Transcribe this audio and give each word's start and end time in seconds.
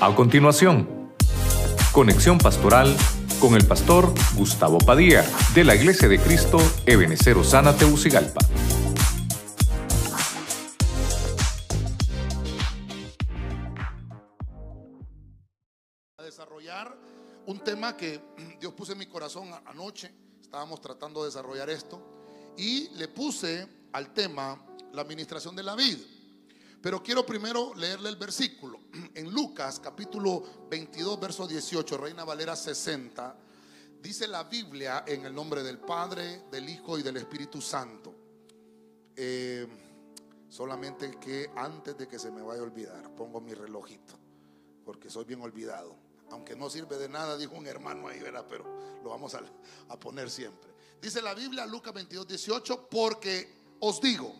A 0.00 0.14
continuación, 0.14 1.12
conexión 1.90 2.38
pastoral 2.38 2.96
con 3.40 3.56
el 3.56 3.66
pastor 3.66 4.14
Gustavo 4.36 4.78
Padilla 4.78 5.24
de 5.56 5.64
la 5.64 5.74
Iglesia 5.74 6.06
de 6.06 6.20
Cristo 6.20 6.58
Ebenecer 6.86 7.36
Osana 7.36 7.76
Teucigalpa. 7.76 8.38
A 16.18 16.22
desarrollar 16.22 16.96
un 17.46 17.58
tema 17.64 17.96
que 17.96 18.20
Dios 18.60 18.72
puso 18.74 18.92
en 18.92 18.98
mi 18.98 19.06
corazón 19.06 19.48
anoche. 19.66 20.12
Estábamos 20.40 20.80
tratando 20.80 21.22
de 21.22 21.30
desarrollar 21.30 21.70
esto 21.70 22.54
y 22.56 22.88
le 22.90 23.08
puse 23.08 23.66
al 23.92 24.14
tema 24.14 24.64
la 24.92 25.02
administración 25.02 25.56
de 25.56 25.64
la 25.64 25.74
vida. 25.74 25.98
Pero 26.80 27.02
quiero 27.02 27.26
primero 27.26 27.74
leerle 27.74 28.08
el 28.08 28.16
versículo. 28.16 28.80
En 29.14 29.30
Lucas 29.32 29.80
capítulo 29.80 30.68
22, 30.70 31.18
verso 31.18 31.46
18, 31.46 31.96
Reina 31.98 32.24
Valera 32.24 32.54
60, 32.54 33.36
dice 34.00 34.28
la 34.28 34.44
Biblia 34.44 35.04
en 35.06 35.26
el 35.26 35.34
nombre 35.34 35.62
del 35.62 35.78
Padre, 35.78 36.44
del 36.50 36.68
Hijo 36.68 36.98
y 36.98 37.02
del 37.02 37.16
Espíritu 37.16 37.60
Santo. 37.60 38.14
Eh, 39.16 39.66
solamente 40.48 41.18
que 41.18 41.50
antes 41.56 41.98
de 41.98 42.06
que 42.06 42.18
se 42.18 42.30
me 42.30 42.42
vaya 42.42 42.60
a 42.60 42.64
olvidar, 42.64 43.14
pongo 43.16 43.40
mi 43.40 43.54
relojito, 43.54 44.14
porque 44.84 45.10
soy 45.10 45.24
bien 45.24 45.40
olvidado. 45.42 45.96
Aunque 46.30 46.54
no 46.54 46.70
sirve 46.70 46.96
de 46.98 47.08
nada, 47.08 47.36
dijo 47.36 47.54
un 47.56 47.66
hermano 47.66 48.06
ahí, 48.06 48.20
¿verdad? 48.20 48.46
Pero 48.48 48.64
lo 49.02 49.10
vamos 49.10 49.34
a, 49.34 49.42
a 49.88 49.98
poner 49.98 50.30
siempre. 50.30 50.70
Dice 51.00 51.22
la 51.22 51.34
Biblia, 51.34 51.66
Lucas 51.66 51.92
22, 51.92 52.28
18, 52.28 52.88
porque 52.88 53.52
os 53.80 54.00
digo, 54.00 54.32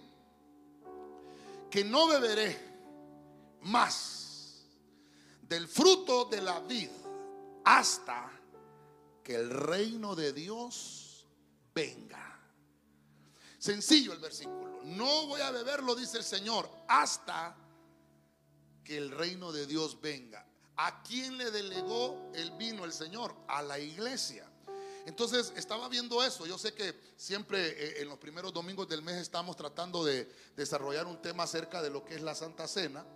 que 1.71 1.85
no 1.85 2.07
beberé 2.07 2.59
más 3.63 4.65
del 5.43 5.67
fruto 5.67 6.27
de 6.27 6.41
la 6.43 6.61
vid 6.61 6.91
hasta 7.65 8.31
que 9.23 9.35
el 9.35 9.51
reino 9.51 10.15
de 10.15 10.33
Dios 10.33 11.27
venga. 11.75 12.41
Sencillo 13.59 14.13
el 14.13 14.21
versículo. 14.21 14.81
No 14.85 15.27
voy 15.27 15.41
a 15.41 15.51
beberlo, 15.51 15.95
dice 15.95 16.19
el 16.19 16.25
Señor, 16.25 16.69
hasta 16.89 17.55
que 18.85 18.97
el 18.97 19.11
reino 19.11 19.53
de 19.53 19.67
Dios 19.67 20.01
venga. 20.01 20.47
¿A 20.77 21.03
quién 21.03 21.37
le 21.37 21.51
delegó 21.51 22.31
el 22.35 22.53
vino 22.53 22.85
el 22.85 22.93
Señor? 22.93 23.35
A 23.49 23.63
la 23.63 23.79
iglesia. 23.79 24.49
Entonces 25.09 25.55
estaba 25.57 25.89
viendo 25.89 26.23
eso. 26.23 26.45
Yo 26.45 26.59
sé 26.59 26.75
que 26.75 26.95
siempre 27.17 27.69
eh, 27.69 28.03
en 28.03 28.11
los 28.11 28.19
primeros 28.19 28.53
domingos 28.53 28.87
del 28.87 29.01
mes 29.01 29.17
estamos 29.17 29.57
tratando 29.57 30.05
de 30.05 30.31
desarrollar 30.55 31.07
un 31.07 31.23
tema 31.23 31.45
acerca 31.45 31.81
de 31.81 31.89
lo 31.89 32.05
que 32.05 32.15
es 32.15 32.21
la 32.21 32.35
Santa 32.35 32.69
Cena. 32.69 33.07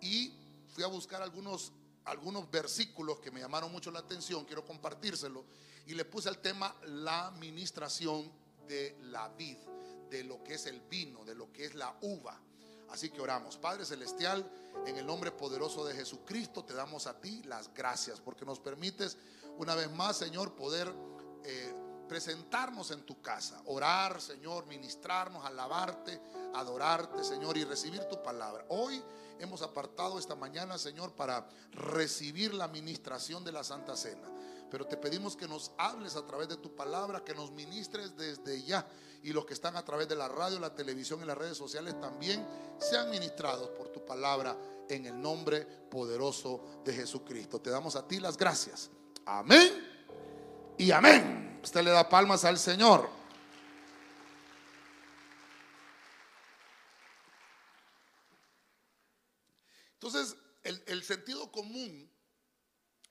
Y 0.00 0.32
fui 0.68 0.84
a 0.84 0.86
buscar 0.86 1.22
algunos, 1.22 1.72
algunos 2.04 2.48
versículos 2.48 3.18
que 3.18 3.32
me 3.32 3.40
llamaron 3.40 3.72
mucho 3.72 3.90
la 3.90 3.98
atención. 3.98 4.44
Quiero 4.44 4.64
compartírselo. 4.64 5.44
Y 5.86 5.94
le 5.94 6.04
puse 6.04 6.28
al 6.28 6.38
tema 6.38 6.72
la 6.84 7.26
administración 7.26 8.30
de 8.68 8.96
la 9.02 9.28
vid, 9.30 9.58
de 10.08 10.22
lo 10.22 10.44
que 10.44 10.54
es 10.54 10.66
el 10.66 10.80
vino, 10.82 11.24
de 11.24 11.34
lo 11.34 11.52
que 11.52 11.64
es 11.64 11.74
la 11.74 11.92
uva. 12.02 12.40
Así 12.90 13.10
que 13.10 13.20
oramos. 13.20 13.56
Padre 13.56 13.84
Celestial, 13.84 14.48
en 14.86 14.96
el 14.96 15.04
nombre 15.04 15.32
poderoso 15.32 15.84
de 15.84 15.94
Jesucristo, 15.96 16.64
te 16.64 16.72
damos 16.72 17.08
a 17.08 17.20
ti 17.20 17.42
las 17.42 17.74
gracias 17.74 18.20
porque 18.20 18.44
nos 18.44 18.60
permites 18.60 19.18
una 19.58 19.74
vez 19.74 19.90
más, 19.90 20.18
Señor, 20.18 20.54
poder 20.54 20.92
eh, 21.44 21.74
presentarnos 22.08 22.90
en 22.90 23.02
tu 23.02 23.20
casa, 23.20 23.60
orar, 23.66 24.20
Señor, 24.20 24.66
ministrarnos, 24.66 25.44
alabarte, 25.44 26.20
adorarte, 26.54 27.24
Señor, 27.24 27.56
y 27.56 27.64
recibir 27.64 28.04
tu 28.04 28.22
palabra. 28.22 28.64
Hoy 28.68 29.02
hemos 29.38 29.62
apartado 29.62 30.18
esta 30.18 30.34
mañana, 30.34 30.78
Señor, 30.78 31.12
para 31.12 31.48
recibir 31.72 32.54
la 32.54 32.68
ministración 32.68 33.44
de 33.44 33.52
la 33.52 33.64
Santa 33.64 33.96
Cena. 33.96 34.28
Pero 34.70 34.86
te 34.86 34.96
pedimos 34.96 35.36
que 35.36 35.46
nos 35.46 35.72
hables 35.78 36.16
a 36.16 36.26
través 36.26 36.48
de 36.48 36.56
tu 36.56 36.74
palabra, 36.74 37.24
que 37.24 37.34
nos 37.34 37.52
ministres 37.52 38.16
desde 38.16 38.62
ya. 38.62 38.86
Y 39.22 39.32
los 39.32 39.46
que 39.46 39.54
están 39.54 39.76
a 39.76 39.84
través 39.84 40.08
de 40.08 40.16
la 40.16 40.28
radio, 40.28 40.58
la 40.58 40.74
televisión 40.74 41.22
y 41.22 41.24
las 41.24 41.38
redes 41.38 41.56
sociales 41.56 42.00
también 42.00 42.46
sean 42.78 43.10
ministrados 43.10 43.70
por 43.70 43.88
tu 43.88 44.04
palabra 44.04 44.56
en 44.88 45.06
el 45.06 45.20
nombre 45.20 45.64
poderoso 45.64 46.82
de 46.84 46.92
Jesucristo. 46.92 47.60
Te 47.60 47.70
damos 47.70 47.96
a 47.96 48.06
ti 48.06 48.18
las 48.20 48.36
gracias. 48.36 48.90
Amén 49.24 49.95
y 50.78 50.90
amén. 50.90 51.60
Usted 51.62 51.82
le 51.82 51.90
da 51.90 52.08
palmas 52.08 52.44
al 52.44 52.58
Señor. 52.58 53.10
Entonces, 59.94 60.36
el, 60.62 61.02
sentido 61.02 61.50
común, 61.50 62.08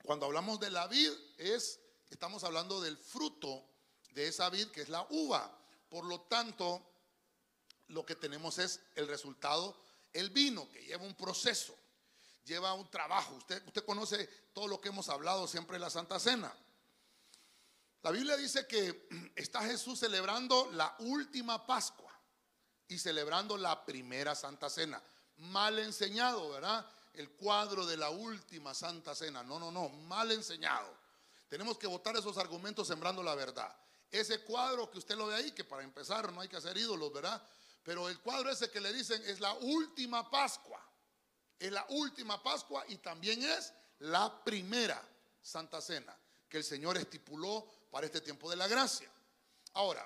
cuando 0.04 0.28
hablamos 0.28 0.60
de 0.60 0.70
la 0.70 0.88
vid, 0.88 1.12
es 1.38 1.80
que 2.08 2.14
estamos 2.14 2.44
hablando 2.44 2.80
del 2.80 2.98
fruto 2.98 3.66
de 4.12 4.28
esa 4.28 4.50
vid, 4.50 4.68
que 4.68 4.82
es 4.82 4.90
la 4.90 5.06
uva. 5.10 5.60
Por 5.90 6.06
lo 6.06 6.22
tanto, 6.22 6.82
lo 7.88 8.06
que 8.06 8.16
tenemos 8.16 8.60
es 8.60 8.80
el 8.96 9.08
resultado, 9.08 9.76
el 10.14 10.30
vino, 10.30 10.70
que 10.70 10.86
lleva 10.86 11.04
un 11.04 11.16
proceso, 11.16 11.76
lleva 12.46 12.74
un 12.74 12.90
trabajo. 12.90 13.36
Usted, 13.36 13.62
usted 13.66 13.84
conoce 13.84 14.28
todo 14.54 14.68
lo 14.68 14.80
que 14.80 14.90
hemos 14.90 15.10
hablado 15.10 15.48
siempre 15.48 15.76
en 15.76 15.82
la 15.82 15.90
Santa 15.90 16.20
Cena. 16.20 16.54
La 18.06 18.12
Biblia 18.12 18.38
dice 18.38 18.68
que 18.68 19.08
está 19.36 19.64
Jesús 19.64 19.98
celebrando 19.98 20.70
la 20.74 20.96
última 21.00 21.66
Pascua 21.66 22.14
y 22.88 23.00
celebrando 23.00 23.58
la 23.58 23.84
primera 23.84 24.36
Santa 24.36 24.70
Cena. 24.70 25.02
Mal 25.38 25.80
enseñado, 25.80 26.52
¿verdad? 26.52 26.86
El 27.16 27.32
cuadro 27.32 27.84
de 27.84 27.98
la 27.98 28.12
última 28.12 28.76
Santa 28.76 29.16
Cena. 29.16 29.42
No, 29.42 29.58
no, 29.58 29.72
no, 29.72 29.90
mal 29.90 30.32
enseñado. 30.32 30.96
Tenemos 31.48 31.80
que 31.80 31.88
votar 31.88 32.16
esos 32.16 32.38
argumentos 32.38 32.88
sembrando 32.88 33.24
la 33.24 33.34
verdad. 33.34 33.76
Ese 34.12 34.42
cuadro 34.42 34.92
que 34.92 35.00
usted 35.00 35.16
lo 35.16 35.26
ve 35.26 35.38
ahí, 35.38 35.52
que 35.54 35.64
para 35.64 35.82
empezar 35.82 36.32
no 36.32 36.42
hay 36.42 36.48
que 36.48 36.58
hacer 36.58 36.78
ídolos, 36.78 37.12
¿verdad? 37.12 37.42
Pero 37.82 38.08
el 38.08 38.20
cuadro 38.20 38.52
ese 38.52 38.70
que 38.70 38.82
le 38.82 38.94
dicen 38.94 39.20
es 39.26 39.40
la 39.40 39.54
última 39.54 40.30
Pascua. 40.30 40.80
Es 41.58 41.72
la 41.72 41.84
última 41.90 42.44
Pascua 42.44 42.86
y 42.88 42.98
también 42.98 43.42
es 43.42 43.74
la 43.98 44.44
primera 44.44 45.02
Santa 45.42 45.82
Cena 45.82 46.16
que 46.50 46.58
el 46.58 46.64
Señor 46.64 46.98
estipuló 46.98 47.68
para 47.96 48.08
este 48.08 48.20
tiempo 48.20 48.50
de 48.50 48.58
la 48.58 48.68
gracia. 48.68 49.10
Ahora, 49.72 50.06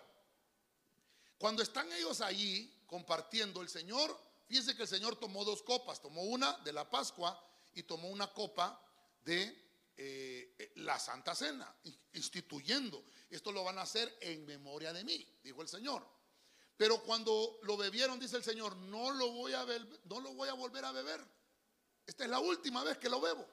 cuando 1.40 1.64
están 1.64 1.92
ellos 1.94 2.22
allí 2.22 2.72
compartiendo, 2.86 3.64
el 3.64 3.68
Señor, 3.68 4.16
fíjense 4.48 4.76
que 4.76 4.84
el 4.84 4.88
Señor 4.88 5.16
tomó 5.16 5.44
dos 5.44 5.64
copas, 5.64 6.00
tomó 6.00 6.22
una 6.22 6.56
de 6.60 6.72
la 6.72 6.88
Pascua 6.88 7.44
y 7.74 7.82
tomó 7.82 8.10
una 8.10 8.32
copa 8.32 8.80
de 9.24 9.92
eh, 9.98 10.72
la 10.76 11.00
Santa 11.00 11.34
Cena, 11.34 11.76
instituyendo, 12.14 13.04
esto 13.28 13.52
lo 13.52 13.64
van 13.64 13.80
a 13.80 13.82
hacer 13.82 14.20
en 14.22 14.46
memoria 14.46 14.94
de 14.94 15.04
mí, 15.04 15.28
dijo 15.42 15.64
el 15.64 15.68
Señor. 15.68 16.06
Pero 16.78 17.02
cuando 17.02 17.58
lo 17.64 17.76
bebieron, 17.76 18.20
dice 18.20 18.38
el 18.38 18.44
Señor, 18.44 18.76
no 18.76 19.10
lo 19.10 19.32
voy 19.32 19.54
a, 19.54 19.66
no 20.04 20.20
lo 20.20 20.36
voy 20.36 20.48
a 20.48 20.54
volver 20.54 20.86
a 20.86 20.92
beber. 20.92 21.26
Esta 22.06 22.24
es 22.24 22.30
la 22.30 22.40
última 22.40 22.84
vez 22.84 23.00
que 23.00 23.10
lo 23.10 23.20
bebo. 23.20 23.48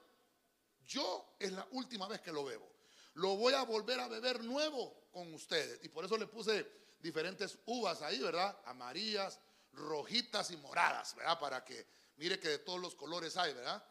Yo 0.86 1.36
es 1.38 1.52
la 1.52 1.66
última 1.70 2.06
vez 2.06 2.20
que 2.20 2.32
lo 2.32 2.44
bebo 2.44 2.75
lo 3.16 3.36
voy 3.36 3.54
a 3.54 3.62
volver 3.62 3.98
a 4.00 4.08
beber 4.08 4.44
nuevo 4.44 5.08
con 5.10 5.32
ustedes. 5.32 5.80
Y 5.82 5.88
por 5.88 6.04
eso 6.04 6.18
le 6.18 6.26
puse 6.26 6.70
diferentes 7.00 7.58
uvas 7.64 8.02
ahí, 8.02 8.18
¿verdad? 8.18 8.58
Amarillas, 8.66 9.40
rojitas 9.72 10.50
y 10.50 10.56
moradas, 10.58 11.14
¿verdad? 11.14 11.40
Para 11.40 11.64
que 11.64 11.86
mire 12.16 12.38
que 12.38 12.48
de 12.48 12.58
todos 12.58 12.78
los 12.78 12.94
colores 12.94 13.36
hay, 13.38 13.54
¿verdad? 13.54 13.82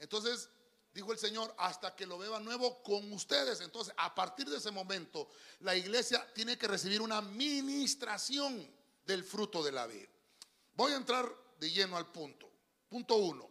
Entonces, 0.00 0.48
dijo 0.92 1.12
el 1.12 1.18
Señor, 1.18 1.54
hasta 1.58 1.94
que 1.94 2.06
lo 2.06 2.18
beba 2.18 2.40
nuevo 2.40 2.82
con 2.82 3.12
ustedes. 3.12 3.60
Entonces, 3.60 3.94
a 3.96 4.12
partir 4.16 4.48
de 4.48 4.56
ese 4.56 4.72
momento, 4.72 5.28
la 5.60 5.76
iglesia 5.76 6.28
tiene 6.34 6.58
que 6.58 6.66
recibir 6.66 7.00
una 7.00 7.22
ministración 7.22 8.68
del 9.06 9.22
fruto 9.22 9.62
de 9.62 9.70
la 9.70 9.86
vida. 9.86 10.08
Voy 10.74 10.90
a 10.90 10.96
entrar 10.96 11.32
de 11.60 11.70
lleno 11.70 11.96
al 11.96 12.10
punto. 12.10 12.50
Punto 12.88 13.14
uno. 13.14 13.48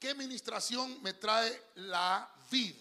¿Qué 0.00 0.16
ministración 0.16 1.00
me 1.00 1.14
trae 1.14 1.70
la 1.76 2.28
vid? 2.50 2.74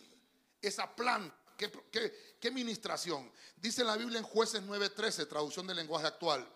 Esa 0.60 0.96
planta 0.96 1.43
¿Qué, 1.58 2.52
ministración? 2.52 3.32
Dice 3.56 3.84
la 3.84 3.96
Biblia 3.96 4.20
en 4.20 4.26
jueces 4.26 4.62
9:13, 4.64 5.28
traducción 5.28 5.68
del 5.68 5.78
lenguaje 5.78 6.08
actual. 6.08 6.48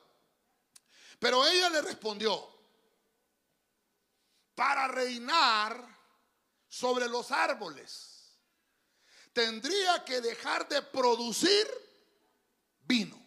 Pero 1.19 1.45
ella 1.45 1.69
le 1.69 1.81
respondió, 1.81 2.55
para 4.53 4.87
reinar 4.87 5.87
sobre 6.67 7.07
los 7.07 7.31
árboles, 7.31 8.37
tendría 9.33 10.03
que 10.03 10.21
dejar 10.21 10.67
de 10.67 10.81
producir 10.81 11.67
vino, 12.81 13.19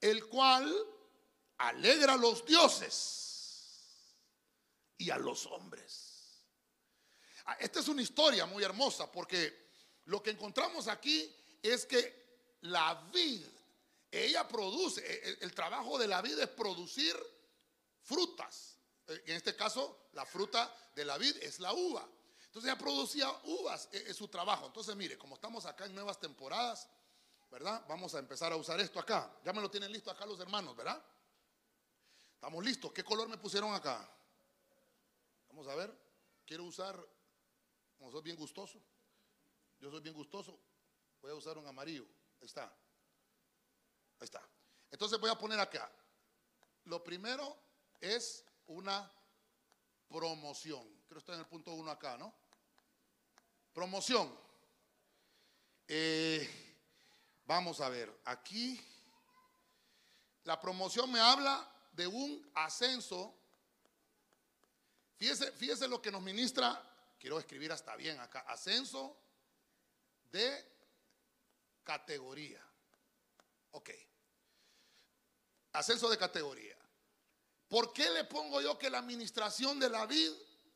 el 0.00 0.26
cual 0.28 0.74
alegra 1.58 2.14
a 2.14 2.16
los 2.16 2.44
dioses 2.44 4.16
y 4.98 5.10
a 5.10 5.18
los 5.18 5.46
hombres. 5.46 6.12
Ah, 7.46 7.56
esta 7.58 7.80
es 7.80 7.88
una 7.88 8.02
historia 8.02 8.46
muy 8.46 8.62
hermosa 8.62 9.10
porque 9.10 9.61
lo 10.06 10.22
que 10.22 10.30
encontramos 10.30 10.88
aquí 10.88 11.34
es 11.62 11.86
que 11.86 12.22
la 12.62 12.94
vid, 13.12 13.44
ella 14.10 14.46
produce, 14.46 15.00
e, 15.00 15.30
e, 15.30 15.38
el, 15.40 15.54
trabajo 15.54 15.98
de 15.98 16.06
la 16.06 16.20
vid 16.20 16.38
es 16.38 16.48
producir 16.48 17.16
frutas. 18.02 18.76
Eh, 19.06 19.22
en 19.26 19.36
este 19.36 19.56
caso, 19.56 20.08
la 20.12 20.26
fruta 20.26 20.74
de 20.94 21.04
la 21.04 21.18
vid 21.18 21.36
es 21.38 21.60
la 21.60 21.72
uva. 21.72 22.06
Entonces 22.52 22.70
ella 22.70 22.78
producía 22.78 23.30
uvas 23.44 23.88
en, 23.92 24.12
su 24.14 24.28
trabajo. 24.28 24.66
Entonces 24.66 24.94
mire, 24.94 25.16
como 25.16 25.36
estamos 25.36 25.64
acá 25.64 25.86
en 25.86 25.94
nuevas 25.94 26.20
temporadas, 26.20 26.86
¿verdad? 27.50 27.82
Vamos 27.88 28.14
a 28.14 28.18
empezar 28.18 28.52
a 28.52 28.56
usar 28.56 28.78
esto 28.80 29.00
acá. 29.00 29.34
Ya 29.42 29.54
me 29.54 29.60
lo 29.62 29.70
tienen 29.70 29.90
listo 29.90 30.10
acá 30.10 30.26
los 30.26 30.38
hermanos, 30.38 30.76
¿verdad? 30.76 31.02
Estamos 32.34 32.62
listos. 32.62 32.92
¿Qué 32.92 33.02
color 33.02 33.26
me 33.28 33.38
pusieron 33.38 33.72
acá? 33.72 34.06
Vamos 35.48 35.66
a 35.66 35.74
ver. 35.74 35.96
Quiero 36.44 36.64
usar, 36.64 37.02
como 37.96 38.10
soy 38.10 38.20
bien 38.20 38.36
gustoso, 38.36 38.78
yo 39.82 39.90
soy 39.90 40.00
bien 40.00 40.14
gustoso, 40.14 40.56
voy 41.20 41.32
a 41.32 41.34
usar 41.34 41.58
un 41.58 41.66
amarillo. 41.66 42.06
Ahí 42.40 42.46
está. 42.46 42.62
Ahí 42.62 44.24
está. 44.24 44.40
Entonces 44.92 45.18
voy 45.18 45.28
a 45.28 45.34
poner 45.34 45.58
acá. 45.58 45.90
Lo 46.84 47.02
primero 47.02 47.58
es 48.00 48.44
una 48.68 49.10
promoción. 50.08 50.84
Creo 51.08 51.16
que 51.16 51.18
está 51.18 51.34
en 51.34 51.40
el 51.40 51.46
punto 51.46 51.72
uno 51.72 51.90
acá, 51.90 52.16
¿no? 52.16 52.32
Promoción. 53.72 54.32
Eh, 55.88 56.48
vamos 57.44 57.80
a 57.80 57.88
ver, 57.88 58.20
aquí 58.24 58.80
la 60.44 60.60
promoción 60.60 61.10
me 61.10 61.18
habla 61.18 61.68
de 61.90 62.06
un 62.06 62.52
ascenso. 62.54 63.36
Fíjese, 65.16 65.50
fíjese 65.50 65.88
lo 65.88 66.00
que 66.00 66.12
nos 66.12 66.22
ministra, 66.22 66.80
quiero 67.18 67.40
escribir 67.40 67.72
hasta 67.72 67.96
bien 67.96 68.20
acá, 68.20 68.40
ascenso 68.46 69.21
de 70.32 70.72
categoría. 71.84 72.60
Ok. 73.72 73.90
Ascenso 75.72 76.08
de 76.08 76.18
categoría. 76.18 76.76
¿Por 77.68 77.92
qué 77.92 78.10
le 78.10 78.24
pongo 78.24 78.60
yo 78.60 78.78
que 78.78 78.90
la 78.90 78.98
administración 78.98 79.78
de 79.78 79.88
la 79.88 80.04
vid 80.06 80.30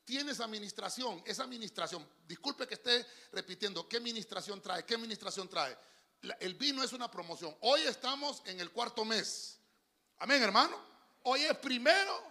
tiene 0.04 0.32
esa 0.32 0.44
administración? 0.44 1.22
Esa 1.26 1.42
administración, 1.42 2.08
disculpe 2.26 2.66
que 2.66 2.74
esté 2.74 3.06
repitiendo, 3.32 3.86
¿qué 3.88 3.98
administración 3.98 4.62
trae? 4.62 4.84
¿Qué 4.84 4.94
administración 4.94 5.48
trae? 5.48 5.76
El 6.40 6.54
vino 6.54 6.82
es 6.82 6.92
una 6.92 7.10
promoción. 7.10 7.54
Hoy 7.60 7.82
estamos 7.82 8.42
en 8.46 8.60
el 8.60 8.70
cuarto 8.70 9.04
mes. 9.04 9.58
Amén, 10.18 10.42
hermano. 10.42 10.80
Hoy 11.24 11.42
es 11.42 11.56
primero. 11.58 12.22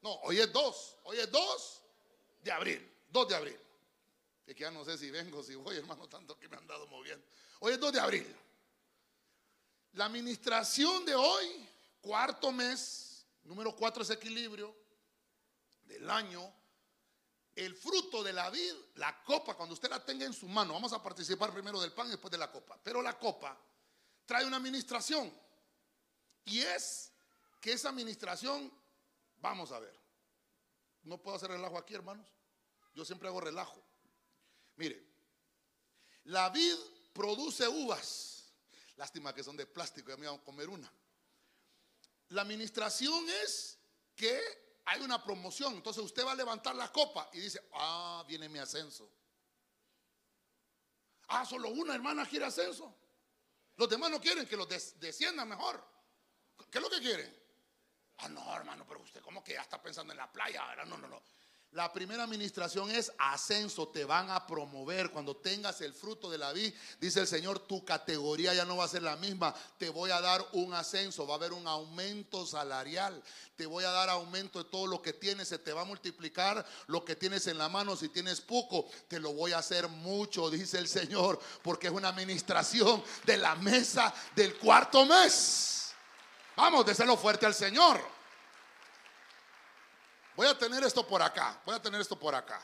No, 0.00 0.12
hoy 0.22 0.38
es 0.38 0.52
dos. 0.52 0.96
Hoy 1.04 1.18
es 1.18 1.30
dos 1.30 1.82
de 2.42 2.52
abril. 2.52 2.92
Dos 3.08 3.28
de 3.28 3.34
abril. 3.34 3.63
Que 4.46 4.54
ya 4.54 4.70
no 4.70 4.84
sé 4.84 4.98
si 4.98 5.10
vengo, 5.10 5.42
si 5.42 5.54
voy, 5.54 5.76
hermano, 5.76 6.08
tanto 6.08 6.38
que 6.38 6.48
me 6.48 6.56
han 6.56 6.66
dado 6.66 6.86
moviendo. 6.86 7.26
Hoy 7.60 7.72
es 7.72 7.80
2 7.80 7.92
de 7.92 8.00
abril. 8.00 8.36
La 9.92 10.06
administración 10.06 11.04
de 11.04 11.14
hoy, 11.14 11.68
cuarto 12.00 12.52
mes, 12.52 13.24
número 13.44 13.74
cuatro 13.74 14.02
es 14.02 14.10
equilibrio 14.10 14.74
del 15.84 16.10
año. 16.10 16.52
El 17.54 17.74
fruto 17.74 18.22
de 18.24 18.32
la 18.32 18.50
vid, 18.50 18.74
la 18.96 19.22
copa, 19.22 19.54
cuando 19.54 19.74
usted 19.74 19.88
la 19.88 20.04
tenga 20.04 20.26
en 20.26 20.32
su 20.32 20.48
mano, 20.48 20.74
vamos 20.74 20.92
a 20.92 21.02
participar 21.02 21.52
primero 21.52 21.80
del 21.80 21.92
pan 21.92 22.08
y 22.08 22.10
después 22.10 22.32
de 22.32 22.38
la 22.38 22.50
copa. 22.50 22.78
Pero 22.82 23.00
la 23.00 23.16
copa 23.16 23.56
trae 24.26 24.44
una 24.44 24.56
administración. 24.56 25.32
Y 26.44 26.60
es 26.60 27.12
que 27.60 27.72
esa 27.72 27.90
administración, 27.90 28.70
vamos 29.36 29.70
a 29.70 29.78
ver, 29.78 29.96
no 31.04 31.18
puedo 31.18 31.36
hacer 31.36 31.50
relajo 31.50 31.78
aquí, 31.78 31.94
hermanos. 31.94 32.26
Yo 32.94 33.04
siempre 33.04 33.28
hago 33.28 33.40
relajo. 33.40 33.80
Mire, 34.76 35.04
la 36.24 36.48
vid 36.50 36.76
produce 37.12 37.66
uvas. 37.68 38.52
Lástima 38.96 39.34
que 39.34 39.42
son 39.42 39.56
de 39.56 39.66
plástico, 39.66 40.10
ya 40.10 40.16
me 40.16 40.24
iban 40.24 40.38
a 40.38 40.44
comer 40.44 40.68
una. 40.68 40.90
La 42.28 42.42
administración 42.42 43.28
es 43.42 43.78
que 44.14 44.40
hay 44.86 45.00
una 45.00 45.22
promoción. 45.22 45.74
Entonces 45.74 46.02
usted 46.02 46.24
va 46.24 46.32
a 46.32 46.36
levantar 46.36 46.74
la 46.74 46.90
copa 46.92 47.28
y 47.32 47.40
dice, 47.40 47.68
ah, 47.72 48.24
viene 48.26 48.48
mi 48.48 48.58
ascenso. 48.58 49.10
Ah, 51.28 51.44
solo 51.44 51.70
una 51.70 51.94
hermana 51.94 52.26
quiere 52.26 52.44
ascenso. 52.44 52.94
Los 53.76 53.88
demás 53.88 54.10
no 54.10 54.20
quieren 54.20 54.46
que 54.46 54.56
los 54.56 54.68
desciendan 55.00 55.48
mejor. 55.48 55.84
¿Qué 56.70 56.78
es 56.78 56.82
lo 56.82 56.90
que 56.90 57.00
quieren? 57.00 57.44
Ah, 58.18 58.28
no, 58.28 58.54
hermano, 58.54 58.86
pero 58.86 59.00
usted 59.00 59.20
como 59.20 59.42
que 59.42 59.54
ya 59.54 59.62
está 59.62 59.82
pensando 59.82 60.12
en 60.12 60.18
la 60.18 60.30
playa. 60.30 60.62
No, 60.84 60.96
no, 60.96 61.08
no. 61.08 61.22
La 61.74 61.92
primera 61.92 62.22
administración 62.22 62.88
es 62.92 63.10
ascenso, 63.18 63.88
te 63.88 64.04
van 64.04 64.30
a 64.30 64.46
promover. 64.46 65.10
Cuando 65.10 65.34
tengas 65.34 65.80
el 65.80 65.92
fruto 65.92 66.30
de 66.30 66.38
la 66.38 66.52
vid, 66.52 66.72
dice 67.00 67.18
el 67.18 67.26
Señor, 67.26 67.58
tu 67.58 67.84
categoría 67.84 68.54
ya 68.54 68.64
no 68.64 68.76
va 68.76 68.84
a 68.84 68.88
ser 68.88 69.02
la 69.02 69.16
misma. 69.16 69.52
Te 69.76 69.88
voy 69.90 70.12
a 70.12 70.20
dar 70.20 70.46
un 70.52 70.72
ascenso, 70.72 71.26
va 71.26 71.34
a 71.34 71.36
haber 71.36 71.52
un 71.52 71.66
aumento 71.66 72.46
salarial. 72.46 73.20
Te 73.56 73.66
voy 73.66 73.82
a 73.82 73.90
dar 73.90 74.08
aumento 74.08 74.62
de 74.62 74.70
todo 74.70 74.86
lo 74.86 75.02
que 75.02 75.14
tienes, 75.14 75.48
se 75.48 75.58
te 75.58 75.72
va 75.72 75.80
a 75.80 75.84
multiplicar 75.84 76.64
lo 76.86 77.04
que 77.04 77.16
tienes 77.16 77.44
en 77.48 77.58
la 77.58 77.68
mano. 77.68 77.96
Si 77.96 78.08
tienes 78.08 78.40
poco, 78.40 78.86
te 79.08 79.18
lo 79.18 79.32
voy 79.32 79.50
a 79.50 79.58
hacer 79.58 79.88
mucho, 79.88 80.50
dice 80.50 80.78
el 80.78 80.86
Señor, 80.86 81.40
porque 81.60 81.88
es 81.88 81.92
una 81.92 82.10
administración 82.10 83.02
de 83.24 83.36
la 83.36 83.56
mesa 83.56 84.14
del 84.36 84.56
cuarto 84.58 85.04
mes. 85.06 85.92
Vamos, 86.54 86.86
déselo 86.86 87.16
fuerte 87.16 87.46
al 87.46 87.54
Señor. 87.54 88.13
Voy 90.36 90.46
a 90.46 90.58
tener 90.58 90.82
esto 90.82 91.06
por 91.06 91.22
acá, 91.22 91.60
voy 91.64 91.74
a 91.74 91.82
tener 91.82 92.00
esto 92.00 92.18
por 92.18 92.34
acá. 92.34 92.60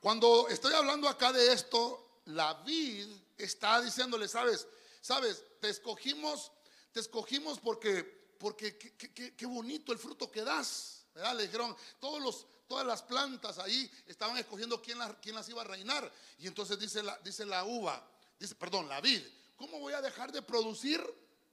Cuando 0.00 0.48
estoy 0.48 0.72
hablando 0.72 1.08
acá 1.08 1.32
de 1.32 1.52
esto, 1.52 2.20
la 2.26 2.54
vid 2.54 3.08
está 3.36 3.80
diciéndole, 3.80 4.28
sabes, 4.28 4.66
sabes, 5.00 5.44
te 5.60 5.68
escogimos, 5.68 6.52
te 6.92 7.00
escogimos 7.00 7.58
porque, 7.60 8.04
porque 8.38 8.78
qué, 8.78 9.46
bonito 9.46 9.92
el 9.92 9.98
fruto 9.98 10.30
que 10.30 10.42
das. 10.42 11.04
¿verdad? 11.14 11.34
Le 11.34 11.44
dijeron, 11.44 11.76
todos 11.98 12.46
todas 12.66 12.86
las 12.86 13.02
plantas 13.02 13.58
ahí 13.58 13.90
estaban 14.06 14.36
escogiendo 14.36 14.82
quién 14.82 14.98
las, 14.98 15.14
quién 15.22 15.34
las 15.34 15.48
iba 15.48 15.62
a 15.62 15.64
reinar. 15.64 16.10
Y 16.38 16.46
entonces 16.46 16.78
dice 16.78 17.02
la, 17.02 17.18
dice 17.18 17.44
la 17.46 17.64
uva, 17.64 18.08
dice, 18.38 18.54
perdón, 18.54 18.88
la 18.88 19.00
vid, 19.00 19.22
¿cómo 19.56 19.78
voy 19.78 19.92
a 19.92 20.00
dejar 20.00 20.32
de 20.32 20.42
producir? 20.42 21.02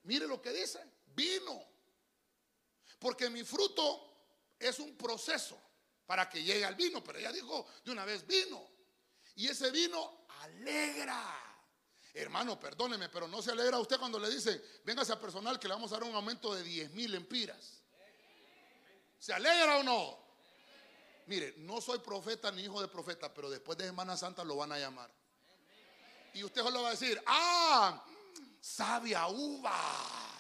Mire 0.04 0.28
lo 0.28 0.42
que 0.42 0.52
dice, 0.52 0.80
vino. 1.16 1.62
Porque 3.00 3.30
mi 3.30 3.44
fruto 3.44 4.13
es 4.68 4.80
un 4.80 4.96
proceso 4.98 5.60
para 6.06 6.30
que 6.30 6.44
llegue 6.44 6.66
al 6.66 6.76
vino, 6.76 7.04
pero 7.04 7.20
ella 7.20 7.32
dijo 7.32 7.68
de 7.84 7.92
una 7.92 8.06
vez 8.06 8.26
vino. 8.26 8.70
Y 9.36 9.48
ese 9.48 9.72
vino 9.72 10.26
alegra. 10.42 11.40
Hermano, 12.14 12.60
perdóneme, 12.60 13.10
pero 13.10 13.28
no 13.28 13.42
se 13.42 13.52
alegra 13.52 13.80
usted 13.80 13.98
cuando 13.98 14.20
le 14.20 14.30
dicen, 14.30 14.62
véngase 14.84 15.14
a 15.14 15.20
personal 15.20 15.60
que 15.60 15.68
le 15.68 15.74
vamos 15.74 15.92
a 15.92 15.96
dar 15.96 16.04
un 16.04 16.14
aumento 16.14 16.54
de 16.54 16.64
10 16.64 16.92
mil 16.92 17.16
empiras. 17.16 17.82
¿Se 19.18 19.34
alegra 19.34 19.78
o 19.78 19.84
no? 19.84 20.24
Mire, 21.26 21.56
no 21.58 21.82
soy 21.82 22.00
profeta 22.00 22.52
ni 22.52 22.64
hijo 22.64 22.82
de 22.82 22.88
profeta, 22.88 23.34
pero 23.34 23.50
después 23.50 23.78
de 23.78 23.86
Semana 23.86 24.18
Santa 24.18 24.44
lo 24.44 24.58
van 24.58 24.74
a 24.74 24.78
llamar. 24.78 25.10
Y 26.34 26.44
usted 26.44 26.62
solo 26.62 26.82
va 26.82 26.90
a 26.90 26.92
decir, 26.92 27.22
ah, 27.26 28.04
sabia 28.60 29.28
uva. 29.28 30.33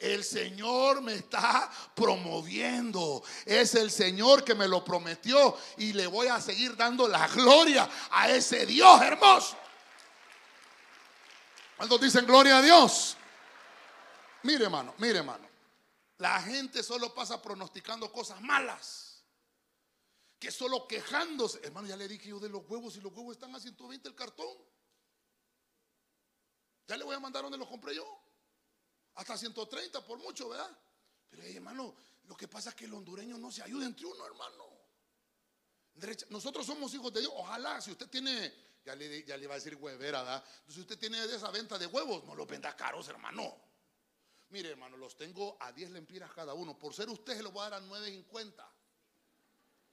El 0.00 0.24
Señor 0.24 1.02
me 1.02 1.14
está 1.14 1.70
promoviendo. 1.94 3.22
Es 3.44 3.74
el 3.74 3.90
Señor 3.90 4.42
que 4.42 4.54
me 4.54 4.66
lo 4.66 4.82
prometió 4.82 5.58
y 5.76 5.92
le 5.92 6.06
voy 6.06 6.26
a 6.28 6.40
seguir 6.40 6.74
dando 6.74 7.06
la 7.06 7.28
gloria 7.28 7.88
a 8.10 8.30
ese 8.30 8.64
Dios 8.64 9.02
hermoso. 9.02 9.58
¿Cuántos 11.76 12.00
dicen 12.00 12.24
gloria 12.24 12.58
a 12.58 12.62
Dios? 12.62 13.18
Mire, 14.42 14.64
hermano, 14.64 14.94
mire, 14.96 15.18
hermano. 15.18 15.46
La 16.16 16.40
gente 16.40 16.82
solo 16.82 17.12
pasa 17.12 17.40
pronosticando 17.42 18.10
cosas 18.10 18.40
malas. 18.40 19.22
Que 20.38 20.50
solo 20.50 20.86
quejándose. 20.86 21.60
Hermano, 21.62 21.88
ya 21.88 21.96
le 21.96 22.08
dije 22.08 22.30
yo 22.30 22.40
de 22.40 22.48
los 22.48 22.62
huevos 22.66 22.96
y 22.96 23.02
los 23.02 23.12
huevos 23.12 23.32
están 23.36 23.54
a 23.54 23.60
120 23.60 24.08
el 24.08 24.14
cartón. 24.14 24.56
Ya 26.88 26.96
le 26.96 27.04
voy 27.04 27.14
a 27.14 27.20
mandar 27.20 27.42
donde 27.42 27.58
los 27.58 27.68
compré 27.68 27.94
yo 27.94 28.29
hasta 29.14 29.36
130 29.36 30.04
por 30.06 30.18
mucho, 30.18 30.48
¿verdad? 30.48 30.70
Pero 31.28 31.42
hermano, 31.42 31.94
lo 32.24 32.36
que 32.36 32.48
pasa 32.48 32.70
es 32.70 32.76
que 32.76 32.84
el 32.84 32.94
hondureño 32.94 33.38
no 33.38 33.50
se 33.50 33.62
ayuda 33.62 33.86
entre 33.86 34.06
uno, 34.06 34.26
hermano. 34.26 34.70
Nosotros 36.30 36.64
somos 36.64 36.92
hijos 36.94 37.12
de 37.12 37.20
Dios. 37.20 37.32
Ojalá, 37.34 37.80
si 37.80 37.90
usted 37.90 38.08
tiene, 38.08 38.54
ya 38.84 38.94
le, 38.94 39.24
ya 39.24 39.36
le 39.36 39.44
iba 39.44 39.54
a 39.54 39.58
decir 39.58 39.74
huevera, 39.74 40.22
¿verdad? 40.22 40.44
Si 40.66 40.80
usted 40.80 40.98
tiene 40.98 41.22
esa 41.24 41.50
venta 41.50 41.78
de 41.78 41.86
huevos, 41.86 42.24
no 42.24 42.34
los 42.34 42.46
venda 42.46 42.74
caros, 42.76 43.08
hermano. 43.08 43.70
Mire, 44.50 44.70
hermano, 44.70 44.96
los 44.96 45.16
tengo 45.16 45.56
a 45.60 45.72
10 45.72 45.90
lempiras 45.90 46.32
cada 46.32 46.54
uno. 46.54 46.76
Por 46.78 46.94
ser 46.94 47.08
usted, 47.08 47.36
se 47.36 47.42
los 47.42 47.52
voy 47.52 47.66
a 47.66 47.70
dar 47.70 47.82
a 47.82 47.86
9.50. 47.86 48.68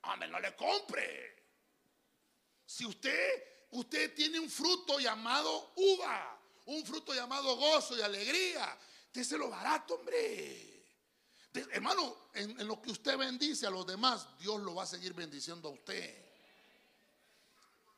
Hombre, 0.04 0.28
no 0.30 0.40
le 0.40 0.56
compre. 0.56 1.46
Si 2.66 2.86
usted, 2.86 3.68
usted 3.72 4.16
tiene 4.16 4.40
un 4.40 4.50
fruto 4.50 5.00
llamado 5.00 5.74
uva, 5.76 6.42
un 6.66 6.86
fruto 6.86 7.14
llamado 7.14 7.56
gozo 7.56 7.98
y 7.98 8.02
alegría, 8.02 8.78
lo 9.38 9.50
barato, 9.50 9.96
hombre. 9.96 10.86
hermano, 11.72 12.30
en, 12.34 12.68
lo 12.68 12.82
que 12.82 12.92
usted 12.92 13.18
bendice 13.18 13.66
a 13.66 13.70
los 13.70 13.86
demás, 13.86 14.28
Dios 14.38 14.62
lo 14.62 14.76
va 14.76 14.84
a 14.84 14.88
seguir 14.88 15.14
bendiciendo 15.14 15.70
a 15.70 15.72
usted. 15.72 16.26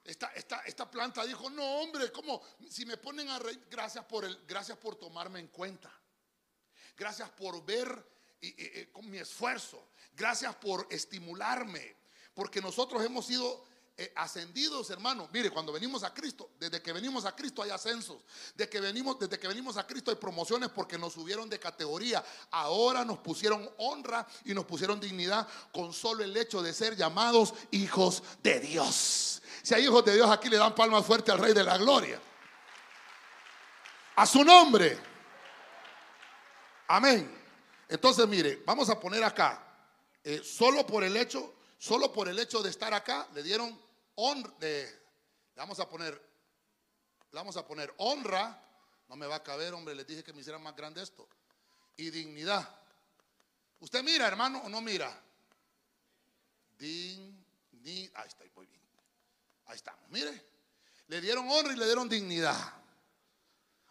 Esta, 0.03 0.27
esta, 0.27 0.61
esta 0.61 0.89
planta 0.89 1.25
dijo, 1.25 1.49
no, 1.49 1.63
hombre, 1.81 2.11
como 2.11 2.41
si 2.69 2.85
me 2.85 2.97
ponen 2.97 3.29
a 3.29 3.38
reír, 3.38 3.67
gracias 3.69 4.05
por 4.05 4.25
el, 4.25 4.45
gracias 4.47 4.77
por 4.77 4.95
tomarme 4.95 5.39
en 5.39 5.47
cuenta. 5.49 5.91
Gracias 6.97 7.29
por 7.29 7.63
ver 7.65 7.88
con 8.91 9.09
mi 9.09 9.17
esfuerzo. 9.17 9.89
Gracias 10.13 10.55
por 10.55 10.88
estimularme. 10.89 11.95
Porque 12.33 12.61
nosotros 12.61 13.03
hemos 13.03 13.25
sido 13.25 13.65
eh, 14.01 14.13
ascendidos, 14.15 14.89
hermano. 14.91 15.27
Mire, 15.34 15.51
cuando 15.51 15.74
venimos 15.74 16.03
a 16.03 16.13
Cristo, 16.13 16.51
desde 16.58 16.82
que 16.82 16.94
venimos 16.94 17.25
a 17.25 17.36
Cristo 17.36 17.63
hay 17.63 17.70
ascensos. 17.70 18.15
Desde 18.56 18.70
que 18.70 18.79
venimos, 18.79 19.20
desde 19.20 19.38
que 19.38 19.46
venimos 19.46 19.75
a 19.75 19.86
Cristo 19.86 20.10
hay 20.10 20.15
promociones 20.15 20.70
porque 20.70 20.98
nos 20.98 21.12
subieron 21.12 21.50
de 21.50 21.60
categoría. 21.60 22.24
Ahora 22.51 23.03
nos 23.03 23.18
pusieron 23.18 23.70
honra 23.77 24.25
y 24.46 24.53
nos 24.53 24.63
pusieron 24.63 25.01
dignidad 25.01 25.46
con 25.74 25.91
solo 25.91 26.24
el 26.24 26.38
hecho 26.38 26.62
de 26.62 26.72
ser 26.72 26.96
llamados 26.96 27.53
hijos 27.72 28.24
de 28.41 28.62
Dios. 28.62 29.41
Si 29.63 29.74
hay 29.74 29.84
hijos 29.84 30.06
de 30.06 30.15
Dios, 30.15 30.32
aquí 30.32 30.48
le 30.48 30.56
dan 30.56 30.74
palmas 30.74 31.06
fuerte 31.06 31.34
al 31.34 31.39
Rey 31.39 31.53
de 31.53 31.65
la 31.65 31.77
Gloria. 31.77 32.22
A 34.15 34.25
su 34.25 34.46
nombre. 34.46 34.98
Amén. 36.88 37.38
Entonces, 37.89 38.25
mire, 38.29 38.63
vamos 38.65 38.89
a 38.89 38.98
poner 38.98 39.25
acá, 39.25 39.62
eh, 40.24 40.41
solo 40.41 40.88
por 40.88 41.03
el 41.03 41.18
hecho, 41.18 41.53
solo 41.77 42.13
por 42.13 42.29
el 42.29 42.39
hecho 42.39 42.63
de 42.63 42.70
estar 42.70 42.94
acá, 42.94 43.27
le 43.34 43.44
dieron 43.44 43.88
honra, 44.19 44.53
le 44.59 44.99
vamos 45.55 45.79
a 45.79 45.89
poner, 45.89 46.13
le 46.13 47.35
vamos 47.35 47.57
a 47.57 47.65
poner 47.65 47.93
honra, 47.97 48.61
no 49.07 49.15
me 49.15 49.25
va 49.25 49.35
a 49.35 49.43
caber, 49.43 49.73
hombre, 49.73 49.95
les 49.95 50.05
dije 50.05 50.23
que 50.23 50.33
me 50.33 50.41
hicieran 50.41 50.61
más 50.61 50.75
grande 50.75 51.01
esto, 51.01 51.27
y 51.97 52.09
dignidad. 52.09 52.67
¿Usted 53.79 54.03
mira, 54.03 54.27
hermano, 54.27 54.59
o 54.59 54.69
no 54.69 54.81
mira? 54.81 55.09
Dignidad, 56.77 58.21
ahí 58.21 58.27
está, 58.27 58.43
muy 58.55 58.65
bien. 58.65 58.81
Ahí 59.65 59.75
estamos, 59.75 60.09
mire. 60.09 60.45
Le 61.07 61.21
dieron 61.21 61.49
honra 61.49 61.73
y 61.73 61.77
le 61.77 61.85
dieron 61.85 62.09
dignidad. 62.09 62.73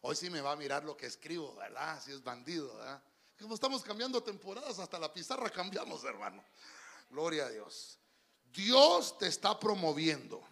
Hoy 0.02 0.14
sí 0.14 0.30
me 0.30 0.40
va 0.40 0.52
a 0.52 0.56
mirar 0.56 0.84
lo 0.84 0.96
que 0.96 1.06
escribo, 1.06 1.54
¿verdad? 1.56 2.00
Si 2.02 2.12
es 2.12 2.22
bandido, 2.22 2.76
¿verdad? 2.76 3.02
Como 3.40 3.54
estamos 3.54 3.82
cambiando 3.82 4.22
temporadas, 4.22 4.78
hasta 4.78 4.98
la 4.98 5.12
pizarra 5.12 5.50
cambiamos, 5.50 6.04
hermano. 6.04 6.44
Gloria 7.10 7.46
a 7.46 7.50
Dios. 7.50 7.98
Dios 8.52 9.18
te 9.18 9.26
está 9.26 9.58
promoviendo. 9.58 10.42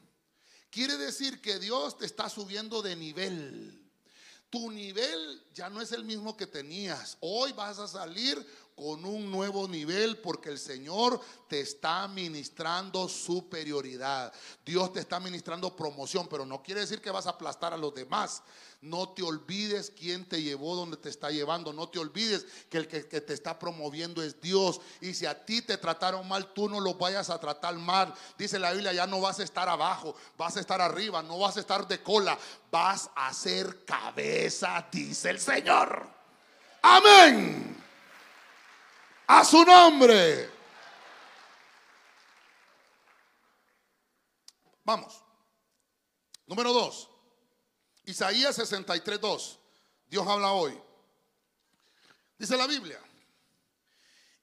Quiere 0.71 0.97
decir 0.97 1.41
que 1.41 1.59
Dios 1.59 1.97
te 1.97 2.07
está 2.07 2.29
subiendo 2.29 2.83
de 2.83 2.97
nivel. 2.97 3.83
Tu 4.51 4.71
nivel 4.71 5.43
ya 5.55 5.69
no 5.69 5.81
es 5.81 5.93
el 5.93 6.05
mismo 6.05 6.37
que 6.37 6.47
tenías. 6.47 7.17
Hoy 7.21 7.53
vas 7.53 7.79
a 7.79 7.89
salir 7.89 8.47
con 8.77 9.07
un 9.07 9.31
nuevo 9.31 9.67
nivel 9.67 10.19
porque 10.19 10.51
el 10.51 10.59
Señor 10.59 11.19
te 11.49 11.61
está 11.61 12.07
ministrando 12.09 13.09
superioridad. 13.09 14.33
Dios 14.67 14.93
te 14.93 15.01
está 15.01 15.19
ministrando 15.19 15.75
promoción, 15.75 16.29
pero 16.29 16.45
no 16.45 16.63
quiere 16.63 16.83
decir 16.83 17.01
que 17.01 17.11
vas 17.11 17.27
a 17.27 17.31
aplastar 17.31 17.73
a 17.73 17.79
los 17.79 17.95
demás. 17.95 18.43
No 18.83 19.09
te 19.09 19.23
olvides 19.23 19.91
quién 19.91 20.29
te 20.29 20.43
llevó 20.43 20.77
donde 20.77 20.99
te 20.99 21.09
está 21.09 21.31
llevando. 21.31 21.73
No 21.73 21.89
te 21.89 21.99
olvides 21.99 22.47
que 22.69 22.77
el 22.77 22.87
que, 22.87 23.01
te 23.03 23.33
está 23.33 23.59
promoviendo 23.59 24.23
es 24.23 24.43
Dios. 24.43 24.83
Y 25.01 25.15
si 25.15 25.25
a 25.25 25.47
ti 25.47 25.63
te 25.63 25.79
trataron 25.79 26.29
mal, 26.29 26.53
tú 26.53 26.69
no 26.69 26.79
los 26.79 26.99
vayas 26.99 27.31
a 27.31 27.41
tratar 27.41 27.75
mal. 27.77 28.13
Dice 28.37 28.59
la 28.59 28.73
Biblia, 28.73 28.93
ya 28.93 29.07
no 29.07 29.23
vas 29.23 29.41
a 29.41 29.45
estar 29.45 29.71
abajo, 29.71 30.15
vas 30.37 30.59
a 30.59 30.61
estar 30.61 30.83
arriba, 30.83 31.23
no 31.23 31.39
vas 31.39 31.57
a 31.57 31.61
estar 31.61 31.89
de 31.89 32.03
cola, 32.03 32.39
vas 32.71 33.09
a 33.17 33.33
ser 33.33 33.87
cabeza, 33.87 34.87
dice 34.93 35.31
el 35.31 35.41
Señor. 35.41 36.07
Amén. 36.83 37.76
A 39.27 39.45
su 39.45 39.65
nombre. 39.65 40.51
Vamos. 44.85 45.23
Número 46.47 46.73
dos. 46.73 47.11
Isaías 48.05 48.55
63, 48.55 49.21
2. 49.21 49.59
Dios 50.07 50.27
habla 50.27 50.53
hoy. 50.53 50.81
Dice 52.39 52.57
la 52.57 52.67
Biblia. 52.67 53.01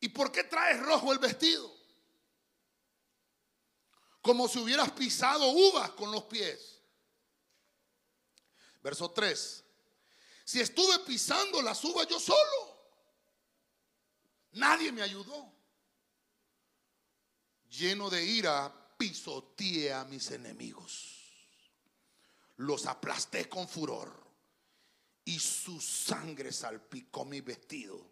¿Y 0.02 0.10
por 0.10 0.32
qué 0.34 0.44
traes 0.44 0.82
rojo 0.82 1.14
el 1.14 1.20
vestido? 1.20 1.74
Como 4.22 4.50
si 4.50 4.60
hubieras 4.60 4.92
pisado 4.92 5.48
uvas 5.48 5.92
con 5.92 6.12
los 6.12 6.24
pies. 6.24 6.82
Verso 8.82 9.12
3. 9.12 9.64
Si 10.44 10.60
estuve 10.60 11.00
pisando 11.00 11.62
las 11.62 11.82
uvas 11.86 12.06
yo 12.08 12.20
solo. 12.20 12.73
Nadie 14.54 14.92
me 14.92 15.02
ayudó. 15.02 15.52
Lleno 17.70 18.10
de 18.10 18.24
ira, 18.24 18.72
pisoteé 18.98 19.94
a 19.94 20.06
mis 20.06 20.30
enemigos 20.32 21.24
los 22.58 22.86
aplasté 22.86 23.50
con 23.50 23.68
furor 23.68 24.12
y 25.26 25.40
su 25.40 25.80
sangre 25.80 26.52
salpicó 26.52 27.26
mi 27.26 27.42
vestido 27.42 28.12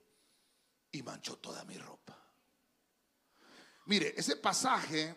y 0.91 1.01
manchó 1.03 1.37
toda 1.37 1.63
mi 1.65 1.77
ropa. 1.77 2.17
Mire, 3.85 4.13
ese 4.17 4.35
pasaje 4.37 5.15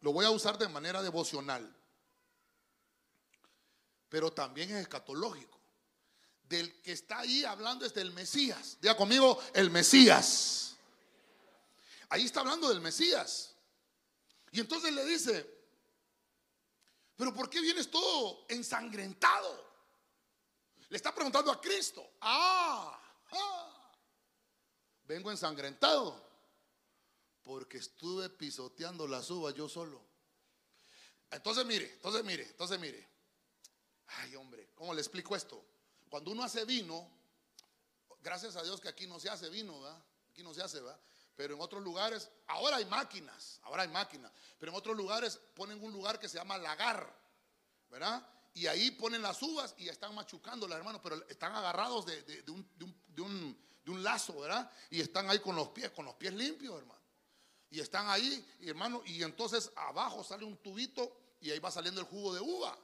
lo 0.00 0.12
voy 0.12 0.24
a 0.24 0.30
usar 0.30 0.58
de 0.58 0.68
manera 0.68 1.02
devocional, 1.02 1.76
pero 4.08 4.32
también 4.32 4.70
es 4.70 4.82
escatológico. 4.82 5.59
Del 6.50 6.82
que 6.82 6.90
está 6.90 7.20
ahí 7.20 7.44
hablando 7.44 7.86
es 7.86 7.94
del 7.94 8.12
Mesías. 8.12 8.76
Diga 8.80 8.96
conmigo, 8.96 9.40
el 9.54 9.70
Mesías. 9.70 10.74
Ahí 12.08 12.24
está 12.24 12.40
hablando 12.40 12.68
del 12.68 12.80
Mesías. 12.80 13.54
Y 14.50 14.58
entonces 14.58 14.92
le 14.92 15.04
dice, 15.04 15.48
pero 17.14 17.32
¿por 17.32 17.48
qué 17.48 17.60
vienes 17.60 17.88
todo 17.88 18.46
ensangrentado? 18.48 19.64
Le 20.88 20.96
está 20.96 21.14
preguntando 21.14 21.52
a 21.52 21.60
Cristo. 21.60 22.14
Ah, 22.20 23.00
ah, 23.30 23.92
vengo 25.04 25.30
ensangrentado 25.30 26.20
porque 27.44 27.78
estuve 27.78 28.28
pisoteando 28.28 29.06
las 29.06 29.30
uvas 29.30 29.54
yo 29.54 29.68
solo. 29.68 30.02
Entonces 31.30 31.64
mire, 31.64 31.92
entonces 31.92 32.24
mire, 32.24 32.42
entonces 32.42 32.80
mire. 32.80 33.08
Ay, 34.08 34.34
hombre, 34.34 34.72
¿cómo 34.74 34.92
le 34.92 35.00
explico 35.00 35.36
esto? 35.36 35.69
Cuando 36.10 36.32
uno 36.32 36.42
hace 36.42 36.64
vino, 36.64 37.08
gracias 38.22 38.56
a 38.56 38.62
Dios 38.62 38.80
que 38.80 38.88
aquí 38.88 39.06
no 39.06 39.20
se 39.20 39.30
hace 39.30 39.48
vino, 39.48 39.80
¿verdad? 39.80 40.02
Aquí 40.30 40.42
no 40.42 40.52
se 40.52 40.62
hace, 40.62 40.80
¿verdad? 40.80 41.00
Pero 41.36 41.54
en 41.54 41.60
otros 41.60 41.82
lugares, 41.82 42.28
ahora 42.48 42.76
hay 42.76 42.84
máquinas, 42.84 43.60
ahora 43.62 43.84
hay 43.84 43.88
máquinas, 43.88 44.30
pero 44.58 44.72
en 44.72 44.76
otros 44.76 44.96
lugares 44.96 45.38
ponen 45.54 45.82
un 45.82 45.92
lugar 45.92 46.18
que 46.18 46.28
se 46.28 46.36
llama 46.36 46.58
lagar, 46.58 47.16
¿verdad? 47.88 48.26
Y 48.52 48.66
ahí 48.66 48.90
ponen 48.90 49.22
las 49.22 49.40
uvas 49.40 49.74
y 49.78 49.88
están 49.88 50.14
machucándolas, 50.14 50.78
hermano, 50.78 51.00
pero 51.00 51.24
están 51.28 51.54
agarrados 51.54 52.04
de, 52.04 52.44
un, 53.18 54.02
lazo, 54.02 54.40
¿verdad? 54.40 54.70
Y 54.90 55.00
están 55.00 55.30
ahí 55.30 55.38
con 55.38 55.54
los 55.54 55.68
pies, 55.68 55.90
con 55.90 56.04
los 56.04 56.14
pies 56.14 56.34
limpios, 56.34 56.76
hermano. 56.76 57.00
Y 57.70 57.78
están 57.78 58.08
ahí, 58.08 58.44
hermano, 58.62 59.02
y 59.06 59.22
entonces 59.22 59.70
abajo 59.76 60.24
sale 60.24 60.44
un 60.44 60.56
tubito 60.56 61.16
y 61.40 61.52
ahí 61.52 61.60
va 61.60 61.70
saliendo 61.70 62.00
el 62.00 62.06
jugo 62.08 62.34
de 62.34 62.40
uva. 62.40 62.76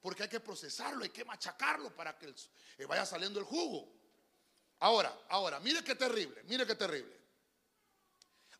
Porque 0.00 0.22
hay 0.22 0.28
que 0.28 0.40
procesarlo, 0.40 1.04
hay 1.04 1.10
que 1.10 1.24
machacarlo 1.24 1.94
para 1.94 2.18
que 2.18 2.34
eh, 2.78 2.86
vaya 2.86 3.04
saliendo 3.04 3.38
el 3.38 3.44
jugo. 3.44 3.92
Ahora, 4.78 5.26
ahora, 5.28 5.60
mire 5.60 5.84
qué 5.84 5.94
terrible, 5.94 6.42
mire 6.44 6.66
qué 6.66 6.74
terrible. 6.74 7.14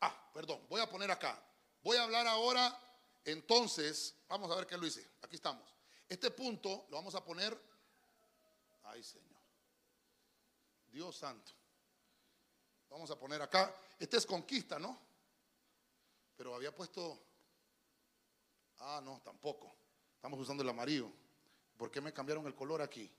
Ah, 0.03 0.31
perdón, 0.35 0.67
voy 0.69 0.81
a 0.81 0.89
poner 0.89 1.11
acá. 1.11 1.43
Voy 1.83 1.97
a 1.97 2.03
hablar 2.03 2.27
ahora, 2.27 2.79
entonces, 3.25 4.15
vamos 4.29 4.51
a 4.51 4.57
ver 4.57 4.67
qué 4.67 4.77
lo 4.77 4.87
hice. 4.87 5.07
Aquí 5.23 5.37
estamos. 5.37 5.75
Este 6.09 6.31
punto 6.31 6.87
lo 6.91 6.97
vamos 6.97 7.15
a 7.15 7.25
poner. 7.25 7.59
Ay, 8.85 9.03
Señor. 9.03 9.41
Dios 10.91 11.17
santo. 11.17 11.53
Vamos 12.89 13.11
a 13.11 13.19
poner 13.19 13.41
acá. 13.41 13.75
Este 13.99 14.17
es 14.17 14.27
conquista, 14.27 14.79
¿no? 14.79 15.01
Pero 16.37 16.55
había 16.55 16.75
puesto. 16.75 17.23
Ah, 18.79 19.01
no, 19.03 19.21
tampoco. 19.25 19.73
Estamos 20.17 20.41
usando 20.41 20.63
el 20.63 20.69
amarillo. 20.69 21.11
¿Por 21.81 21.91
qué 21.91 22.03
me 22.03 22.13
cambiaron 22.13 22.47
el 22.47 22.55
color 22.55 22.83
aquí? 22.83 23.11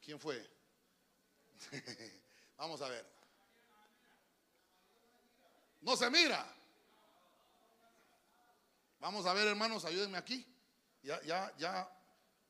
¿Quién 0.00 0.18
fue? 0.18 0.42
Vamos 2.56 2.80
a 2.80 2.88
ver. 2.88 3.04
No 5.82 5.98
se 5.98 6.08
mira. 6.08 6.50
Vamos 9.00 9.26
a 9.26 9.34
ver, 9.34 9.48
hermanos, 9.48 9.84
ayúdenme 9.84 10.16
aquí. 10.16 10.46
Ya, 11.02 11.20
ya, 11.20 11.54
ya, 11.58 11.94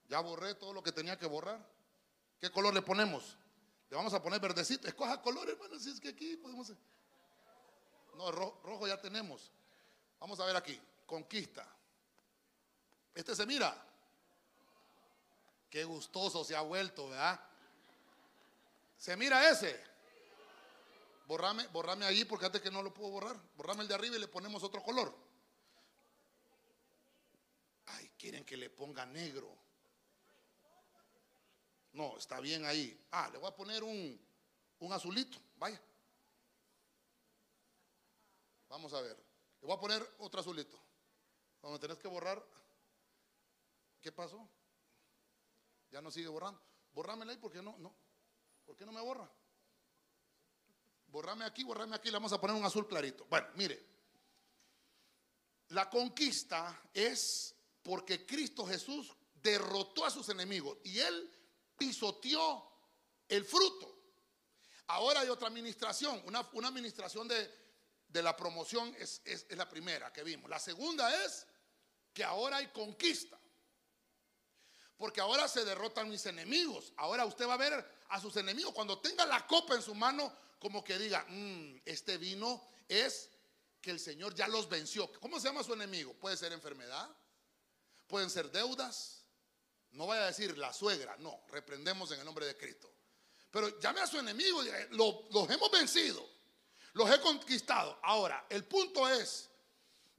ya 0.08 0.20
borré 0.20 0.54
todo 0.54 0.72
lo 0.72 0.84
que 0.84 0.92
tenía 0.92 1.18
que 1.18 1.26
borrar. 1.26 1.58
¿Qué 2.38 2.48
color 2.52 2.72
le 2.72 2.82
ponemos? 2.82 3.36
Le 3.90 3.96
vamos 3.96 4.14
a 4.14 4.22
poner 4.22 4.40
verdecito. 4.40 4.86
Escoja 4.86 5.20
color, 5.20 5.50
hermanos, 5.50 5.82
si 5.82 5.90
es 5.90 6.00
que 6.00 6.10
aquí 6.10 6.36
podemos. 6.36 6.72
No, 8.14 8.30
rojo 8.30 8.86
ya 8.86 9.00
tenemos. 9.00 9.50
Vamos 10.20 10.38
a 10.38 10.46
ver 10.46 10.54
aquí. 10.54 10.80
Conquista. 11.06 11.66
Este 13.12 13.34
se 13.34 13.44
mira. 13.46 13.89
Qué 15.70 15.84
gustoso 15.84 16.44
se 16.44 16.56
ha 16.56 16.62
vuelto, 16.62 17.08
¿verdad? 17.08 17.40
Se 18.98 19.16
mira 19.16 19.48
ese. 19.48 19.80
Borrame, 21.26 21.68
borrame 21.68 22.04
ahí 22.04 22.24
porque 22.24 22.46
antes 22.46 22.60
que 22.60 22.72
no 22.72 22.82
lo 22.82 22.92
puedo 22.92 23.10
borrar. 23.10 23.40
Borrame 23.56 23.82
el 23.82 23.88
de 23.88 23.94
arriba 23.94 24.16
y 24.16 24.18
le 24.18 24.26
ponemos 24.26 24.64
otro 24.64 24.82
color. 24.82 25.16
Ay, 27.86 28.10
quieren 28.18 28.44
que 28.44 28.56
le 28.56 28.68
ponga 28.68 29.06
negro. 29.06 29.56
No, 31.92 32.18
está 32.18 32.40
bien 32.40 32.64
ahí. 32.64 33.06
Ah, 33.12 33.28
le 33.32 33.38
voy 33.38 33.48
a 33.48 33.54
poner 33.54 33.84
un, 33.84 34.20
un 34.80 34.92
azulito. 34.92 35.38
Vaya. 35.56 35.80
Vamos 38.68 38.92
a 38.92 39.00
ver. 39.00 39.16
Le 39.60 39.66
voy 39.66 39.76
a 39.76 39.80
poner 39.80 40.14
otro 40.18 40.40
azulito. 40.40 40.78
Donde 41.62 41.78
tenés 41.78 41.98
que 41.98 42.08
borrar. 42.08 42.44
¿Qué 44.00 44.10
pasó? 44.10 44.48
Ya 45.90 46.00
no 46.00 46.10
sigue 46.10 46.28
borrando. 46.28 46.60
Borrámela 46.92 47.32
ahí 47.32 47.38
porque 47.38 47.62
no, 47.62 47.76
no. 47.78 47.94
¿Por 48.64 48.76
qué 48.76 48.86
no 48.86 48.92
me 48.92 49.00
borra? 49.00 49.30
Borrame 51.08 51.44
aquí, 51.44 51.64
borrame 51.64 51.96
aquí. 51.96 52.08
Le 52.08 52.14
vamos 52.14 52.32
a 52.32 52.40
poner 52.40 52.56
un 52.56 52.64
azul 52.64 52.86
clarito. 52.86 53.26
Bueno, 53.28 53.48
mire. 53.54 53.90
La 55.68 55.88
conquista 55.88 56.82
es 56.92 57.54
porque 57.82 58.26
Cristo 58.26 58.66
Jesús 58.66 59.16
derrotó 59.34 60.04
a 60.04 60.10
sus 60.10 60.28
enemigos 60.28 60.78
y 60.84 60.98
él 60.98 61.30
pisoteó 61.76 62.70
el 63.28 63.44
fruto. 63.44 63.96
Ahora 64.88 65.20
hay 65.20 65.28
otra 65.28 65.46
administración, 65.46 66.20
una, 66.26 66.48
una 66.52 66.68
administración 66.68 67.28
de, 67.28 67.48
de, 68.08 68.22
la 68.22 68.36
promoción 68.36 68.94
es, 68.98 69.22
es, 69.24 69.46
es 69.48 69.56
la 69.56 69.68
primera 69.68 70.12
que 70.12 70.24
vimos. 70.24 70.50
La 70.50 70.58
segunda 70.58 71.24
es 71.24 71.46
que 72.12 72.24
ahora 72.24 72.56
hay 72.56 72.66
conquista. 72.72 73.39
Porque 75.00 75.22
ahora 75.22 75.48
se 75.48 75.64
derrotan 75.64 76.10
mis 76.10 76.26
enemigos. 76.26 76.92
Ahora 76.98 77.24
usted 77.24 77.48
va 77.48 77.54
a 77.54 77.56
ver 77.56 77.72
a 78.10 78.20
sus 78.20 78.36
enemigos. 78.36 78.74
Cuando 78.74 78.98
tenga 78.98 79.24
la 79.24 79.46
copa 79.46 79.74
en 79.74 79.80
su 79.80 79.94
mano, 79.94 80.30
como 80.58 80.84
que 80.84 80.98
diga, 80.98 81.24
mmm, 81.26 81.78
este 81.86 82.18
vino 82.18 82.62
es 82.86 83.30
que 83.80 83.92
el 83.92 83.98
Señor 83.98 84.34
ya 84.34 84.46
los 84.46 84.68
venció. 84.68 85.10
¿Cómo 85.18 85.40
se 85.40 85.48
llama 85.48 85.64
su 85.64 85.72
enemigo? 85.72 86.12
Puede 86.12 86.36
ser 86.36 86.52
enfermedad, 86.52 87.08
pueden 88.08 88.28
ser 88.28 88.50
deudas. 88.50 89.24
No 89.92 90.06
vaya 90.06 90.24
a 90.24 90.26
decir 90.26 90.58
la 90.58 90.70
suegra, 90.74 91.16
no, 91.16 91.44
reprendemos 91.48 92.12
en 92.12 92.18
el 92.18 92.26
nombre 92.26 92.44
de 92.44 92.58
Cristo. 92.58 92.92
Pero 93.50 93.80
llame 93.80 94.02
a 94.02 94.06
su 94.06 94.18
enemigo, 94.18 94.62
los 94.90 95.48
hemos 95.48 95.70
vencido, 95.70 96.28
los 96.92 97.10
he 97.10 97.18
conquistado. 97.22 97.98
Ahora, 98.02 98.44
el 98.50 98.64
punto 98.66 99.08
es 99.08 99.48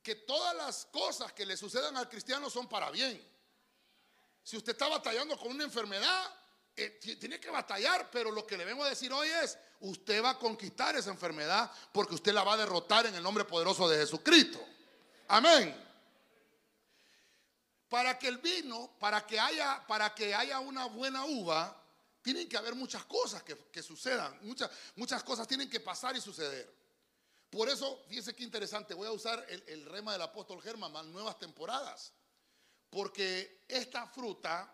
que 0.02 0.16
todas 0.16 0.56
las 0.56 0.88
cosas 0.88 1.34
que 1.34 1.46
le 1.46 1.56
sucedan 1.56 1.96
al 1.98 2.10
cristiano 2.10 2.50
son 2.50 2.68
para 2.68 2.90
bien. 2.90 3.31
Si 4.44 4.58
usted 4.58 4.74
está 4.74 4.88
batallando 4.88 5.38
con 5.38 5.52
una 5.52 5.64
enfermedad, 5.64 6.34
eh, 6.76 7.00
tiene 7.20 7.40
que 7.40 7.50
batallar, 7.50 8.10
pero 8.10 8.32
lo 8.32 8.48
que 8.48 8.58
le 8.58 8.66
vengo 8.66 8.84
a 8.84 8.90
decir 8.90 9.12
hoy 9.12 9.28
es, 9.28 9.58
usted 9.82 10.24
va 10.24 10.32
a 10.32 10.40
conquistar 10.40 10.96
esa 10.96 11.10
enfermedad 11.10 11.70
porque 11.92 12.16
usted 12.16 12.34
la 12.34 12.44
va 12.44 12.54
a 12.54 12.58
derrotar 12.58 13.06
en 13.06 13.16
el 13.16 13.24
nombre 13.24 13.44
poderoso 13.44 13.88
de 13.90 13.98
Jesucristo. 13.98 14.60
Amén. 15.28 15.76
Para 17.90 18.18
que 18.18 18.30
el 18.30 18.38
vino, 18.38 18.96
para 19.00 19.26
que 19.28 19.40
haya, 19.40 19.86
para 19.86 20.16
que 20.16 20.34
haya 20.34 20.60
una 20.60 20.86
buena 20.86 21.26
uva, 21.26 21.78
tienen 22.22 22.48
que 22.48 22.56
haber 22.56 22.74
muchas 22.74 23.04
cosas 23.06 23.44
que, 23.44 23.84
sucedan, 23.84 24.38
muchas, 24.44 24.72
muchas 24.96 25.24
cosas 25.24 25.48
tienen 25.48 25.70
que 25.70 25.80
pasar 25.80 26.16
y 26.16 26.22
suceder. 26.22 26.74
Por 27.50 27.68
eso, 27.68 28.02
fíjense 28.08 28.34
qué 28.34 28.44
interesante, 28.44 28.94
voy 28.94 29.08
a 29.08 29.12
usar 29.12 29.46
el, 29.50 29.62
el 29.68 29.86
rema 29.86 30.14
del 30.14 30.22
apóstol 30.22 30.62
Germán, 30.62 31.12
nuevas 31.12 31.38
temporadas. 31.38 32.14
Porque 32.92 33.64
esta 33.68 34.06
fruta 34.06 34.72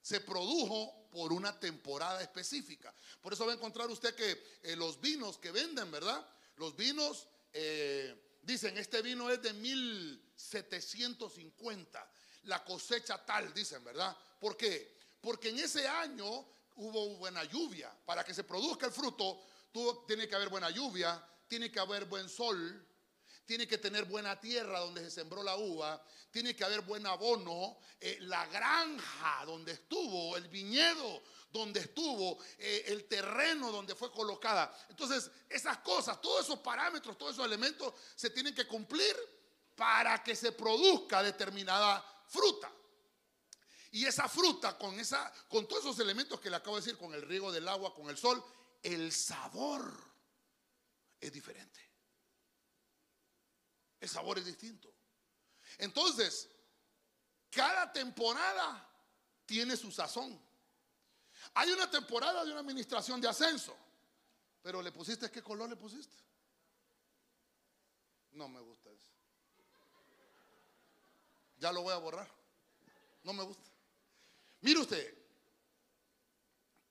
se 0.00 0.20
produjo 0.20 1.10
por 1.10 1.32
una 1.32 1.58
temporada 1.58 2.22
específica. 2.22 2.94
Por 3.20 3.32
eso 3.32 3.44
va 3.44 3.50
a 3.52 3.56
encontrar 3.56 3.90
usted 3.90 4.14
que 4.14 4.40
eh, 4.62 4.76
los 4.76 5.00
vinos 5.00 5.36
que 5.36 5.50
venden, 5.50 5.90
¿verdad? 5.90 6.24
Los 6.56 6.76
vinos, 6.76 7.26
eh, 7.52 8.38
dicen, 8.42 8.78
este 8.78 9.02
vino 9.02 9.28
es 9.30 9.42
de 9.42 9.52
1750, 9.52 12.10
la 12.44 12.64
cosecha 12.64 13.26
tal, 13.26 13.52
dicen, 13.52 13.82
¿verdad? 13.82 14.16
¿Por 14.38 14.56
qué? 14.56 14.96
Porque 15.20 15.48
en 15.48 15.58
ese 15.58 15.88
año 15.88 16.46
hubo 16.76 17.16
buena 17.16 17.42
lluvia. 17.44 17.92
Para 18.04 18.24
que 18.24 18.32
se 18.32 18.44
produzca 18.44 18.86
el 18.86 18.92
fruto, 18.92 19.42
tiene 20.06 20.28
que 20.28 20.36
haber 20.36 20.48
buena 20.48 20.70
lluvia, 20.70 21.20
tiene 21.48 21.70
que 21.70 21.80
haber 21.80 22.04
buen 22.04 22.28
sol, 22.28 22.86
tiene 23.46 23.66
que 23.66 23.78
tener 23.78 24.04
buena 24.04 24.38
tierra 24.38 24.80
donde 24.80 25.02
se 25.02 25.10
sembró 25.10 25.42
la 25.42 25.56
uva, 25.56 26.02
tiene 26.30 26.54
que 26.54 26.64
haber 26.64 26.80
buen 26.80 27.06
abono, 27.06 27.78
eh, 28.00 28.18
la 28.22 28.44
granja 28.46 29.44
donde 29.46 29.72
estuvo, 29.72 30.36
el 30.36 30.48
viñedo 30.48 31.22
donde 31.50 31.80
estuvo, 31.80 32.38
eh, 32.58 32.84
el 32.88 33.04
terreno 33.04 33.70
donde 33.70 33.94
fue 33.94 34.10
colocada. 34.10 34.76
Entonces, 34.90 35.30
esas 35.48 35.78
cosas, 35.78 36.20
todos 36.20 36.44
esos 36.44 36.58
parámetros, 36.58 37.16
todos 37.16 37.34
esos 37.34 37.46
elementos 37.46 37.94
se 38.14 38.30
tienen 38.30 38.54
que 38.54 38.66
cumplir 38.66 39.16
para 39.76 40.22
que 40.22 40.34
se 40.34 40.52
produzca 40.52 41.22
determinada 41.22 42.04
fruta. 42.26 42.70
Y 43.92 44.04
esa 44.04 44.28
fruta 44.28 44.76
con 44.76 44.98
esa 44.98 45.32
con 45.48 45.66
todos 45.66 45.84
esos 45.84 46.00
elementos 46.00 46.40
que 46.40 46.50
le 46.50 46.56
acabo 46.56 46.76
de 46.76 46.82
decir, 46.82 46.98
con 46.98 47.14
el 47.14 47.22
riego 47.22 47.52
del 47.52 47.68
agua, 47.68 47.94
con 47.94 48.10
el 48.10 48.18
sol, 48.18 48.44
el 48.82 49.12
sabor 49.12 49.90
es 51.20 51.32
diferente. 51.32 51.85
El 54.00 54.08
sabor 54.08 54.38
es 54.38 54.44
distinto. 54.44 54.92
Entonces, 55.78 56.48
cada 57.50 57.92
temporada 57.92 58.88
tiene 59.44 59.76
su 59.76 59.90
sazón. 59.90 60.40
Hay 61.54 61.70
una 61.70 61.90
temporada 61.90 62.44
de 62.44 62.50
una 62.50 62.60
administración 62.60 63.20
de 63.20 63.28
ascenso, 63.28 63.76
pero 64.62 64.82
le 64.82 64.92
pusiste, 64.92 65.30
¿qué 65.30 65.42
color 65.42 65.68
le 65.68 65.76
pusiste? 65.76 66.16
No 68.32 68.48
me 68.48 68.60
gusta 68.60 68.90
eso. 68.90 69.10
Ya 71.58 71.72
lo 71.72 71.82
voy 71.82 71.92
a 71.92 71.96
borrar. 71.96 72.30
No 73.22 73.32
me 73.32 73.42
gusta. 73.42 73.70
Mire 74.60 74.80
usted, 74.80 75.26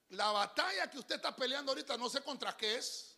la 0.09 0.31
batalla 0.31 0.89
que 0.89 0.99
usted 0.99 1.15
está 1.15 1.35
peleando 1.35 1.71
ahorita, 1.71 1.97
no 1.97 2.09
sé 2.09 2.21
contra 2.21 2.55
qué 2.55 2.77
es. 2.77 3.14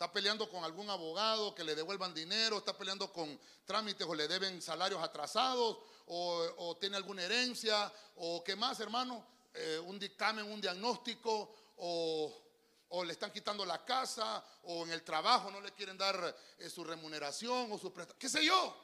Está 0.00 0.10
peleando 0.10 0.48
con 0.48 0.64
algún 0.64 0.88
abogado 0.88 1.54
que 1.54 1.62
le 1.62 1.74
devuelvan 1.74 2.14
dinero, 2.14 2.56
está 2.56 2.74
peleando 2.74 3.12
con 3.12 3.38
trámites 3.66 4.06
o 4.06 4.14
le 4.14 4.26
deben 4.28 4.62
salarios 4.62 5.02
atrasados, 5.02 5.76
o, 6.06 6.74
tiene 6.80 6.96
alguna 6.96 7.22
herencia, 7.22 7.92
o 8.16 8.42
qué 8.42 8.56
más, 8.56 8.80
hermano, 8.80 9.22
eh, 9.52 9.78
un 9.84 9.98
dictamen, 9.98 10.50
un 10.50 10.58
diagnóstico, 10.58 11.54
o, 11.76 13.04
le 13.04 13.12
están 13.12 13.30
quitando 13.30 13.66
la 13.66 13.84
casa, 13.84 14.42
o 14.62 14.84
en 14.86 14.92
el 14.92 15.02
trabajo 15.02 15.50
no 15.50 15.60
le 15.60 15.72
quieren 15.72 15.98
dar 15.98 16.34
eh, 16.56 16.70
su 16.70 16.82
remuneración 16.82 17.70
o 17.70 17.76
su 17.76 17.92
prestación, 17.92 18.18
qué 18.18 18.28
sé 18.30 18.42
yo. 18.42 18.74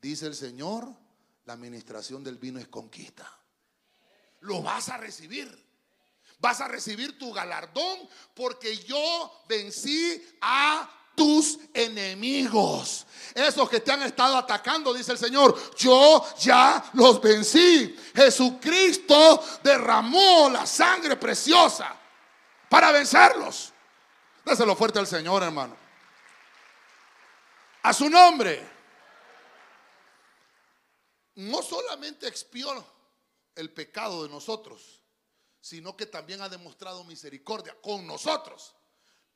Dice 0.00 0.24
el 0.24 0.34
Señor, 0.34 0.88
la 1.44 1.52
administración 1.52 2.24
del 2.24 2.38
vino 2.38 2.58
es 2.58 2.68
conquista. 2.68 3.30
Lo 4.40 4.62
vas 4.62 4.88
a 4.88 4.96
recibir. 4.96 5.67
Vas 6.38 6.60
a 6.60 6.68
recibir 6.68 7.18
tu 7.18 7.32
galardón 7.32 8.08
porque 8.34 8.76
yo 8.78 9.44
vencí 9.48 10.24
a 10.40 10.88
tus 11.18 11.58
enemigos. 11.74 13.04
Esos 13.34 13.68
que 13.68 13.80
te 13.80 13.90
han 13.90 14.02
estado 14.02 14.36
atacando, 14.36 14.94
dice 14.94 15.12
el 15.12 15.18
Señor, 15.18 15.74
yo 15.76 16.24
ya 16.38 16.90
los 16.94 17.20
vencí. 17.20 17.94
Jesucristo 18.14 19.44
derramó 19.62 20.48
la 20.48 20.64
sangre 20.64 21.16
preciosa 21.16 21.94
para 22.68 22.92
vencerlos. 22.92 23.72
Dáselo 24.44 24.76
fuerte 24.76 25.00
al 25.00 25.06
Señor, 25.06 25.42
hermano. 25.42 25.76
A 27.82 27.92
su 27.92 28.08
nombre. 28.08 28.78
No 31.34 31.62
solamente 31.62 32.26
expió 32.26 32.84
el 33.54 33.72
pecado 33.72 34.22
de 34.24 34.28
nosotros, 34.28 34.97
sino 35.68 35.94
que 35.94 36.06
también 36.06 36.40
ha 36.40 36.48
demostrado 36.48 37.04
misericordia 37.04 37.78
con 37.82 38.06
nosotros, 38.06 38.74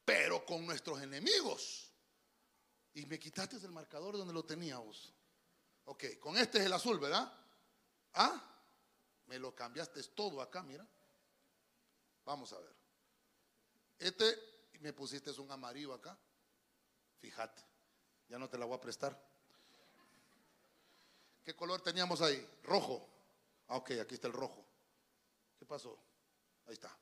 pero 0.02 0.46
con 0.46 0.64
nuestros 0.64 1.02
enemigos. 1.02 1.92
Y 2.94 3.04
me 3.04 3.18
quitaste 3.18 3.56
el 3.56 3.70
marcador 3.70 4.16
donde 4.16 4.32
lo 4.32 4.42
teníamos. 4.42 5.12
Ok, 5.84 6.04
con 6.18 6.38
este 6.38 6.56
es 6.56 6.64
el 6.64 6.72
azul, 6.72 6.98
¿verdad? 6.98 7.30
Ah, 8.14 8.42
me 9.26 9.38
lo 9.38 9.54
cambiaste 9.54 10.02
todo 10.04 10.40
acá, 10.40 10.62
mira. 10.62 10.88
Vamos 12.24 12.50
a 12.54 12.60
ver. 12.60 12.74
Este 13.98 14.70
me 14.80 14.94
pusiste 14.94 15.30
un 15.32 15.50
amarillo 15.50 15.92
acá. 15.92 16.18
Fíjate, 17.18 17.62
ya 18.28 18.38
no 18.38 18.48
te 18.48 18.56
la 18.56 18.64
voy 18.64 18.76
a 18.76 18.80
prestar. 18.80 19.22
¿Qué 21.44 21.54
color 21.54 21.82
teníamos 21.82 22.22
ahí? 22.22 22.42
Rojo. 22.62 23.06
Ah, 23.68 23.76
ok, 23.76 23.90
aquí 24.00 24.14
está 24.14 24.28
el 24.28 24.32
rojo. 24.32 24.64
¿Qué 25.58 25.66
pasó? 25.66 26.11
Ahí 26.66 26.74
está. 26.74 26.96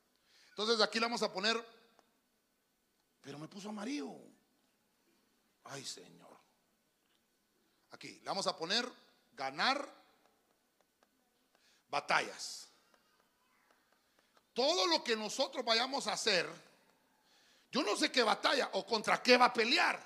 Entonces 0.51 0.81
aquí 0.81 0.99
le 0.99 1.07
vamos 1.07 1.23
a 1.23 1.33
poner, 1.33 1.63
pero 3.21 3.39
me 3.39 3.49
puso 3.49 3.69
amarillo. 3.69 4.15
Ay, 5.65 5.85
Señor. 5.85 6.37
Aquí 7.93 8.19
le 8.19 8.25
vamos 8.25 8.47
a 8.47 8.57
poner 8.57 8.91
ganar 9.33 9.89
batallas. 11.89 12.69
Todo 14.55 14.87
lo 14.87 15.03
que 15.03 15.17
nosotros 15.17 15.65
vayamos 15.65 16.07
a 16.07 16.13
hacer, 16.13 16.49
yo 17.71 17.83
no 17.83 17.97
sé 17.97 18.11
qué 18.11 18.23
batalla 18.23 18.71
o 18.75 18.85
contra 18.85 19.23
qué 19.23 19.37
va 19.37 19.47
a 19.47 19.53
pelear 19.53 20.01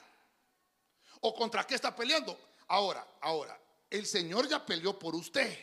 o 1.20 1.34
contra 1.34 1.66
qué 1.66 1.74
está 1.74 1.94
peleando. 1.94 2.38
Ahora, 2.68 3.06
ahora, 3.22 3.58
el 3.90 4.06
Señor 4.06 4.46
ya 4.46 4.64
peleó 4.64 4.98
por 4.98 5.14
usted. 5.14 5.58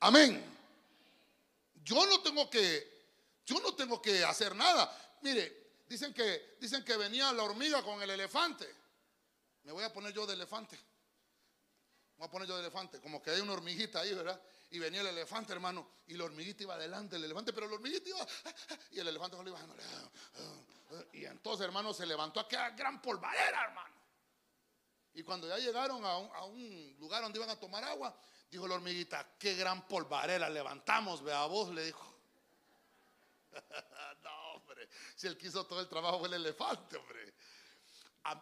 Amén. 0.00 0.53
Yo 1.84 2.06
no 2.06 2.20
tengo 2.22 2.48
que, 2.48 3.04
yo 3.44 3.60
no 3.60 3.74
tengo 3.74 4.00
que 4.00 4.24
hacer 4.24 4.56
nada. 4.56 5.18
Mire, 5.20 5.82
dicen 5.86 6.14
que, 6.14 6.56
dicen 6.58 6.82
que 6.82 6.96
venía 6.96 7.30
la 7.32 7.42
hormiga 7.42 7.82
con 7.82 8.02
el 8.02 8.08
elefante. 8.10 8.66
Me 9.64 9.72
voy 9.72 9.84
a 9.84 9.92
poner 9.92 10.12
yo 10.12 10.26
de 10.26 10.32
elefante. 10.32 10.76
Me 10.76 12.18
voy 12.18 12.28
a 12.28 12.30
poner 12.30 12.48
yo 12.48 12.54
de 12.54 12.62
elefante. 12.62 13.00
Como 13.00 13.22
que 13.22 13.30
hay 13.30 13.40
una 13.40 13.52
hormiguita 13.52 14.00
ahí, 14.00 14.14
¿verdad? 14.14 14.40
Y 14.70 14.78
venía 14.78 15.02
el 15.02 15.08
elefante, 15.08 15.52
hermano. 15.52 15.86
Y 16.06 16.14
la 16.14 16.24
hormiguita 16.24 16.62
iba 16.62 16.74
adelante, 16.74 17.16
el 17.16 17.24
elefante, 17.24 17.52
pero 17.52 17.68
la 17.68 17.74
hormiguita 17.74 18.08
iba. 18.08 18.26
Y 18.92 19.00
el 19.00 19.08
elefante 19.08 19.36
solo 19.36 19.50
iba 19.50 19.60
bajando. 19.60 19.76
Y 21.12 21.26
entonces, 21.26 21.66
hermano, 21.66 21.92
se 21.92 22.06
levantó 22.06 22.40
aquella 22.40 22.70
gran 22.70 23.02
polvadera, 23.02 23.64
hermano. 23.64 23.94
Y 25.12 25.22
cuando 25.22 25.46
ya 25.46 25.58
llegaron 25.58 26.04
a 26.04 26.44
un 26.44 26.96
lugar 26.98 27.22
donde 27.22 27.38
iban 27.38 27.50
a 27.50 27.60
tomar 27.60 27.84
agua, 27.84 28.16
dijo 28.50 28.66
la 28.66 28.74
hormiguita: 28.74 29.36
Qué 29.38 29.54
gran 29.54 29.86
polvarera 29.86 30.48
levantamos, 30.48 31.22
vea 31.22 31.44
vos, 31.46 31.70
le 31.70 31.86
dijo. 31.86 32.14
no, 34.22 34.52
hombre. 34.54 34.88
Si 35.14 35.26
él 35.26 35.36
quiso 35.36 35.66
todo 35.66 35.80
el 35.80 35.88
trabajo 35.88 36.18
fue 36.18 36.28
el 36.28 36.34
elefante, 36.34 36.96
hombre. 36.96 37.34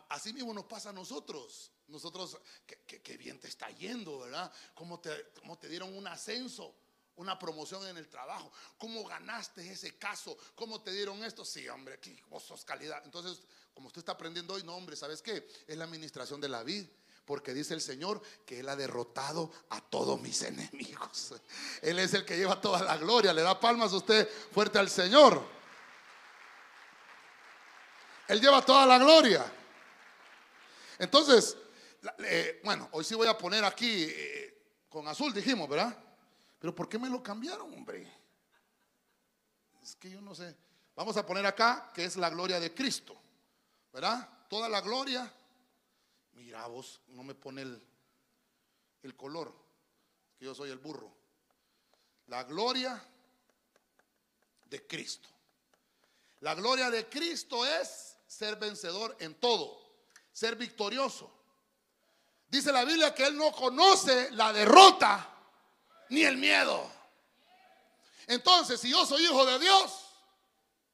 Así 0.09 0.33
mismo 0.33 0.55
nos 0.55 0.65
pasa 0.65 0.91
a 0.91 0.93
nosotros. 0.93 1.73
Nosotros, 1.89 2.39
qué, 2.67 3.17
bien 3.17 3.41
te 3.41 3.49
está 3.49 3.69
yendo, 3.71 4.21
¿verdad? 4.21 4.51
¿Cómo 4.75 5.01
te, 5.01 5.33
¿Cómo 5.41 5.59
te 5.59 5.69
dieron 5.69 5.95
un 5.95 6.07
ascenso? 6.07 6.77
una 7.17 7.39
promoción 7.39 7.87
en 7.87 7.97
el 7.97 8.09
trabajo. 8.09 8.51
¿Cómo 8.79 9.05
ganaste 9.05 9.71
ese 9.71 9.99
caso? 9.99 10.37
¿Cómo 10.55 10.83
te 10.83 10.93
dieron 10.93 11.23
esto? 11.23 11.45
Sí, 11.45 11.69
hombre, 11.69 11.95
aquí 11.95 12.19
vos 12.29 12.43
sos 12.43 12.65
calidad. 12.65 13.03
Entonces, 13.05 13.45
como 13.75 13.89
usted 13.89 14.01
está 14.01 14.13
aprendiendo 14.13 14.55
hoy, 14.55 14.63
no, 14.63 14.75
hombre, 14.75 14.97
¿sabes 14.97 15.21
qué? 15.23 15.47
Es 15.67 15.77
la 15.77 15.85
administración 15.85 16.41
de 16.41 16.49
la 16.49 16.63
vida. 16.63 16.89
Porque 17.25 17.55
dice 17.55 17.75
el 17.75 17.81
Señor 17.81 18.21
que 18.45 18.61
Él 18.61 18.69
ha 18.69 18.77
derrotado 18.77 19.51
a 19.71 19.81
todos 19.81 20.21
mis 20.21 20.43
enemigos. 20.43 21.35
Él 21.81 21.99
es 21.99 22.15
el 22.15 22.25
que 22.25 22.37
lleva 22.37 22.61
toda 22.61 22.83
la 22.83 22.97
gloria. 22.97 23.33
Le 23.33 23.43
da 23.43 23.59
palmas 23.59 23.93
a 23.93 23.97
usted 23.97 24.29
fuerte 24.51 24.79
al 24.79 24.91
Señor. 24.91 25.43
Él 28.29 28.41
lleva 28.41 28.65
toda 28.65 28.87
la 28.87 28.99
gloria. 28.99 29.45
Entonces, 30.99 31.57
eh, 32.25 32.61
bueno, 32.65 32.89
hoy 32.93 33.05
sí 33.05 33.15
voy 33.15 33.29
a 33.29 33.37
poner 33.37 33.65
aquí 33.65 34.05
eh, 34.09 34.63
con 34.89 35.07
azul, 35.09 35.33
dijimos, 35.33 35.69
¿verdad? 35.69 35.97
Pero 36.59 36.75
¿por 36.75 36.89
qué 36.89 36.99
me 36.99 37.09
lo 37.09 37.23
cambiaron, 37.23 37.73
hombre? 37.73 38.11
Es 39.83 39.97
que 39.97 40.11
yo 40.11 40.21
no 40.21 40.35
sé. 40.35 40.57
Vamos 40.95 41.17
a 41.17 41.27
poner 41.27 41.45
acá 41.47 41.91
que 41.93 42.05
es 42.05 42.17
la 42.17 42.31
gloria 42.31 42.61
de 42.61 42.73
Cristo, 42.73 43.17
¿verdad? 43.93 44.29
Toda 44.49 44.69
la 44.69 44.81
gloria. 44.81 45.33
Mira 46.33 46.67
vos, 46.67 47.01
no 47.09 47.23
me 47.23 47.35
pone 47.35 47.63
el, 47.63 47.87
el 49.03 49.17
color, 49.17 49.55
que 50.39 50.47
yo 50.47 50.55
soy 50.55 50.71
el 50.71 50.79
burro. 50.79 51.13
La 52.27 52.45
gloria 52.45 53.03
de 54.67 54.87
Cristo. 54.87 55.29
La 56.41 56.55
gloria 56.55 56.91
de 56.91 57.09
Cristo 57.09 57.65
es 57.65 58.17
ser 58.27 58.57
vencedor 58.57 59.17
en 59.21 59.35
todo, 59.35 59.81
ser 60.33 60.57
victorioso. 60.57 61.31
Dice 62.49 62.73
la 62.73 62.85
Biblia 62.85 63.15
que 63.15 63.25
Él 63.25 63.37
no 63.37 63.53
conoce 63.53 64.31
la 64.33 64.53
derrota 64.53 65.29
ni 66.09 66.23
el 66.23 66.37
miedo. 66.37 66.91
Entonces, 68.27 68.81
si 68.81 68.91
yo 68.91 69.07
soy 69.07 69.25
hijo 69.25 69.45
de 69.47 69.59
Dios, 69.59 70.07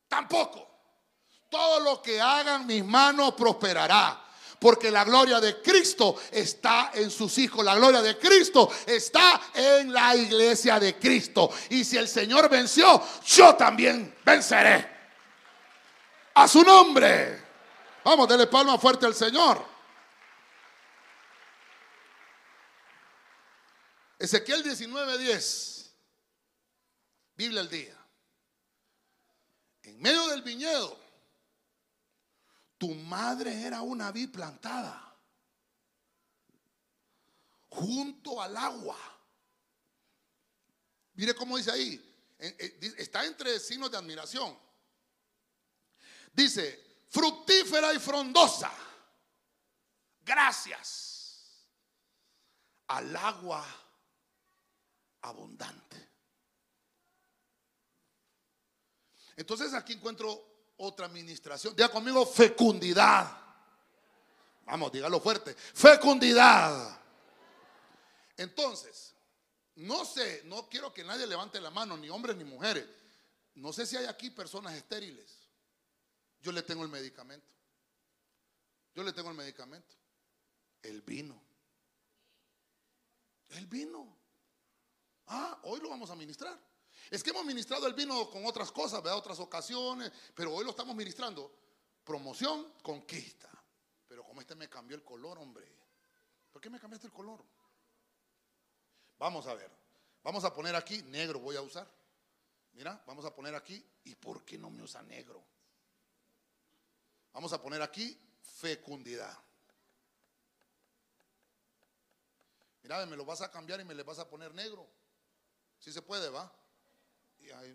tampoco. 0.07 0.67
Todo 1.49 1.81
lo 1.81 2.03
que 2.03 2.21
hagan 2.21 2.67
mis 2.67 2.85
manos 2.85 3.35
prosperará. 3.35 4.28
Porque 4.61 4.91
la 4.91 5.05
gloria 5.05 5.41
de 5.41 5.63
Cristo 5.63 6.21
está 6.33 6.91
en 6.95 7.11
sus 7.11 7.39
hijos. 7.39 7.65
La 7.65 7.77
gloria 7.77 8.03
de 8.03 8.19
Cristo 8.19 8.71
está 8.87 9.41
en 9.55 9.93
la 9.93 10.17
iglesia 10.17 10.81
de 10.81 10.97
Cristo. 10.97 11.51
Y 11.71 11.85
si 11.85 11.97
el 11.97 12.09
Señor 12.09 12.49
venció, 12.49 13.03
yo 13.25 13.55
también 13.55 14.17
venceré. 14.25 14.97
A 16.35 16.49
su 16.49 16.63
nombre. 16.63 17.47
Vamos, 18.05 18.29
dele 18.29 18.47
palma 18.47 18.79
fuerte 18.79 19.07
al 19.07 19.15
Señor. 19.15 19.65
Ezequiel 24.19 24.65
19:10, 24.65 25.93
Biblia 27.37 27.61
al 27.61 27.69
día. 27.69 27.97
En 29.85 30.01
medio 30.01 30.27
del 30.29 30.43
viñedo, 30.43 30.99
tu 32.79 32.95
madre 32.95 33.61
era 33.63 33.83
una 33.83 34.11
vid 34.13 34.31
plantada 34.31 35.05
junto 37.69 38.41
al 38.41 38.57
agua. 38.57 38.97
Mire 41.15 41.35
cómo 41.35 41.57
dice 41.57 41.73
ahí, 41.73 42.37
está 42.39 43.25
entre 43.25 43.59
signos 43.59 43.91
de 43.91 43.99
admiración. 43.99 44.57
Dice, 46.33 47.05
fructífera 47.09 47.93
y 47.93 47.99
frondosa. 47.99 48.73
Gracias 50.21 51.67
al 52.87 53.17
agua 53.17 53.67
abundante. 55.23 56.09
Entonces 59.37 59.75
aquí 59.75 59.95
encuentro 59.95 60.48
otra 60.79 61.07
administración. 61.07 61.75
Diga 61.77 61.91
conmigo 61.91 62.25
fecundidad. 62.27 63.37
Vamos, 64.65 64.93
dígalo 64.93 65.21
fuerte. 65.21 65.55
Fecundidad. 65.55 67.01
Entonces, 68.37 69.15
no 69.77 70.05
sé, 70.05 70.43
no 70.45 70.69
quiero 70.69 70.93
que 70.93 71.05
nadie 71.05 71.27
levante 71.27 71.61
la 71.61 71.71
mano, 71.71 71.97
ni 71.97 72.09
hombres 72.09 72.37
ni 72.37 72.45
mujeres. 72.45 72.87
No 73.55 73.73
sé 73.73 73.87
si 73.87 73.97
hay 73.97 74.07
aquí 74.07 74.31
personas 74.31 74.75
estériles. 74.75 75.49
Yo 76.41 76.53
le 76.53 76.63
tengo 76.63 76.85
el 76.85 76.89
medicamento. 76.89 77.47
Yo 78.95 79.03
le 79.03 79.13
tengo 79.13 79.31
el 79.31 79.37
medicamento. 79.37 79.95
El 80.83 81.03
vino. 81.03 81.41
El 83.51 83.67
vino. 83.67 84.17
Ah, 85.27 85.59
hoy 85.65 85.81
lo 85.81 85.89
vamos 85.89 86.11
a 86.11 86.17
ministrar. 86.17 86.59
Es 87.11 87.23
que 87.23 87.31
hemos 87.31 87.45
ministrado 87.45 87.87
el 87.87 87.95
vino 87.95 88.29
con 88.31 88.45
otras 88.45 88.71
cosas, 88.71 89.03
¿verdad? 89.03 89.19
Otras 89.19 89.41
ocasiones, 89.41 90.13
pero 90.35 90.55
hoy 90.55 90.65
lo 90.65 90.71
estamos 90.71 90.95
ministrando. 90.95 91.53
Promoción, 92.05 92.75
conquista. 92.83 93.51
Pero 94.07 94.25
como 94.25 94.41
este 94.41 94.55
me 94.55 94.69
cambió 94.69 94.97
el 94.97 95.05
color, 95.05 95.39
hombre. 95.39 95.67
¿Por 96.51 96.61
qué 96.61 96.71
me 96.71 96.79
cambiaste 96.79 97.07
el 97.07 97.13
color? 97.13 97.45
Vamos 99.19 99.47
a 99.47 99.55
ver. 99.55 99.71
Vamos 100.23 100.45
a 100.45 100.53
poner 100.53 100.75
aquí, 100.75 101.03
negro 101.05 101.41
voy 101.41 101.57
a 101.57 101.63
usar. 101.63 101.89
Mira, 102.73 103.03
vamos 103.07 103.25
a 103.25 103.35
poner 103.35 103.55
aquí, 103.55 103.85
¿y 104.05 104.15
por 104.15 104.45
qué 104.45 104.59
no 104.59 104.71
me 104.71 104.83
usa 104.83 105.03
negro? 105.03 105.45
Vamos 107.33 107.53
a 107.53 107.61
poner 107.61 107.83
aquí 107.83 108.19
fecundidad. 108.41 109.37
Mira, 112.83 113.05
me 113.07 113.17
lo 113.17 113.25
vas 113.25 113.41
a 113.41 113.51
cambiar 113.51 113.81
y 113.81 113.85
me 113.85 113.95
le 113.95 114.03
vas 114.03 114.19
a 114.19 114.29
poner 114.29 114.55
negro. 114.55 114.89
Si 115.79 115.93
se 115.93 116.03
puede, 116.03 116.29
¿va? 116.29 116.53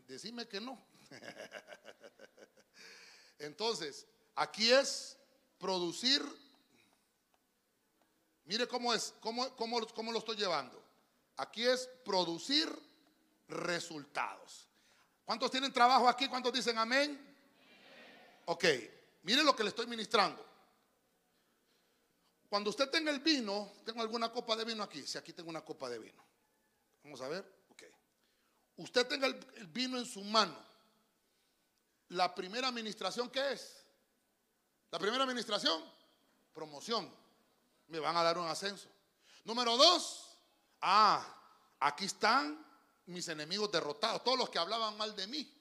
Decime 0.08 0.48
que 0.48 0.60
no. 0.60 0.80
Entonces, 3.40 4.06
aquí 4.36 4.72
es 4.72 5.18
producir. 5.58 6.22
Mire 8.46 8.68
cómo 8.68 8.94
es, 8.94 9.14
cómo, 9.20 9.56
cómo, 9.56 9.86
cómo 9.88 10.12
lo 10.12 10.20
estoy 10.20 10.36
llevando. 10.36 10.82
Aquí 11.38 11.66
es 11.66 11.88
producir 12.06 12.70
resultados. 13.48 14.68
¿Cuántos 15.26 15.50
tienen 15.50 15.72
trabajo 15.72 16.08
aquí? 16.08 16.28
¿Cuántos 16.28 16.54
dicen 16.54 16.78
amén? 16.78 17.20
Ok, 18.46 18.66
mire 19.24 19.44
lo 19.44 19.56
que 19.56 19.64
le 19.64 19.70
estoy 19.70 19.88
ministrando. 19.88 20.46
Cuando 22.50 22.70
usted 22.70 22.90
tenga 22.90 23.10
el 23.10 23.20
vino, 23.20 23.74
tengo 23.86 24.02
alguna 24.02 24.32
copa 24.32 24.56
de 24.56 24.66
vino 24.66 24.84
aquí. 24.84 25.08
Si 25.08 25.18
aquí 25.18 25.34
tengo 25.34 25.50
una 25.50 25.62
copa 25.62 25.90
de 25.90 25.98
vino. 25.98 26.24
Vamos 27.04 27.22
a 27.22 27.28
ver 27.28 27.63
usted 28.78 29.08
tenga 29.08 29.28
el, 29.28 29.36
vino 29.68 29.98
en 29.98 30.06
su 30.06 30.24
mano, 30.24 30.56
la 32.10 32.34
primera 32.34 32.68
administración, 32.68 33.30
¿qué 33.30 33.54
es? 33.54 33.86
La 34.92 35.00
primera 35.00 35.24
administración, 35.24 35.84
promoción. 36.54 37.12
Me 37.88 38.00
van 38.00 38.16
a 38.16 38.24
dar 38.24 38.38
un 38.38 38.48
ascenso. 38.48 38.88
Número 39.44 39.76
dos, 39.76 40.38
ah, 40.82 41.26
aquí 41.80 42.06
están 42.06 42.64
mis 43.08 43.28
enemigos 43.28 43.72
derrotados, 43.72 44.24
todos 44.24 44.38
los 44.38 44.50
que 44.50 44.60
hablaban 44.60 44.96
mal 44.98 45.16
de 45.16 45.28
mí. 45.28 45.52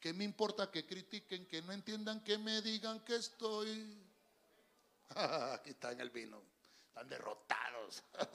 ¿Qué 0.00 0.12
me 0.12 0.24
importa 0.24 0.70
que 0.70 0.86
critiquen, 0.86 1.46
que 1.46 1.62
no 1.62 1.72
entiendan, 1.72 2.22
que 2.22 2.38
me 2.38 2.62
digan 2.62 3.00
que 3.00 3.16
estoy? 3.16 4.06
aquí 5.54 5.70
están 5.70 6.00
el 6.00 6.10
vino, 6.10 6.40
están 6.88 7.08
derrotados. 7.08 8.02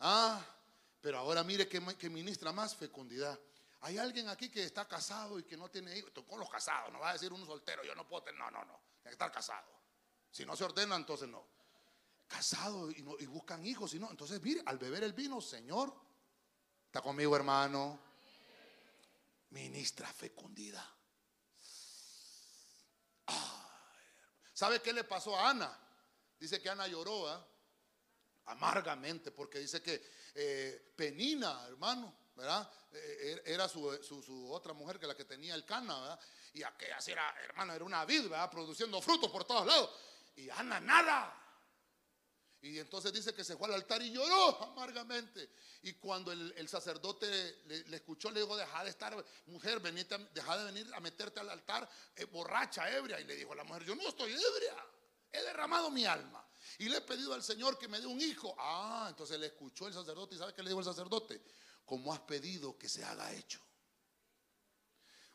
ah, 0.00 0.44
pero 1.00 1.18
ahora 1.18 1.42
mire 1.42 1.68
que, 1.68 1.80
ministra 2.10 2.52
más 2.52 2.74
fecundidad. 2.74 3.38
Hay 3.82 3.96
alguien 3.96 4.28
aquí 4.28 4.50
que 4.50 4.64
está 4.64 4.86
casado 4.86 5.38
y 5.38 5.44
que 5.44 5.56
no 5.56 5.70
tiene 5.70 5.96
hijos. 5.96 6.12
Con 6.28 6.38
los 6.38 6.50
casados, 6.50 6.92
no 6.92 7.00
va 7.00 7.10
a 7.10 7.12
decir 7.14 7.32
un 7.32 7.44
soltero, 7.46 7.82
yo 7.82 7.94
no 7.94 8.06
puedo 8.06 8.24
tener. 8.24 8.38
No, 8.38 8.50
no, 8.50 8.64
no. 8.64 8.80
Tiene 9.02 9.04
que 9.04 9.10
estar 9.10 9.32
casado. 9.32 9.66
Si 10.30 10.44
no 10.44 10.54
se 10.54 10.64
ordena, 10.64 10.96
entonces 10.96 11.28
no. 11.28 11.46
Casado 12.28 12.90
y, 12.90 12.98
y 13.20 13.26
buscan 13.26 13.64
hijos, 13.66 13.94
y 13.94 13.98
no. 13.98 14.10
Entonces, 14.10 14.40
mire, 14.42 14.62
al 14.66 14.78
beber 14.78 15.02
el 15.02 15.14
vino, 15.14 15.40
Señor, 15.40 15.94
está 16.86 17.00
conmigo, 17.00 17.34
hermano. 17.34 17.98
Ministra 19.50 20.06
fecundidad. 20.12 20.86
¿Sabe 24.52 24.82
qué 24.82 24.92
le 24.92 25.04
pasó 25.04 25.34
a 25.38 25.48
Ana? 25.48 25.74
Dice 26.38 26.60
que 26.60 26.68
Ana 26.68 26.86
lloró 26.86 27.28
¿ah? 27.28 27.46
Amargamente 28.46 29.30
porque 29.30 29.58
dice 29.58 29.82
que 29.82 30.02
eh, 30.34 30.92
Penina, 30.96 31.66
hermano, 31.66 32.14
¿verdad? 32.34 32.70
Eh, 32.92 33.42
era 33.44 33.68
su, 33.68 34.48
otra 34.50 34.72
mujer 34.72 34.98
que 34.98 35.06
la 35.06 35.16
que 35.16 35.24
tenía 35.24 35.54
el 35.54 35.64
cana, 35.64 36.00
¿verdad? 36.00 36.20
Y 36.54 36.62
aquella 36.62 36.98
era, 37.06 37.34
hermano, 37.44 37.74
era 37.74 37.84
una 37.84 38.04
vid, 38.04 38.22
¿verdad? 38.22 38.50
Produciendo 38.50 39.00
frutos 39.00 39.30
por 39.30 39.44
todos 39.44 39.66
lados. 39.66 39.90
Y 40.36 40.48
Ana 40.50 40.80
nada. 40.80 41.36
Y 42.62 42.78
entonces 42.78 43.12
dice 43.12 43.32
que 43.32 43.42
se 43.42 43.56
fue 43.56 43.68
al 43.68 43.74
altar 43.74 44.02
y 44.02 44.10
lloró 44.10 44.62
amargamente. 44.64 45.50
Y 45.82 45.94
cuando 45.94 46.30
el, 46.30 46.68
sacerdote 46.68 47.62
le, 47.66 47.96
escuchó, 47.96 48.30
le 48.30 48.40
dijo, 48.40 48.54
deja 48.56 48.84
de 48.84 48.90
estar, 48.90 49.24
mujer, 49.46 49.80
deja 49.80 50.58
de 50.58 50.64
venir 50.64 50.94
a 50.94 51.00
meterte 51.00 51.40
al 51.40 51.48
altar 51.48 51.88
eh, 52.16 52.24
borracha, 52.24 52.90
ebria. 52.94 53.18
Y 53.18 53.24
le 53.24 53.36
dijo 53.36 53.52
a 53.52 53.56
la 53.56 53.64
mujer, 53.64 53.84
yo 53.84 53.94
no 53.94 54.06
estoy 54.06 54.32
ebria, 54.32 54.76
he 55.32 55.40
derramado 55.42 55.90
mi 55.90 56.04
alma. 56.04 56.46
Y 56.78 56.88
le 56.88 56.98
he 56.98 57.00
pedido 57.00 57.34
al 57.34 57.42
Señor 57.42 57.78
que 57.78 57.88
me 57.88 58.00
dé 58.00 58.06
un 58.06 58.20
hijo. 58.20 58.54
Ah, 58.58 59.06
entonces 59.10 59.38
le 59.38 59.46
escuchó 59.46 59.86
el 59.86 59.94
sacerdote. 59.94 60.34
¿Y 60.34 60.38
sabe 60.38 60.54
qué 60.54 60.62
le 60.62 60.70
dijo 60.70 60.80
el 60.80 60.86
sacerdote? 60.86 61.42
Como 61.84 62.12
has 62.12 62.20
pedido 62.20 62.78
que 62.78 62.88
se 62.88 63.04
haga 63.04 63.32
hecho. 63.32 63.60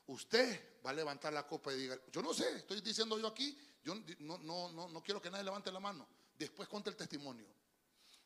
Usted 0.08 0.80
va 0.86 0.92
a 0.92 0.94
levantar 0.94 1.34
la 1.34 1.48
copa 1.48 1.74
y 1.74 1.78
diga, 1.78 2.00
yo 2.12 2.22
no 2.22 2.34
sé, 2.34 2.58
estoy 2.58 2.82
diciendo 2.82 3.18
yo 3.18 3.28
aquí, 3.28 3.58
yo 3.84 3.96
no, 4.20 4.38
no, 4.38 4.72
no, 4.72 4.88
no 4.90 5.04
quiero 5.04 5.22
que 5.22 5.32
nadie 5.32 5.44
levante 5.44 5.72
la 5.72 5.80
mano. 5.80 6.08
Después 6.38 6.70
cuenta 6.70 6.90
el 6.90 6.96
testimonio. 6.96 7.48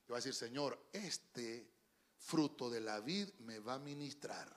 Y 0.08 0.12
va 0.12 0.18
a 0.18 0.20
decir, 0.20 0.34
Señor, 0.34 0.90
este 0.92 1.72
fruto 2.18 2.70
de 2.70 2.82
la 2.82 3.00
vid 3.00 3.30
me 3.40 3.60
va 3.60 3.76
a 3.76 3.80
ministrar 3.80 4.50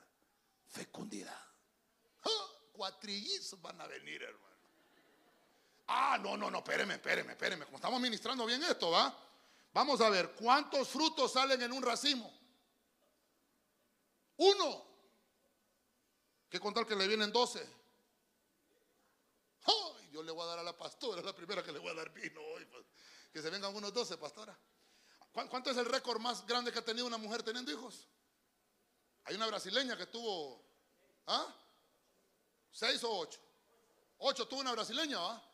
fecundidad. 0.66 1.40
¡Ah! 2.24 2.48
Cuatrillizos 2.72 3.60
van 3.60 3.80
a 3.80 3.86
venir, 3.86 4.22
hermano. 4.22 4.51
Ah, 5.94 6.16
no, 6.16 6.38
no, 6.38 6.50
no, 6.50 6.58
espéreme, 6.58 6.94
espéreme, 6.94 7.32
espéreme. 7.32 7.66
Como 7.66 7.76
estamos 7.76 8.00
ministrando 8.00 8.46
bien 8.46 8.62
esto, 8.62 8.90
¿va? 8.90 9.14
Vamos 9.74 10.00
a 10.00 10.08
ver, 10.08 10.32
¿cuántos 10.32 10.88
frutos 10.88 11.32
salen 11.32 11.60
en 11.60 11.70
un 11.70 11.82
racimo? 11.82 12.32
Uno. 14.38 14.86
¿Qué 16.48 16.58
contar 16.58 16.86
que 16.86 16.96
le 16.96 17.06
vienen 17.06 17.30
doce? 17.30 17.60
¡Ay! 19.64 20.08
Yo 20.10 20.22
le 20.22 20.32
voy 20.32 20.42
a 20.44 20.46
dar 20.46 20.60
a 20.60 20.62
la 20.62 20.74
pastora, 20.74 21.20
la 21.20 21.34
primera 21.34 21.62
que 21.62 21.72
le 21.72 21.78
voy 21.78 21.90
a 21.90 21.94
dar 21.94 22.10
vino 22.10 22.40
hoy. 22.40 22.64
Pues. 22.64 22.86
Que 23.30 23.42
se 23.42 23.50
vengan 23.50 23.76
unos 23.76 23.92
12, 23.92 24.16
pastora. 24.16 24.58
¿Cuánto 25.30 25.70
es 25.70 25.76
el 25.76 25.84
récord 25.84 26.20
más 26.20 26.46
grande 26.46 26.72
que 26.72 26.78
ha 26.78 26.84
tenido 26.84 27.06
una 27.06 27.18
mujer 27.18 27.42
teniendo 27.42 27.70
hijos? 27.70 28.08
Hay 29.24 29.34
una 29.34 29.46
brasileña 29.46 29.94
que 29.94 30.06
tuvo, 30.06 30.64
¿ah? 31.26 31.54
¿Seis 32.70 33.04
o 33.04 33.10
ocho? 33.14 33.40
Ocho 34.18 34.48
tuvo 34.48 34.60
una 34.60 34.72
brasileña, 34.72 35.18
¿va? 35.18 35.51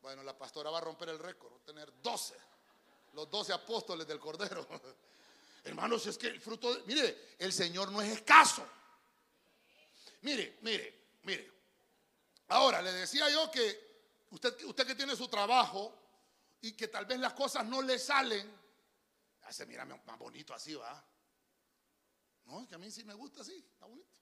Bueno, 0.00 0.22
la 0.22 0.36
pastora 0.36 0.70
va 0.70 0.78
a 0.78 0.82
romper 0.82 1.08
el 1.10 1.18
récord, 1.18 1.52
va 1.52 1.56
a 1.56 1.64
tener 1.64 1.92
12. 2.02 2.34
Los 3.14 3.30
12 3.30 3.52
apóstoles 3.52 4.06
del 4.06 4.20
Cordero. 4.20 4.66
Hermanos, 5.64 6.06
es 6.06 6.16
que 6.16 6.28
el 6.28 6.40
fruto, 6.40 6.74
de, 6.74 6.82
mire, 6.84 7.34
el 7.38 7.52
Señor 7.52 7.90
no 7.90 8.00
es 8.00 8.10
escaso. 8.10 8.66
Mire, 10.22 10.58
mire, 10.62 11.18
mire. 11.22 11.52
Ahora, 12.48 12.80
le 12.80 12.92
decía 12.92 13.28
yo 13.30 13.50
que 13.50 14.26
usted, 14.30 14.64
usted 14.64 14.86
que 14.86 14.94
tiene 14.94 15.14
su 15.16 15.28
trabajo, 15.28 15.94
y 16.60 16.72
que 16.72 16.88
tal 16.88 17.06
vez 17.06 17.18
las 17.18 17.34
cosas 17.34 17.64
no 17.64 17.82
le 17.82 17.98
salen, 17.98 18.50
hace 19.42 19.66
mira 19.66 19.84
más 19.84 20.18
bonito 20.18 20.52
así, 20.54 20.74
va. 20.74 21.04
No, 22.46 22.66
que 22.66 22.74
a 22.74 22.78
mí 22.78 22.90
sí 22.90 23.04
me 23.04 23.14
gusta 23.14 23.42
así, 23.42 23.56
está 23.56 23.86
bonito. 23.86 24.17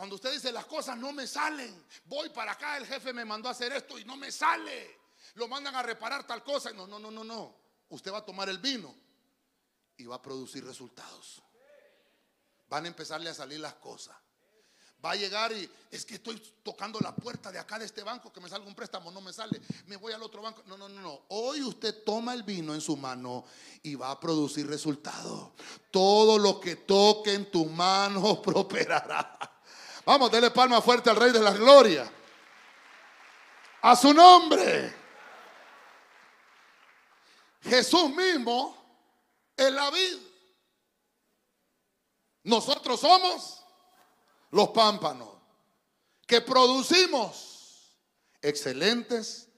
Cuando 0.00 0.14
usted 0.14 0.32
dice 0.32 0.50
las 0.50 0.64
cosas 0.64 0.96
no 0.96 1.12
me 1.12 1.26
salen, 1.26 1.84
voy 2.06 2.30
para 2.30 2.52
acá, 2.52 2.78
el 2.78 2.86
jefe 2.86 3.12
me 3.12 3.22
mandó 3.22 3.50
a 3.50 3.52
hacer 3.52 3.70
esto 3.74 3.98
y 3.98 4.04
no 4.06 4.16
me 4.16 4.32
sale. 4.32 4.98
Lo 5.34 5.46
mandan 5.46 5.74
a 5.74 5.82
reparar 5.82 6.26
tal 6.26 6.42
cosa. 6.42 6.72
No, 6.72 6.86
no, 6.86 6.98
no, 6.98 7.10
no, 7.10 7.22
no. 7.22 7.54
Usted 7.90 8.10
va 8.10 8.16
a 8.16 8.24
tomar 8.24 8.48
el 8.48 8.56
vino 8.56 8.94
y 9.98 10.06
va 10.06 10.16
a 10.16 10.22
producir 10.22 10.64
resultados. 10.64 11.42
Van 12.70 12.86
a 12.86 12.88
empezarle 12.88 13.28
a 13.28 13.34
salir 13.34 13.60
las 13.60 13.74
cosas 13.74 14.16
va 15.04 15.12
a 15.12 15.16
llegar 15.16 15.50
y 15.52 15.68
es 15.90 16.04
que 16.04 16.16
estoy 16.16 16.40
tocando 16.62 16.98
la 17.00 17.14
puerta 17.14 17.50
de 17.50 17.58
acá 17.58 17.78
de 17.78 17.86
este 17.86 18.02
banco 18.02 18.30
que 18.30 18.38
me 18.38 18.50
salga 18.50 18.66
un 18.66 18.74
préstamo, 18.74 19.10
no 19.10 19.22
me 19.22 19.32
sale, 19.32 19.58
me 19.86 19.96
voy 19.96 20.12
al 20.12 20.22
otro 20.22 20.42
banco. 20.42 20.62
No, 20.66 20.76
no, 20.76 20.90
no, 20.90 21.00
no. 21.00 21.22
Hoy 21.28 21.62
usted 21.62 22.04
toma 22.04 22.34
el 22.34 22.42
vino 22.42 22.74
en 22.74 22.82
su 22.82 22.98
mano 22.98 23.44
y 23.82 23.94
va 23.94 24.10
a 24.10 24.20
producir 24.20 24.66
resultados. 24.66 25.52
Todo 25.90 26.38
lo 26.38 26.60
que 26.60 26.76
toque 26.76 27.32
en 27.32 27.50
tu 27.50 27.64
mano 27.64 28.42
prosperará. 28.42 29.59
Vamos, 30.04 30.30
dele 30.30 30.50
palma 30.50 30.80
fuerte 30.80 31.10
al 31.10 31.16
Rey 31.16 31.32
de 31.32 31.40
la 31.40 31.52
Gloria. 31.52 32.10
A 33.82 33.96
su 33.96 34.12
nombre. 34.12 34.94
Jesús 37.62 38.10
mismo 38.10 38.76
es 39.56 39.72
la 39.72 39.90
vida. 39.90 40.20
Nosotros 42.44 43.00
somos 43.00 43.62
los 44.50 44.70
pámpanos, 44.70 45.28
que 46.26 46.40
producimos 46.40 47.96
excelentes 48.40 49.48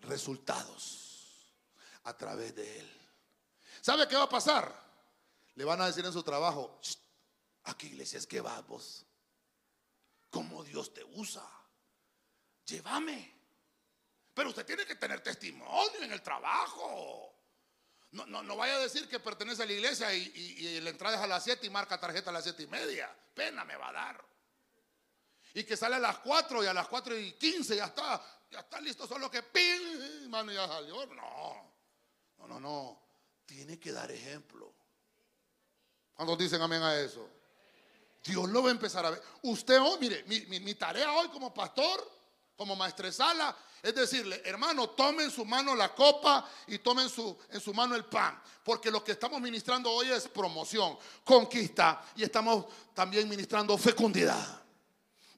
resultados 0.00 1.52
a 2.04 2.16
través 2.16 2.54
de 2.54 2.80
él. 2.80 2.98
¿Sabe 3.80 4.08
qué 4.08 4.16
va 4.16 4.24
a 4.24 4.28
pasar? 4.28 4.74
Le 5.54 5.64
van 5.64 5.80
a 5.80 5.86
decir 5.86 6.04
en 6.04 6.12
su 6.12 6.22
trabajo, 6.22 6.80
aquí 7.64 7.88
iglesia 7.88 8.18
es 8.18 8.26
que 8.26 8.40
vamos, 8.40 9.04
como 10.30 10.64
Dios 10.64 10.92
te 10.92 11.04
usa, 11.04 11.46
llévame. 12.64 13.36
Pero 14.34 14.50
usted 14.50 14.64
tiene 14.64 14.86
que 14.86 14.94
tener 14.94 15.20
testimonio 15.20 16.02
en 16.02 16.12
el 16.12 16.22
trabajo. 16.22 17.34
No, 18.12 18.24
no, 18.26 18.42
no 18.42 18.56
vaya 18.56 18.76
a 18.76 18.80
decir 18.80 19.08
que 19.08 19.20
pertenece 19.20 19.62
a 19.62 19.66
la 19.66 19.72
iglesia 19.72 20.14
y, 20.14 20.32
y, 20.34 20.80
la 20.80 20.90
entrada 20.90 21.16
es 21.16 21.22
a 21.22 21.26
las 21.26 21.44
7 21.44 21.66
y 21.66 21.70
marca 21.70 21.98
tarjeta 21.98 22.30
a 22.30 22.32
las 22.32 22.44
7 22.44 22.62
y 22.62 22.66
media. 22.66 23.14
Pena 23.34 23.64
me 23.64 23.76
va 23.76 23.88
a 23.88 23.92
dar. 23.92 24.24
Y 25.54 25.64
que 25.64 25.76
sale 25.76 25.96
a 25.96 25.98
las 25.98 26.18
4 26.18 26.62
y 26.62 26.66
a 26.66 26.72
las 26.72 26.88
4 26.88 27.18
y 27.18 27.32
15 27.32 27.76
ya 27.76 27.86
está, 27.86 28.24
ya 28.50 28.60
está 28.60 28.80
listo, 28.80 29.06
solo 29.06 29.30
que 29.30 29.42
pin, 29.42 30.30
mano, 30.30 30.52
ya 30.52 30.66
salió. 30.68 31.04
No, 31.06 31.74
no, 32.38 32.48
no, 32.48 32.60
no. 32.60 33.02
Tiene 33.44 33.78
que 33.78 33.92
dar 33.92 34.10
ejemplo. 34.10 34.72
¿Cuántos 36.14 36.38
dicen 36.38 36.60
amén 36.60 36.82
a 36.82 36.98
eso? 36.98 37.28
Dios 38.24 38.48
lo 38.48 38.62
va 38.62 38.68
a 38.68 38.72
empezar 38.72 39.04
a 39.06 39.10
ver. 39.10 39.22
Usted 39.42 39.80
hoy, 39.80 39.98
mire, 40.00 40.24
mi, 40.24 40.74
tarea 40.74 41.12
hoy 41.12 41.28
como 41.28 41.52
pastor, 41.52 42.10
como 42.56 42.76
maestresala, 42.76 43.56
es 43.82 43.94
decirle, 43.94 44.42
hermano, 44.44 44.90
tome 44.90 45.22
en 45.24 45.30
su 45.30 45.44
mano 45.44 45.74
la 45.74 45.94
copa 45.94 46.48
y 46.66 46.78
tome 46.78 47.02
en 47.02 47.08
su, 47.08 47.38
en 47.50 47.60
su 47.60 47.72
mano 47.72 47.94
el 47.94 48.04
pan. 48.04 48.40
Porque 48.64 48.90
lo 48.90 49.04
que 49.04 49.12
estamos 49.12 49.40
ministrando 49.40 49.90
hoy 49.90 50.10
es 50.10 50.28
promoción, 50.28 50.98
conquista 51.24 52.04
y 52.16 52.24
estamos 52.24 52.66
también 52.92 53.28
ministrando 53.28 53.78
fecundidad. 53.78 54.62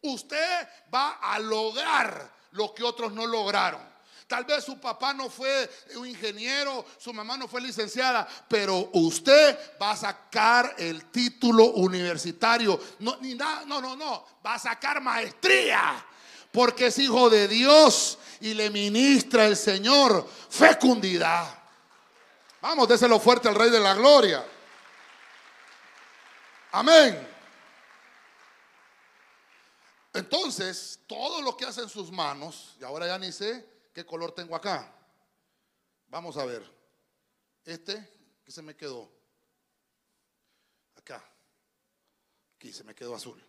Usted 0.02 0.68
va 0.92 1.18
a 1.20 1.38
lograr 1.38 2.34
lo 2.52 2.74
que 2.74 2.82
otros 2.82 3.12
no 3.12 3.26
lograron. 3.26 3.89
Tal 4.30 4.44
vez 4.44 4.62
su 4.62 4.78
papá 4.78 5.12
no 5.12 5.28
fue 5.28 5.68
un 5.96 6.06
ingeniero, 6.06 6.86
su 6.98 7.12
mamá 7.12 7.36
no 7.36 7.48
fue 7.48 7.60
licenciada, 7.60 8.28
pero 8.48 8.88
usted 8.92 9.58
va 9.82 9.90
a 9.90 9.96
sacar 9.96 10.76
el 10.78 11.06
título 11.06 11.64
universitario. 11.72 12.80
No, 13.00 13.18
no, 13.66 13.80
no, 13.80 13.96
no. 13.96 14.24
Va 14.46 14.54
a 14.54 14.58
sacar 14.60 15.00
maestría 15.00 16.06
porque 16.52 16.86
es 16.86 16.98
hijo 17.00 17.28
de 17.28 17.48
Dios 17.48 18.18
y 18.40 18.54
le 18.54 18.70
ministra 18.70 19.46
el 19.46 19.56
Señor 19.56 20.24
fecundidad. 20.48 21.52
Vamos, 22.60 22.86
déselo 22.86 23.18
fuerte 23.18 23.48
al 23.48 23.56
Rey 23.56 23.70
de 23.70 23.80
la 23.80 23.94
Gloria. 23.94 24.46
Amén. 26.70 27.28
Entonces, 30.12 31.00
todo 31.08 31.42
lo 31.42 31.56
que 31.56 31.64
hace 31.64 31.80
en 31.82 31.88
sus 31.88 32.12
manos, 32.12 32.76
y 32.80 32.84
ahora 32.84 33.08
ya 33.08 33.18
ni 33.18 33.32
sé 33.32 33.79
qué 33.92 34.04
color 34.04 34.32
tengo 34.32 34.56
acá. 34.56 34.94
Vamos 36.08 36.36
a 36.36 36.44
ver. 36.44 36.62
Este 37.64 38.40
que 38.44 38.52
se 38.52 38.62
me 38.62 38.76
quedó. 38.76 39.10
Acá. 40.96 41.24
Aquí 42.56 42.72
se 42.72 42.84
me 42.84 42.94
quedó 42.94 43.14
azul. 43.14 43.42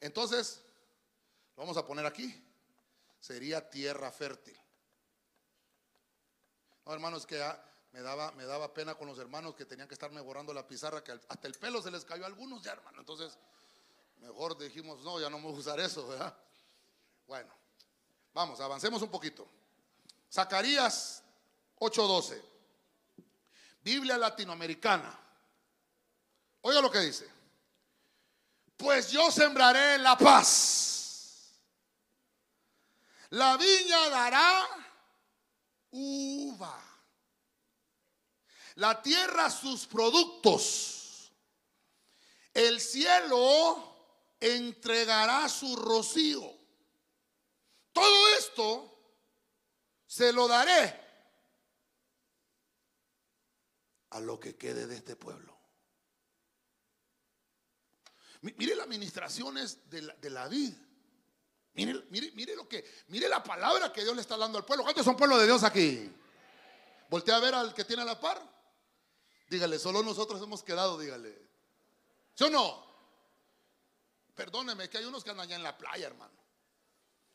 Entonces, 0.00 0.62
vamos 1.56 1.76
a 1.76 1.86
poner 1.86 2.06
aquí 2.06 2.46
sería 3.20 3.68
tierra 3.68 4.10
fértil. 4.10 4.58
No, 6.86 6.94
hermanos, 6.94 7.26
que 7.26 7.40
me 7.92 8.00
daba, 8.00 8.32
me 8.32 8.44
daba 8.44 8.72
pena 8.72 8.94
con 8.94 9.06
los 9.06 9.18
hermanos 9.18 9.54
que 9.54 9.66
tenían 9.66 9.86
que 9.86 9.94
estarme 9.94 10.20
borrando 10.20 10.54
la 10.54 10.66
pizarra, 10.66 11.04
que 11.04 11.12
hasta 11.12 11.46
el 11.46 11.54
pelo 11.54 11.82
se 11.82 11.90
les 11.90 12.04
cayó 12.04 12.24
a 12.24 12.26
algunos 12.26 12.62
ya, 12.62 12.72
hermano. 12.72 13.00
Entonces, 13.00 13.38
mejor 14.16 14.56
dijimos, 14.58 15.02
no, 15.02 15.20
ya 15.20 15.28
no 15.28 15.36
vamos 15.36 15.56
a 15.56 15.60
usar 15.60 15.80
eso, 15.80 16.08
¿verdad? 16.08 16.36
Bueno, 17.26 17.52
vamos, 18.32 18.58
avancemos 18.60 19.02
un 19.02 19.10
poquito. 19.10 19.46
Zacarías 20.32 21.22
8:12. 21.76 22.40
Biblia 23.82 24.16
latinoamericana. 24.16 25.18
Oiga 26.62 26.80
lo 26.80 26.90
que 26.90 27.00
dice. 27.00 27.28
Pues 28.76 29.10
yo 29.10 29.30
sembraré 29.30 29.98
la 29.98 30.16
paz. 30.16 31.50
La 33.30 33.56
viña 33.56 34.08
dará 34.08 34.66
uva. 35.90 36.82
La 38.76 39.02
tierra 39.02 39.50
sus 39.50 39.86
productos. 39.86 41.32
El 42.52 42.80
cielo 42.80 44.34
entregará 44.40 45.48
su 45.48 45.76
rocío. 45.76 46.42
Todo 47.92 48.36
esto 48.36 48.89
se 50.10 50.32
lo 50.32 50.48
daré 50.48 51.00
a 54.10 54.18
lo 54.18 54.40
que 54.40 54.56
quede 54.56 54.88
de 54.88 54.96
este 54.96 55.14
pueblo. 55.14 55.56
Mire 58.40 58.74
las 58.74 58.86
administraciones 58.86 59.88
de 59.88 60.30
la, 60.30 60.48
vid. 60.48 60.74
Mire, 61.74 62.06
mire, 62.10 62.32
mire, 62.32 62.56
lo 62.56 62.68
que, 62.68 62.84
mire 63.06 63.28
la 63.28 63.40
palabra 63.40 63.92
que 63.92 64.02
Dios 64.02 64.16
le 64.16 64.22
está 64.22 64.36
dando 64.36 64.58
al 64.58 64.64
pueblo. 64.64 64.82
¿Cuántos 64.82 65.04
son 65.04 65.16
pueblo 65.16 65.38
de 65.38 65.46
Dios 65.46 65.62
aquí? 65.62 66.10
Voltea 67.08 67.36
a 67.36 67.40
ver 67.40 67.54
al 67.54 67.72
que 67.72 67.84
tiene 67.84 68.04
la 68.04 68.18
par. 68.18 68.42
Dígale, 69.48 69.78
solo 69.78 70.02
nosotros 70.02 70.42
hemos 70.42 70.64
quedado, 70.64 70.98
dígale. 70.98 71.40
¿Sí 72.34 72.42
o 72.42 72.50
no? 72.50 72.84
Perdóneme, 74.34 74.90
que 74.90 74.98
hay 74.98 75.04
unos 75.04 75.22
que 75.22 75.30
andan 75.30 75.46
allá 75.46 75.54
en 75.54 75.62
la 75.62 75.78
playa, 75.78 76.08
hermano. 76.08 76.34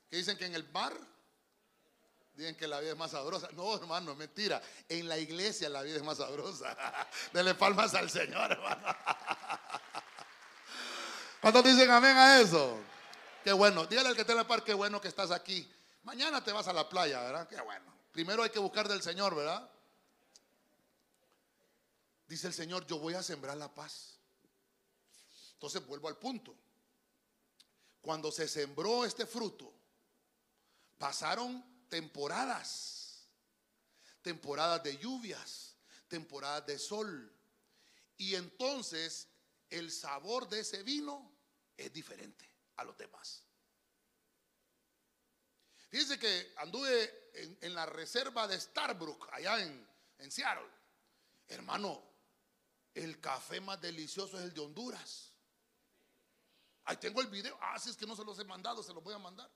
Que 0.10 0.18
dicen 0.18 0.38
que 0.38 0.46
en 0.46 0.56
el 0.56 0.70
mar 0.72 1.15
Dicen 2.36 2.56
que 2.56 2.68
la 2.68 2.82
vida 2.82 2.92
es 2.92 2.98
más 2.98 3.12
sabrosa. 3.12 3.48
No, 3.54 3.76
hermano, 3.76 4.12
es 4.12 4.18
mentira. 4.18 4.62
En 4.90 5.08
la 5.08 5.18
iglesia 5.18 5.70
la 5.70 5.82
vida 5.84 5.96
es 5.96 6.04
más 6.04 6.18
sabrosa. 6.18 6.76
Dele 7.34 7.56
palmas 7.56 7.94
al 7.94 8.10
Señor, 8.10 8.52
hermano. 8.52 8.88
¿Cuántos 11.42 11.64
dicen 11.64 11.90
amén 11.90 12.18
a 12.18 12.42
eso? 12.42 12.78
Qué 13.44 13.54
bueno. 13.54 13.86
Dígale 13.86 14.10
al 14.10 14.16
que 14.16 14.26
te 14.26 14.36
la 14.36 14.46
par, 14.46 14.64
qué 14.64 14.74
bueno 14.74 15.00
que 15.00 15.08
estás 15.08 15.32
aquí. 15.32 15.72
Mañana 16.04 16.44
te 16.44 16.52
vas 16.52 16.68
a 16.68 16.74
la 16.74 16.90
playa, 16.90 17.22
¿verdad? 17.22 17.48
Qué 17.48 17.60
bueno. 17.62 17.94
Primero 18.12 18.44
hay 18.44 18.50
que 18.50 18.60
buscar 18.60 18.88
del 18.88 19.02
Señor, 19.02 19.34
¿verdad? 19.34 19.70
Dice 22.28 22.48
el 22.48 22.54
Señor, 22.54 22.86
yo 22.86 23.00
voy 23.00 23.14
a 23.14 23.24
sembrar 23.24 23.56
la 23.56 23.74
paz. 23.74 24.18
Entonces 25.54 25.86
vuelvo 25.86 26.10
al 26.10 26.18
punto. 26.18 26.54
Cuando 28.02 28.32
se 28.32 28.48
sembró 28.48 29.06
este 29.06 29.26
fruto, 29.26 29.72
pasaron 30.98 31.75
temporadas, 31.90 33.28
temporadas 34.22 34.84
de 34.84 34.98
lluvias, 34.98 35.76
temporadas 36.08 36.66
de 36.66 36.80
sol. 36.80 37.32
Y 38.18 38.36
entonces 38.36 39.28
el 39.70 39.92
sabor 39.92 40.48
de 40.48 40.62
ese 40.62 40.84
vino 40.84 41.32
es 41.78 41.92
diferente 41.92 42.50
a 42.78 42.84
los 42.84 42.98
demás. 42.98 43.44
Fíjense 45.90 46.20
que 46.20 46.54
anduve 46.58 47.32
en, 47.62 47.74
la 47.74 47.86
reserva 47.86 48.48
de 48.48 48.60
Starbrook, 48.60 49.30
allá 49.32 49.62
en, 49.62 49.88
en 50.18 50.32
Seattle. 50.32 50.70
Hermano, 51.48 52.04
el 52.94 53.20
café 53.20 53.62
más 53.62 53.80
delicioso 53.80 54.38
es 54.38 54.44
el 54.44 54.54
de 54.54 54.62
Honduras. 54.62 55.32
Ahí 56.86 56.98
tengo 56.98 57.22
el 57.22 57.28
video. 57.28 57.58
Ah, 57.62 57.80
si 57.80 57.90
es 57.90 57.98
que 57.98 58.06
no 58.06 58.16
se 58.16 58.24
los 58.24 58.38
he 58.40 58.44
mandado, 58.44 58.84
se 58.84 58.94
los 58.94 59.04
voy 59.04 59.14
a 59.14 59.20
mandar. 59.20 59.50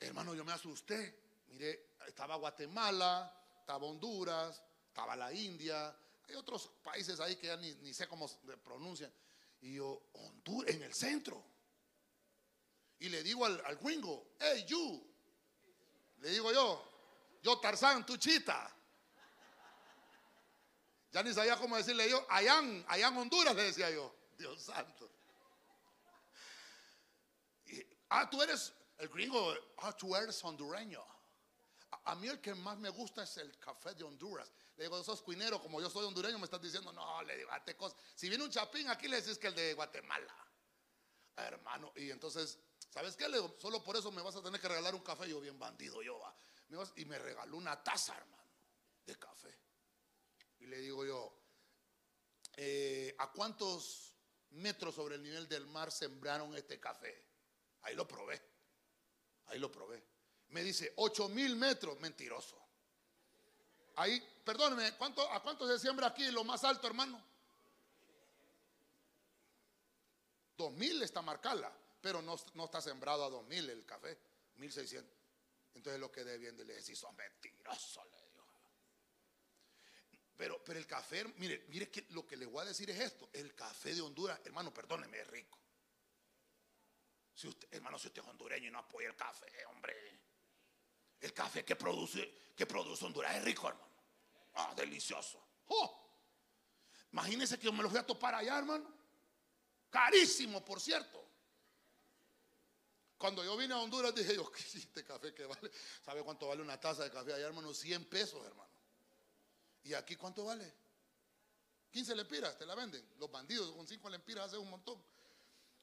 Hermano, 0.00 0.34
yo 0.34 0.44
me 0.44 0.52
asusté. 0.52 1.22
Mire, 1.48 1.90
estaba 2.06 2.36
Guatemala, 2.36 3.32
estaba 3.60 3.86
Honduras, 3.86 4.62
estaba 4.88 5.16
la 5.16 5.32
India. 5.32 5.96
Hay 6.28 6.34
otros 6.34 6.68
países 6.82 7.18
ahí 7.20 7.36
que 7.36 7.46
ya 7.46 7.56
ni, 7.56 7.92
sé 7.92 8.06
cómo 8.06 8.28
se 8.28 8.36
pronuncian. 8.58 9.12
Y 9.60 9.74
yo, 9.74 10.10
Honduras, 10.14 10.74
en 10.74 10.82
el 10.82 10.94
centro. 10.94 11.44
Y 13.00 13.08
le 13.08 13.22
digo 13.22 13.44
al, 13.44 13.64
al 13.64 13.76
gringo, 13.76 14.34
hey, 14.38 14.64
you. 14.66 15.04
Le 16.18 16.30
digo 16.30 16.52
yo, 16.52 16.84
yo 17.42 17.58
Tarzán, 17.60 18.04
tu 18.04 18.16
chita. 18.16 18.74
Ya 21.10 21.22
ni 21.22 21.32
sabía 21.32 21.56
cómo 21.56 21.76
decirle 21.76 22.08
yo, 22.10 22.24
allá 22.28 22.58
en 22.58 23.16
Honduras, 23.16 23.54
le 23.54 23.62
decía 23.64 23.90
yo. 23.90 24.14
Dios 24.36 24.62
santo. 24.62 25.10
ah, 28.08 28.28
tú 28.30 28.40
eres 28.42 28.72
el 28.98 29.08
gringo, 29.08 29.54
ah, 29.78 29.96
tú 29.96 30.14
eres 30.14 30.42
hondureño. 30.44 31.04
A, 32.04 32.14
mí 32.16 32.28
el 32.28 32.40
que 32.40 32.54
más 32.54 32.78
me 32.78 32.90
gusta 32.90 33.22
es 33.22 33.36
el 33.38 33.56
café 33.58 33.94
de 33.94 34.04
Honduras. 34.04 34.52
Le 34.76 34.84
digo, 34.84 35.02
sos 35.02 35.22
cuinero, 35.22 35.60
como 35.60 35.80
yo 35.80 35.88
soy 35.88 36.04
hondureño, 36.04 36.38
me 36.38 36.44
estás 36.44 36.60
diciendo, 36.60 36.92
no, 36.92 37.22
le 37.22 37.36
digo, 37.36 37.50
te 37.64 37.76
cosas. 37.76 37.98
Si 38.14 38.28
viene 38.28 38.44
un 38.44 38.50
chapín, 38.50 38.88
aquí 38.88 39.08
le 39.08 39.20
decís 39.20 39.38
que 39.38 39.48
el 39.48 39.54
de 39.54 39.74
Guatemala. 39.74 40.34
Hermano, 41.36 41.92
y 41.96 42.10
entonces, 42.10 42.58
¿sabes 42.90 43.16
qué? 43.16 43.26
Solo 43.58 43.82
por 43.82 43.96
eso 43.96 44.10
me 44.10 44.20
vas 44.20 44.36
a 44.36 44.42
tener 44.42 44.60
que 44.60 44.68
regalar 44.68 44.94
un 44.94 45.02
café. 45.02 45.28
Yo, 45.28 45.40
bien 45.40 45.58
bandido, 45.58 46.02
yo, 46.02 46.18
va. 46.18 46.36
y 46.96 47.04
me 47.04 47.18
regaló 47.18 47.56
una 47.56 47.82
taza, 47.82 48.16
hermano, 48.16 48.50
de 49.06 49.16
café. 49.18 49.56
Y 50.58 50.66
le 50.66 50.78
digo 50.80 51.06
yo, 51.06 51.32
eh, 52.56 53.14
¿a 53.18 53.30
cuántos 53.30 54.16
metros 54.50 54.96
sobre 54.96 55.14
el 55.14 55.22
nivel 55.22 55.48
del 55.48 55.66
mar 55.66 55.92
sembraron 55.92 56.54
este 56.56 56.80
café? 56.80 57.24
Ahí 57.82 57.94
lo 57.94 58.06
probé. 58.06 58.47
Ahí 59.48 59.58
lo 59.58 59.70
probé. 59.70 60.02
Me 60.48 60.62
dice, 60.62 60.92
8 60.96 61.28
mil 61.28 61.56
metros. 61.56 61.98
Mentiroso. 62.00 62.58
Ahí, 63.96 64.20
perdóneme, 64.44 64.96
¿cuánto, 64.96 65.28
¿a 65.32 65.42
cuánto 65.42 65.66
se 65.66 65.78
siembra 65.78 66.06
aquí 66.06 66.30
lo 66.30 66.44
más 66.44 66.62
alto, 66.62 66.86
hermano? 66.86 67.20
2000 70.56 71.02
está 71.02 71.20
marcada, 71.20 71.72
pero 72.00 72.22
no, 72.22 72.34
está 72.34 72.80
sembrado 72.80 73.24
a 73.24 73.30
2000 73.30 73.70
el 73.70 73.84
café, 73.84 74.16
1600. 74.56 75.16
Entonces 75.74 76.00
lo 76.00 76.12
que 76.12 76.22
bien 76.36 76.56
le 76.56 76.74
decir, 76.74 76.96
son 76.96 77.14
mentirosos, 77.16 78.04
le 78.10 78.16
digo. 78.22 78.44
Pero, 80.36 80.62
pero 80.64 80.78
el 80.78 80.86
café, 80.86 81.24
mire, 81.36 81.64
mire 81.68 81.90
que 81.90 82.06
lo 82.10 82.24
que 82.24 82.36
le 82.36 82.46
voy 82.46 82.62
a 82.62 82.66
decir 82.66 82.88
es 82.90 83.00
esto: 83.00 83.28
el 83.32 83.54
café 83.54 83.94
de 83.94 84.00
Honduras, 84.00 84.40
hermano, 84.44 84.72
perdóneme, 84.72 85.18
es 85.18 85.26
rico. 85.26 85.58
Si 87.38 87.46
usted, 87.46 87.68
hermano, 87.70 87.96
si 88.00 88.08
usted 88.08 88.20
es 88.20 88.26
hondureño 88.28 88.66
y 88.66 88.70
no 88.72 88.80
apoya 88.80 89.06
el 89.06 89.14
café, 89.14 89.46
hombre. 89.66 89.94
El 91.20 91.32
café 91.32 91.64
que 91.64 91.76
produce, 91.76 92.52
que 92.56 92.66
produce 92.66 93.04
Honduras 93.04 93.36
es 93.36 93.44
rico, 93.44 93.68
hermano. 93.68 93.92
Ah, 94.54 94.74
delicioso. 94.74 95.40
Oh. 95.68 96.04
Imagínense 97.12 97.56
que 97.56 97.66
yo 97.66 97.72
me 97.72 97.84
lo 97.84 97.90
fui 97.90 97.98
a 98.00 98.04
topar 98.04 98.34
allá, 98.34 98.58
hermano. 98.58 98.92
Carísimo, 99.88 100.64
por 100.64 100.80
cierto. 100.80 101.24
Cuando 103.16 103.44
yo 103.44 103.56
vine 103.56 103.72
a 103.72 103.78
Honduras 103.78 104.12
dije 104.12 104.34
yo, 104.34 104.50
¿qué 104.50 104.64
este 104.76 105.04
café 105.04 105.32
que 105.32 105.44
vale? 105.44 105.70
¿Sabe 106.04 106.24
cuánto 106.24 106.48
vale 106.48 106.60
una 106.60 106.80
taza 106.80 107.04
de 107.04 107.10
café 107.12 107.34
allá, 107.34 107.46
hermano? 107.46 107.72
100 107.72 108.06
pesos, 108.06 108.44
hermano. 108.44 108.72
¿Y 109.84 109.94
aquí 109.94 110.16
cuánto 110.16 110.44
vale? 110.44 110.74
15 111.92 112.16
lempiras, 112.16 112.58
te 112.58 112.66
la 112.66 112.74
venden. 112.74 113.08
Los 113.16 113.30
bandidos 113.30 113.70
con 113.76 113.86
5 113.86 114.10
lempiras 114.10 114.46
hacen 114.46 114.58
un 114.58 114.70
montón. 114.70 115.00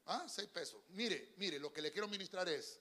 Ah, 0.07 0.25
seis 0.27 0.47
pesos. 0.49 0.81
Mire, 0.89 1.33
mire, 1.37 1.59
lo 1.59 1.73
que 1.73 1.81
le 1.81 1.91
quiero 1.91 2.07
ministrar 2.07 2.47
es, 2.47 2.79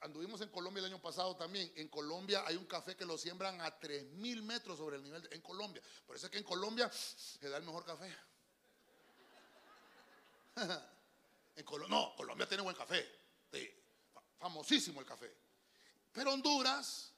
anduvimos 0.00 0.40
en 0.40 0.48
Colombia 0.48 0.80
el 0.80 0.86
año 0.86 1.02
pasado 1.02 1.36
también. 1.36 1.72
En 1.76 1.88
Colombia 1.88 2.44
hay 2.46 2.56
un 2.56 2.66
café 2.66 2.96
que 2.96 3.04
lo 3.04 3.18
siembran 3.18 3.60
a 3.60 3.78
tres 3.78 4.04
mil 4.12 4.42
metros 4.42 4.78
sobre 4.78 4.96
el 4.96 5.02
nivel, 5.02 5.28
en 5.32 5.40
Colombia. 5.40 5.82
Por 6.06 6.16
eso 6.16 6.26
es 6.26 6.32
que 6.32 6.38
en 6.38 6.44
Colombia 6.44 6.90
se 6.92 7.48
da 7.48 7.56
el 7.56 7.64
mejor 7.64 7.84
café. 7.84 8.14
en 11.56 11.64
no, 11.88 12.14
Colombia 12.16 12.46
tiene 12.46 12.62
buen 12.62 12.76
café. 12.76 13.08
famosísimo 14.38 15.00
el 15.00 15.06
café. 15.06 15.34
Pero 16.12 16.32
Honduras 16.32 17.12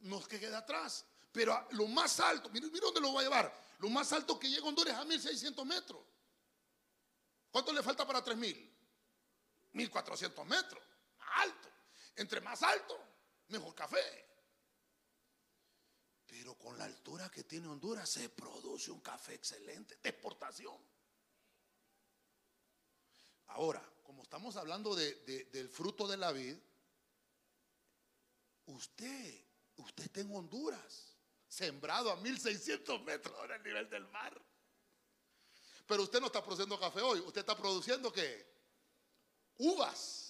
nos 0.00 0.28
queda 0.28 0.58
atrás. 0.58 1.04
Pero 1.32 1.66
lo 1.72 1.86
más 1.86 2.20
alto, 2.20 2.48
mire, 2.50 2.66
mire 2.68 2.80
dónde 2.80 3.00
lo 3.00 3.10
voy 3.10 3.22
a 3.24 3.28
llevar. 3.28 3.52
Lo 3.78 3.88
más 3.88 4.12
alto 4.12 4.38
que 4.38 4.48
llega 4.48 4.66
Honduras 4.66 4.94
es 4.94 5.00
a 5.00 5.04
1600 5.04 5.66
metros. 5.66 6.11
¿Cuánto 7.52 7.72
le 7.72 7.82
falta 7.82 8.06
para 8.06 8.24
3000? 8.24 8.72
1400 9.74 10.46
metros. 10.46 10.82
Alto. 11.36 11.68
Entre 12.16 12.40
más 12.40 12.62
alto, 12.62 12.98
mejor 13.48 13.74
café. 13.74 14.26
Pero 16.26 16.54
con 16.58 16.78
la 16.78 16.84
altura 16.84 17.30
que 17.30 17.44
tiene 17.44 17.68
Honduras 17.68 18.08
se 18.08 18.30
produce 18.30 18.90
un 18.90 19.00
café 19.00 19.34
excelente 19.34 19.98
de 20.02 20.08
exportación. 20.08 20.76
Ahora, 23.48 23.86
como 24.02 24.22
estamos 24.22 24.56
hablando 24.56 24.94
del 24.94 25.68
fruto 25.68 26.08
de 26.08 26.16
la 26.16 26.32
vid, 26.32 26.56
usted, 28.64 29.44
usted 29.76 30.04
está 30.04 30.20
en 30.20 30.34
Honduras, 30.34 31.18
sembrado 31.46 32.10
a 32.10 32.16
1600 32.16 33.02
metros 33.02 33.36
sobre 33.36 33.56
el 33.56 33.62
nivel 33.62 33.90
del 33.90 34.06
mar. 34.08 34.40
Pero 35.86 36.04
usted 36.04 36.20
no 36.20 36.26
está 36.26 36.42
produciendo 36.42 36.78
café 36.78 37.00
hoy, 37.00 37.20
usted 37.20 37.40
está 37.40 37.56
produciendo 37.56 38.12
qué? 38.12 38.46
Uvas. 39.58 40.22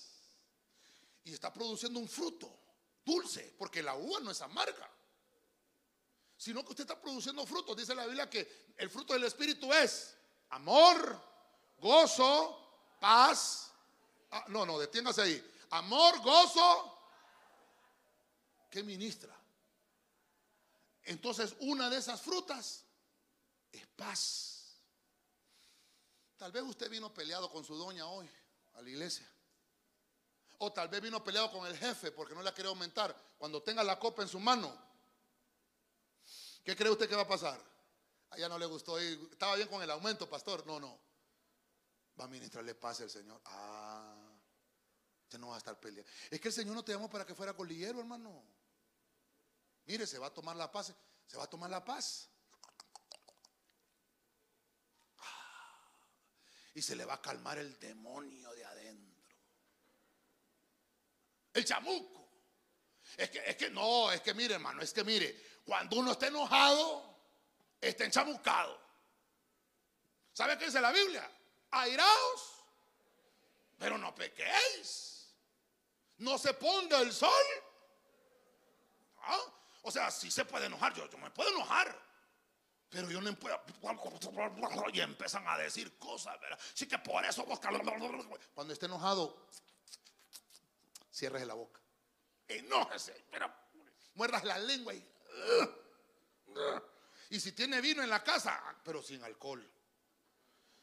Y 1.25 1.33
está 1.33 1.53
produciendo 1.53 2.01
un 2.01 2.09
fruto 2.09 2.59
dulce, 3.05 3.55
porque 3.59 3.83
la 3.83 3.95
uva 3.95 4.21
no 4.21 4.31
es 4.31 4.41
amarga. 4.41 4.91
Sino 6.37 6.65
que 6.65 6.71
usted 6.71 6.83
está 6.83 7.01
produciendo 7.01 7.47
frutos. 7.47 7.77
Dice 7.77 7.95
la 7.95 8.07
Biblia 8.07 8.29
que 8.29 8.73
el 8.77 8.91
fruto 8.91 9.13
del 9.13 9.25
Espíritu 9.25 9.73
es 9.73 10.17
amor, 10.51 11.21
gozo, 11.79 12.97
paz. 13.01 13.71
Ah, 14.31 14.45
no, 14.49 14.67
no, 14.67 14.79
deténgase 14.79 15.23
ahí. 15.23 15.53
Amor, 15.71 16.21
gozo. 16.21 16.99
¿Qué 18.71 18.83
ministra? 18.83 19.37
Entonces, 21.05 21.55
una 21.61 21.91
de 21.91 21.99
esas 21.99 22.21
frutas 22.21 22.85
es 23.71 23.87
paz. 23.89 24.52
Tal 26.43 26.51
vez 26.51 26.65
usted 26.65 26.91
vino 26.91 27.15
peleado 27.15 27.49
con 27.49 27.65
su 27.65 27.77
doña 27.77 28.05
hoy 28.05 28.29
a 28.73 28.83
la 28.83 28.91
iglesia. 28.91 29.25
O 30.59 30.73
tal 30.73 30.89
vez 30.89 31.01
vino 31.01 31.23
peleado 31.23 31.53
con 31.53 31.65
el 31.69 31.79
jefe 31.79 32.11
porque 32.11 32.35
no 32.35 32.43
le 32.43 32.49
ha 32.49 32.53
querido 32.53 32.71
aumentar. 32.71 33.17
Cuando 33.39 33.63
tenga 33.63 33.85
la 33.85 33.97
copa 33.97 34.23
en 34.23 34.29
su 34.29 34.41
mano, 34.41 34.77
¿qué 36.65 36.75
cree 36.75 36.91
usted 36.91 37.09
que 37.09 37.15
va 37.15 37.23
a 37.23 37.29
pasar? 37.29 37.65
Allá 38.31 38.49
no 38.49 38.59
le 38.59 38.67
gustó 38.67 39.01
y 39.01 39.29
estaba 39.31 39.55
bien 39.55 39.69
con 39.69 39.85
el 39.85 39.91
aumento, 39.93 40.29
pastor. 40.29 40.67
No, 40.67 40.81
no. 40.81 40.99
Va 42.21 42.25
a 42.25 42.27
ministrarle 42.27 42.75
paz 42.75 43.03
al 43.03 43.11
Señor. 43.11 43.41
Ah, 43.45 44.33
usted 45.23 45.39
no 45.39 45.47
va 45.51 45.55
a 45.55 45.59
estar 45.59 45.79
peleando. 45.79 46.11
Es 46.29 46.41
que 46.41 46.49
el 46.49 46.55
Señor 46.55 46.75
no 46.75 46.85
te 46.85 46.91
llamó 46.91 47.09
para 47.09 47.25
que 47.25 47.37
fuera 47.37 47.55
colillero, 47.55 48.01
hermano. 48.01 48.43
Mire, 49.85 50.09
se 50.09 50.19
va 50.19 50.27
a 50.27 50.35
tomar 50.35 50.57
la 50.57 50.73
paz. 50.73 50.93
Se 51.25 51.37
va 51.37 51.45
a 51.45 51.49
tomar 51.49 51.71
la 51.71 51.85
paz. 51.85 52.32
Y 56.75 56.83
se 56.83 56.97
le 56.97 57.05
va 57.05 57.15
a 57.15 57.23
calmar 57.23 57.59
el 57.59 57.79
demonio 57.79 58.53
de 58.55 58.65
adentro. 58.65 59.37
El 61.53 61.65
chamuco. 61.65 62.29
Es 63.17 63.31
que, 63.31 63.39
es 63.47 63.57
que 63.57 63.71
no, 63.71 64.11
es 64.11 64.21
que 64.23 64.33
mire, 64.33 64.55
hermano, 64.55 64.81
es 64.81 64.93
que 64.93 65.05
mire, 65.05 65.61
cuando 65.65 65.97
uno 65.97 66.13
está 66.13 66.29
enojado, 66.29 67.19
está 67.81 68.05
enchamucado. 68.05 68.81
¿Sabe 70.33 70.57
qué 70.57 70.67
dice 70.67 70.81
la 70.81 70.93
Biblia? 70.93 71.31
Airaos, 71.73 72.65
pero 73.79 73.99
no 73.99 74.15
pequéis. 74.15 75.35
No 76.19 76.39
se 76.39 76.55
ponga 76.55 77.01
el 77.01 77.13
sol. 77.13 77.45
¿Ah? 79.19 79.41
O 79.83 79.91
sea, 79.91 80.11
sí 80.11 80.31
se 80.31 80.45
puede 80.45 80.67
enojar, 80.67 80.95
yo, 80.95 81.09
yo 81.11 81.19
me 81.19 81.31
puedo 81.31 81.51
enojar. 81.51 82.12
Pero 82.93 83.11
yo 83.11 83.21
no 83.23 83.35
puedo. 83.37 83.59
Y 84.93 85.01
empiezan 85.01 85.49
a 85.49 85.57
decir 85.57 85.97
cosas, 85.99 86.39
¿verdad? 86.39 86.61
Sí 86.75 86.87
que 86.87 86.99
por 86.99 87.25
eso 87.25 87.47
Cuando 88.55 88.73
esté 88.75 88.85
enojado, 88.87 89.49
cierres 91.11 91.47
la 91.47 91.55
boca. 91.55 91.81
Enójese, 92.47 93.25
pero 93.31 93.51
muerdas 94.15 94.45
la 94.45 94.59
lengua 94.59 94.93
y. 94.93 95.09
Y 97.31 97.41
si 97.41 97.53
tiene 97.53 97.81
vino 97.81 98.03
en 98.03 98.11
la 98.11 98.23
casa, 98.23 98.63
pero 98.85 99.03
sin 99.03 99.25
alcohol. 99.25 99.67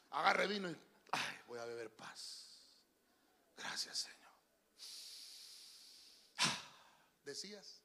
Agarre 0.09 0.47
vino 0.47 0.67
y. 0.67 0.75
Voy 1.45 1.59
a 1.59 1.65
beber 1.65 1.91
paz. 1.91 2.47
Gracias, 3.55 3.99
Señor. 3.99 4.17
Decías. 7.23 7.83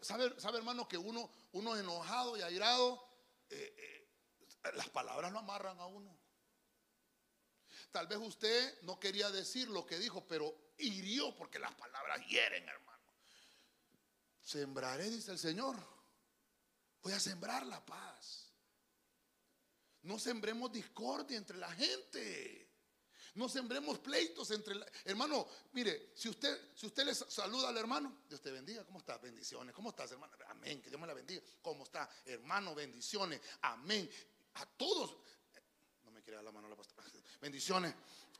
¿Sabe, 0.00 0.40
sabe, 0.40 0.58
hermano 0.58 0.88
que 0.88 0.98
uno, 0.98 1.30
uno 1.52 1.76
enojado 1.76 2.36
y 2.36 2.42
airado, 2.42 3.06
eh, 3.50 3.74
eh, 3.76 4.70
las 4.74 4.88
palabras 4.90 5.32
lo 5.32 5.38
amarran 5.38 5.78
a 5.80 5.86
uno? 5.86 6.16
Tal 7.90 8.06
vez 8.06 8.18
usted 8.18 8.82
no 8.82 8.98
quería 8.98 9.30
decir 9.30 9.68
lo 9.68 9.86
que 9.86 9.98
dijo, 9.98 10.26
pero 10.26 10.72
hirió 10.78 11.34
porque 11.36 11.58
las 11.58 11.74
palabras 11.74 12.26
hieren, 12.26 12.68
hermano. 12.68 13.02
Sembraré, 14.42 15.10
dice 15.10 15.30
el 15.32 15.38
Señor. 15.38 15.76
Voy 17.02 17.12
a 17.12 17.20
sembrar 17.20 17.66
la 17.66 17.84
paz. 17.84 18.52
No 20.02 20.18
sembremos 20.18 20.72
discordia 20.72 21.38
entre 21.38 21.56
la 21.56 21.70
gente. 21.72 22.63
No 23.34 23.48
sembremos 23.48 23.98
pleitos 23.98 24.50
entre 24.52 24.76
hermano. 25.04 25.46
Mire, 25.72 26.12
si 26.14 26.28
usted 26.28 26.72
si 26.74 26.86
usted 26.86 27.04
le 27.04 27.14
saluda 27.14 27.68
al 27.68 27.76
hermano, 27.76 28.18
Dios 28.28 28.40
te 28.40 28.52
bendiga. 28.52 28.84
¿Cómo 28.84 29.00
estás? 29.00 29.20
Bendiciones. 29.20 29.74
¿Cómo 29.74 29.90
estás, 29.90 30.12
hermano? 30.12 30.32
Amén. 30.48 30.80
Que 30.80 30.88
Dios 30.88 31.00
me 31.00 31.06
la 31.06 31.14
bendiga. 31.14 31.42
¿Cómo 31.60 31.82
está, 31.82 32.08
hermano? 32.26 32.74
Bendiciones. 32.74 33.40
Amén. 33.62 34.08
A 34.54 34.66
todos. 34.66 35.16
No 36.04 36.12
me 36.12 36.22
quiere 36.22 36.36
dar 36.36 36.44
la 36.44 36.52
mano 36.52 36.68
la 36.68 36.76
pastora. 36.76 37.04
Bendiciones. 37.40 37.92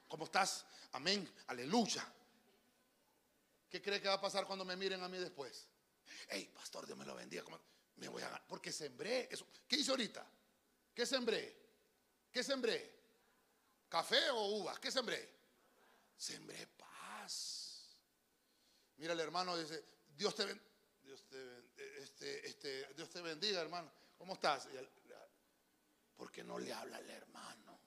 ¿Cómo 0.07 0.26
estás? 0.26 0.64
Amén. 0.92 1.28
Aleluya. 1.49 2.07
¿Qué 3.68 3.82
cree 3.82 4.01
que 4.01 4.07
va 4.07 4.14
a 4.14 4.20
pasar 4.20 4.47
cuando 4.47 4.64
me 4.64 4.76
miren 4.76 5.03
a 5.03 5.09
mí 5.09 5.18
después? 5.18 5.66
Hey, 6.28 6.53
pastor, 6.55 6.86
Dios 6.86 6.97
me 6.97 7.05
lo 7.05 7.16
bendiga. 7.16 7.42
Me 7.97 8.07
voy 8.07 8.22
a 8.22 8.45
porque 8.47 8.70
sembré 8.70 9.28
eso. 9.28 9.45
¿Qué 9.66 9.74
hice 9.74 9.90
ahorita? 9.90 10.24
¿Qué 10.95 11.05
sembré? 11.05 11.57
¿Qué 12.30 12.45
sembré? 12.45 12.93
¿Café 13.95 14.28
o 14.30 14.47
uvas? 14.57 14.76
¿Qué 14.80 14.90
sembré? 14.90 15.30
Sembré 16.16 16.66
paz. 16.66 17.95
Mira 18.97 19.12
el 19.12 19.20
hermano 19.20 19.57
dice, 19.57 19.84
Dios 20.16 20.34
te, 20.34 20.51
este, 22.03 22.45
este, 22.45 22.92
Dios 22.95 23.09
te 23.09 23.20
bendiga, 23.20 23.61
hermano. 23.61 23.88
¿Cómo 24.18 24.34
estás? 24.34 24.66
¿Por 26.16 26.32
qué 26.32 26.42
no 26.42 26.59
le 26.59 26.72
habla 26.72 26.97
al 26.97 27.09
hermano? 27.09 27.78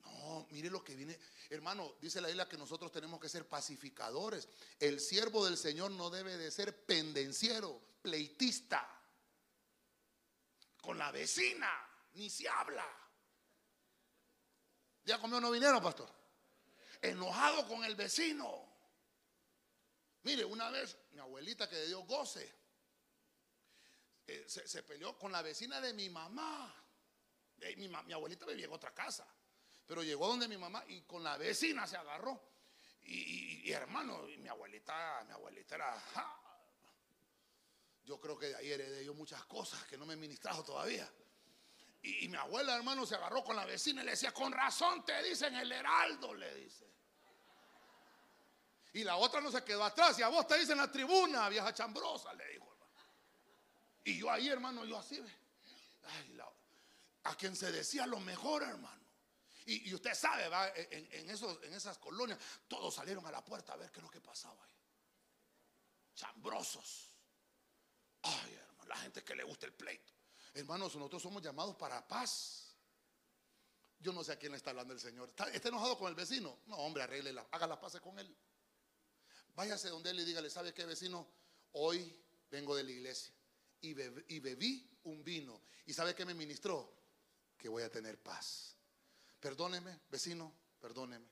No, 0.00 0.46
mire 0.50 0.70
lo 0.70 0.82
que 0.82 0.96
viene. 0.96 1.18
Hermano, 1.50 1.96
dice 2.00 2.22
la 2.22 2.30
isla 2.30 2.48
que 2.48 2.56
nosotros 2.56 2.90
tenemos 2.90 3.20
que 3.20 3.28
ser 3.28 3.46
pacificadores. 3.46 4.48
El 4.80 4.98
siervo 4.98 5.44
del 5.44 5.58
Señor 5.58 5.90
no 5.90 6.08
debe 6.08 6.38
de 6.38 6.50
ser 6.50 6.86
pendenciero, 6.86 7.82
pleitista. 8.00 8.98
Con 10.80 10.96
la 10.96 11.12
vecina, 11.12 11.70
ni 12.14 12.30
se 12.30 12.48
habla. 12.48 13.05
¿Ya 15.06 15.20
comió 15.20 15.40
no 15.40 15.52
vinieron, 15.52 15.80
pastor? 15.80 16.10
Enojado 17.00 17.66
con 17.68 17.84
el 17.84 17.94
vecino. 17.94 18.66
Mire, 20.24 20.44
una 20.44 20.68
vez 20.70 20.98
mi 21.12 21.20
abuelita 21.20 21.68
que 21.68 21.76
le 21.76 21.86
dio 21.86 22.00
goce, 22.02 22.52
eh, 24.26 24.44
se, 24.48 24.82
peleó 24.82 25.16
con 25.16 25.30
la 25.30 25.42
vecina 25.42 25.80
de 25.80 25.94
mi 25.94 26.10
mamá. 26.10 26.74
Eh, 27.60 27.76
mi, 27.76 28.12
abuelita 28.12 28.44
vivía 28.46 28.64
en 28.64 28.72
otra 28.72 28.92
casa, 28.92 29.24
pero 29.86 30.02
llegó 30.02 30.26
donde 30.26 30.48
mi 30.48 30.56
mamá 30.56 30.84
y 30.88 31.02
con 31.02 31.22
la 31.22 31.36
vecina 31.36 31.86
se 31.86 31.96
agarró. 31.96 32.56
Y, 33.04 33.70
hermano, 33.70 34.22
mi 34.38 34.48
abuelita, 34.48 35.22
mi 35.24 35.32
abuelita 35.32 35.76
era... 35.76 36.02
Yo 38.02 38.20
creo 38.20 38.36
que 38.36 38.46
de 38.46 38.56
ahí 38.56 38.72
heredé 38.72 39.04
yo 39.04 39.14
muchas 39.14 39.44
cosas 39.44 39.84
que 39.84 39.96
no 39.96 40.04
me 40.04 40.14
he 40.14 40.16
ministrado 40.16 40.64
todavía. 40.64 41.08
Y, 42.06 42.28
mi 42.28 42.36
abuela, 42.36 42.76
hermano, 42.76 43.04
se 43.04 43.16
agarró 43.16 43.42
con 43.42 43.56
la 43.56 43.64
vecina 43.64 44.02
y 44.02 44.04
le 44.04 44.12
decía, 44.12 44.32
con 44.32 44.52
razón 44.52 45.04
te 45.04 45.20
dicen 45.24 45.56
el 45.56 45.72
heraldo, 45.72 46.34
le 46.34 46.54
dice. 46.54 46.86
Y 48.92 49.02
la 49.02 49.16
otra 49.16 49.40
no 49.40 49.50
se 49.50 49.64
quedó 49.64 49.82
atrás. 49.82 50.16
Y 50.20 50.22
a 50.22 50.28
vos 50.28 50.46
te 50.46 50.56
dicen 50.56 50.78
la 50.78 50.90
tribuna, 50.90 51.48
vieja 51.48 51.74
chambrosa, 51.74 52.32
le 52.34 52.46
dijo, 52.52 52.72
hermano. 52.72 53.10
Y 54.04 54.18
yo 54.18 54.30
ahí, 54.30 54.48
hermano, 54.48 54.84
yo 54.84 54.98
así, 54.98 55.20
a 57.24 57.34
quien 57.34 57.56
se 57.56 57.72
decía 57.72 58.06
lo 58.06 58.20
mejor, 58.20 58.62
hermano. 58.62 59.04
Y, 59.64 59.92
usted 59.92 60.14
sabe, 60.14 60.48
va, 60.48 60.68
en, 60.76 61.28
esos, 61.28 61.60
en 61.64 61.74
esas 61.74 61.98
colonias, 61.98 62.38
todos 62.68 62.94
salieron 62.94 63.26
a 63.26 63.32
la 63.32 63.44
puerta 63.44 63.72
a 63.72 63.76
ver 63.76 63.90
qué 63.90 63.98
es 63.98 64.04
lo 64.04 64.10
que 64.10 64.20
pasaba 64.20 64.64
ahí. 64.64 64.74
Chambrosos. 66.14 67.10
Ay, 68.22 68.54
hermano, 68.54 68.84
la 68.86 68.96
gente 68.96 69.24
que 69.24 69.34
le 69.34 69.42
gusta 69.42 69.66
el 69.66 69.72
pleito. 69.72 70.15
Hermanos, 70.56 70.96
nosotros 70.96 71.22
somos 71.22 71.42
llamados 71.42 71.76
para 71.76 72.06
paz. 72.08 72.74
Yo 74.00 74.10
no 74.10 74.24
sé 74.24 74.32
a 74.32 74.38
quién 74.38 74.52
le 74.52 74.56
está 74.56 74.70
hablando 74.70 74.94
el 74.94 75.00
Señor. 75.00 75.28
¿Está, 75.28 75.68
enojado 75.68 75.98
con 75.98 76.08
el 76.08 76.14
vecino? 76.14 76.60
No, 76.66 76.76
hombre, 76.76 77.02
arrégle, 77.02 77.34
haga 77.50 77.66
las 77.66 77.76
paces 77.76 78.00
con 78.00 78.18
él. 78.18 78.34
Váyase 79.54 79.90
donde 79.90 80.10
él 80.10 80.20
y 80.20 80.24
dígale, 80.24 80.48
¿sabe 80.48 80.72
qué 80.72 80.86
vecino? 80.86 81.28
Hoy 81.72 82.18
vengo 82.50 82.74
de 82.74 82.84
la 82.84 82.90
iglesia 82.90 83.34
y, 83.82 83.90
y 84.34 84.40
bebí 84.40 84.98
un 85.04 85.22
vino. 85.22 85.60
¿Y 85.84 85.92
sabe 85.92 86.14
qué 86.14 86.24
me 86.24 86.32
ministró? 86.32 86.90
Que 87.58 87.68
voy 87.68 87.82
a 87.82 87.90
tener 87.90 88.18
paz. 88.18 88.76
Perdóneme, 89.38 90.00
vecino, 90.08 90.54
perdóneme. 90.80 91.26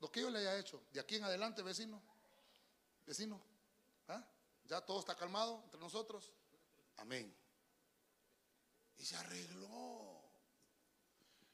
Lo 0.00 0.10
que 0.10 0.22
yo 0.22 0.30
le 0.30 0.38
haya 0.38 0.58
hecho, 0.58 0.82
de 0.90 1.00
aquí 1.00 1.16
en 1.16 1.24
adelante, 1.24 1.62
vecino, 1.62 2.02
vecino, 3.04 3.42
¿ah? 4.08 4.26
¿ya 4.64 4.80
todo 4.80 5.00
está 5.00 5.14
calmado 5.14 5.60
entre 5.64 5.78
nosotros? 5.78 6.32
Amén. 6.96 7.41
Y 9.02 9.04
se 9.04 9.16
arregló. 9.16 10.22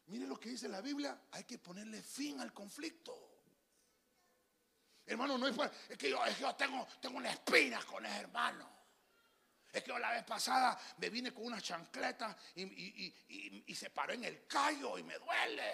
Mire 0.09 0.26
lo 0.26 0.38
que 0.38 0.51
dice 0.51 0.68
la 0.68 0.82
Biblia, 0.82 1.18
hay 1.30 1.44
que 1.44 1.57
ponerle 1.57 2.03
fin 2.03 2.38
al 2.40 2.53
conflicto. 2.53 3.40
Hermano, 5.07 5.38
no 5.38 5.49
es, 5.49 5.57
yo, 5.57 5.64
es 5.88 5.96
que 5.96 6.11
yo 6.11 6.55
tengo, 6.57 6.86
tengo 7.01 7.16
una 7.16 7.30
espina 7.30 7.82
con 7.86 8.05
ese 8.05 8.18
hermano. 8.18 8.70
Es 9.72 9.82
que 9.82 9.88
yo 9.88 9.99
la 9.99 10.11
vez 10.11 10.24
pasada 10.24 10.78
me 10.99 11.09
vine 11.09 11.32
con 11.32 11.46
una 11.46 11.59
chancleta 11.59 12.36
y, 12.55 13.74
se 13.74 13.88
paró 13.88 14.12
en 14.12 14.24
el 14.24 14.46
callo 14.46 14.99
y 14.99 15.03
me 15.03 15.18
duele. 15.18 15.72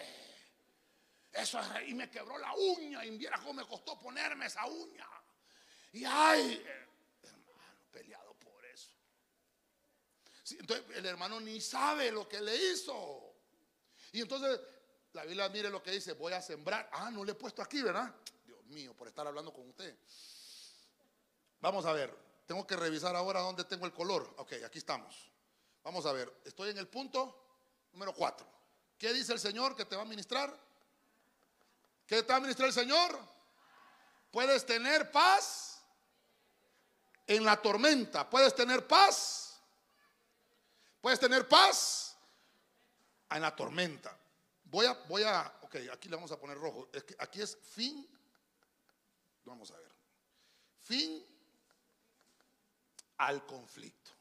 Eso 1.33 1.59
es, 1.59 1.89
y 1.89 1.95
me 1.95 2.09
quebró 2.09 2.39
la 2.39 2.55
uña 2.55 3.05
y 3.05 3.11
mira 3.11 3.37
cómo 3.39 3.55
me 3.55 3.66
costó 3.66 3.99
ponerme 3.99 4.47
esa 4.47 4.64
uña. 4.64 5.09
Y 5.91 6.05
ay, 6.05 6.64
hermano, 7.25 7.87
peleado 7.91 8.35
entonces 10.51 10.84
el 10.97 11.07
hermano 11.07 11.40
ni 11.40 11.61
sabe 11.61 12.11
lo 12.11 12.28
que 12.28 12.40
le 12.40 12.55
hizo. 12.55 13.34
Y 14.12 14.20
entonces 14.20 14.61
la 15.12 15.24
Biblia 15.24 15.49
mire 15.49 15.70
lo 15.70 15.82
que 15.82 15.92
dice, 15.92 16.12
voy 16.12 16.32
a 16.32 16.42
sembrar. 16.42 16.88
Ah, 16.92 17.11
no 17.11 17.24
le 17.24 17.32
he 17.32 17.34
puesto 17.34 17.62
aquí, 17.62 17.82
¿verdad? 17.82 18.14
Dios 18.45 18.62
mío, 18.66 18.95
por 18.95 19.09
estar 19.09 19.26
hablando 19.26 19.53
con 19.53 19.68
usted. 19.68 19.97
Vamos 21.61 21.86
a 21.86 21.92
ver, 21.92 22.14
tengo 22.47 22.66
que 22.66 22.76
revisar 22.76 23.16
ahora 23.16 23.40
dónde 23.40 23.64
tengo 23.64 23.86
el 23.86 23.92
color. 23.92 24.34
Ok, 24.38 24.53
aquí 24.64 24.78
estamos. 24.78 25.30
Vamos 25.82 26.05
a 26.07 26.12
ver, 26.12 26.40
estoy 26.45 26.70
en 26.70 26.78
el 26.78 26.88
punto 26.88 27.45
número 27.92 28.14
4. 28.14 28.47
¿Qué 28.99 29.12
dice 29.12 29.32
el 29.32 29.40
Señor 29.40 29.74
que 29.74 29.84
te 29.84 29.97
va 29.97 30.03
a 30.03 30.07
ministrar? 30.07 30.55
¿Qué 32.07 32.22
te 32.22 32.28
va 32.28 32.36
a 32.36 32.40
ministrar 32.40 32.68
el 32.68 32.74
Señor? 32.74 33.18
Puedes 34.30 34.66
tener 34.66 35.11
paz 35.11 35.80
en 37.26 37.45
la 37.45 37.61
tormenta. 37.61 38.28
Puedes 38.28 38.55
tener 38.55 38.86
paz. 38.86 39.43
Puedes 41.05 41.20
tener 41.20 41.46
paz 41.46 42.16
en 43.28 43.42
la 43.42 43.55
tormenta. 43.55 44.18
Voy 44.64 44.86
a, 44.86 44.94
voy 45.07 45.22
a, 45.22 45.55
ok, 45.61 45.76
aquí 45.92 46.09
le 46.09 46.16
vamos 46.16 46.32
a 46.32 46.40
poner 46.40 46.57
rojo. 46.57 46.88
Aquí 47.18 47.42
es 47.42 47.59
fin. 47.59 48.09
Vamos 49.44 49.70
a 49.70 49.76
ver. 49.76 49.92
Fin 50.80 51.22
al 53.18 53.44
conflicto. 53.44 54.12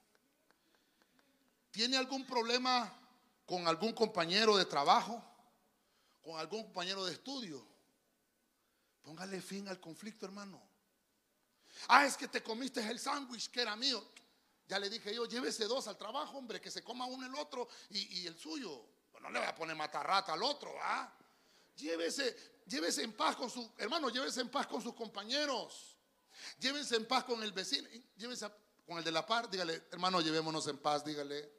¿Tiene 1.72 1.96
algún 1.96 2.28
problema 2.28 2.94
con 3.46 3.66
algún 3.66 3.94
compañero 3.94 4.58
de 4.58 4.66
trabajo? 4.66 5.24
¿Con 6.22 6.38
algún 6.38 6.64
compañero 6.64 7.06
de 7.06 7.14
estudio? 7.14 7.66
Póngale 9.04 9.40
fin 9.40 9.70
al 9.70 9.80
conflicto, 9.80 10.26
hermano. 10.26 10.62
Ah, 11.88 12.06
es 12.06 12.18
que 12.18 12.28
te 12.28 12.44
comiste 12.44 12.82
el 12.82 13.00
sándwich 13.00 13.50
que 13.50 13.62
era 13.62 13.74
mío. 13.78 14.06
Ya 14.74 14.80
le 14.80 14.90
dije 14.90 15.14
yo, 15.14 15.28
llévese 15.28 15.66
dos 15.66 15.88
al 15.88 16.00
trabajo, 16.00 16.36
hombre, 16.36 16.60
que 16.60 16.72
se 16.72 16.84
coma 16.84 17.06
uno 17.06 17.28
el 17.28 17.36
otro 17.36 17.68
y, 17.92 18.26
el 18.26 18.36
suyo. 18.36 18.84
Pues 19.12 19.22
no 19.22 19.30
le 19.30 19.38
voy 19.38 19.48
a 19.48 19.54
poner 19.54 19.76
matarrata 19.76 20.34
al 20.34 20.42
otro, 20.42 20.74
¿ah? 20.82 21.14
Llévese, 21.76 22.64
llévese 22.66 23.04
en 23.04 23.14
paz 23.14 23.36
con 23.36 23.52
su, 23.52 23.72
hermano, 23.78 24.10
llévese 24.10 24.42
en 24.42 24.50
paz 24.50 24.66
con 24.66 24.82
sus 24.82 24.96
compañeros. 24.96 25.96
Llévese 26.58 26.96
en 26.96 27.06
paz 27.06 27.24
con 27.24 27.44
el 27.44 27.52
vecino, 27.52 27.88
llévese 28.16 28.50
con 28.84 28.98
el 28.98 29.04
de 29.04 29.12
la 29.12 29.24
par, 29.24 29.48
dígale, 29.48 29.84
hermano, 29.92 30.22
llevémonos 30.22 30.66
en 30.66 30.80
paz, 30.80 31.06
dígale. 31.06 31.54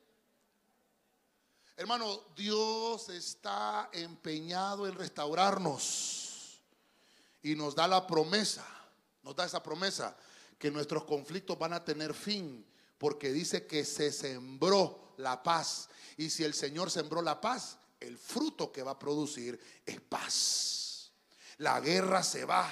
Hermano, 1.76 2.20
Dios 2.34 3.10
está 3.10 3.90
empeñado 3.92 4.88
en 4.88 4.94
restaurarnos 4.96 6.60
y 7.44 7.54
nos 7.54 7.76
da 7.76 7.86
la 7.86 8.08
promesa, 8.08 8.66
nos 9.22 9.36
da 9.36 9.44
esa 9.44 9.62
promesa 9.62 10.16
que 10.58 10.68
nuestros 10.68 11.04
conflictos 11.04 11.56
van 11.56 11.74
a 11.74 11.84
tener 11.84 12.12
fin, 12.12 12.66
porque 12.98 13.32
dice 13.32 13.66
que 13.66 13.84
se 13.84 14.12
sembró 14.12 15.14
la 15.18 15.42
paz. 15.42 15.88
Y 16.16 16.30
si 16.30 16.44
el 16.44 16.54
Señor 16.54 16.90
sembró 16.90 17.22
la 17.22 17.40
paz, 17.40 17.78
el 18.00 18.18
fruto 18.18 18.72
que 18.72 18.82
va 18.82 18.92
a 18.92 18.98
producir 18.98 19.60
es 19.84 20.00
paz. 20.00 21.12
La 21.58 21.80
guerra 21.80 22.22
se 22.22 22.44
va, 22.44 22.68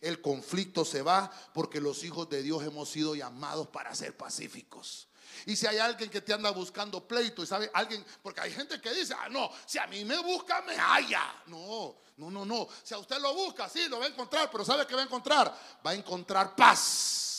el 0.00 0.20
conflicto 0.20 0.84
se 0.84 1.02
va 1.02 1.30
porque 1.52 1.80
los 1.80 2.04
hijos 2.04 2.28
de 2.28 2.42
Dios 2.42 2.62
hemos 2.62 2.88
sido 2.88 3.14
llamados 3.14 3.68
para 3.68 3.94
ser 3.94 4.16
pacíficos. 4.16 5.08
Y 5.46 5.56
si 5.56 5.66
hay 5.66 5.78
alguien 5.78 6.08
que 6.08 6.20
te 6.20 6.32
anda 6.32 6.50
buscando 6.50 7.06
pleito 7.06 7.42
y 7.42 7.46
sabe 7.46 7.70
alguien, 7.74 8.04
porque 8.22 8.40
hay 8.40 8.52
gente 8.52 8.80
que 8.80 8.92
dice, 8.94 9.14
ah, 9.18 9.28
no, 9.28 9.50
si 9.66 9.78
a 9.78 9.86
mí 9.86 10.04
me 10.04 10.16
busca, 10.22 10.62
me 10.62 10.76
halla. 10.76 11.42
No, 11.46 11.96
no, 12.16 12.30
no, 12.30 12.44
no. 12.44 12.68
Si 12.82 12.94
a 12.94 12.98
usted 12.98 13.18
lo 13.18 13.34
busca, 13.34 13.68
sí, 13.68 13.88
lo 13.88 13.98
va 13.98 14.06
a 14.06 14.08
encontrar, 14.08 14.50
pero 14.50 14.64
¿sabe 14.64 14.86
qué 14.86 14.94
va 14.94 15.02
a 15.02 15.04
encontrar? 15.04 15.80
Va 15.84 15.90
a 15.90 15.94
encontrar 15.94 16.54
paz. 16.54 17.33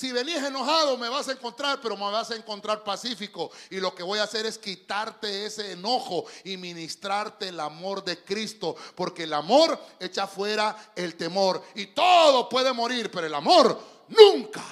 Si 0.00 0.12
venís 0.12 0.42
enojado 0.42 0.96
me 0.96 1.10
vas 1.10 1.28
a 1.28 1.32
encontrar, 1.32 1.78
pero 1.78 1.94
me 1.94 2.10
vas 2.10 2.30
a 2.30 2.34
encontrar 2.34 2.82
pacífico. 2.82 3.50
Y 3.68 3.80
lo 3.80 3.94
que 3.94 4.02
voy 4.02 4.18
a 4.18 4.22
hacer 4.22 4.46
es 4.46 4.56
quitarte 4.56 5.44
ese 5.44 5.72
enojo 5.72 6.24
y 6.42 6.56
ministrarte 6.56 7.48
el 7.48 7.60
amor 7.60 8.02
de 8.02 8.24
Cristo. 8.24 8.74
Porque 8.94 9.24
el 9.24 9.34
amor 9.34 9.78
echa 9.98 10.26
fuera 10.26 10.74
el 10.96 11.16
temor. 11.16 11.62
Y 11.74 11.88
todo 11.88 12.48
puede 12.48 12.72
morir, 12.72 13.10
pero 13.10 13.26
el 13.26 13.34
amor 13.34 13.78
nunca 14.08 14.64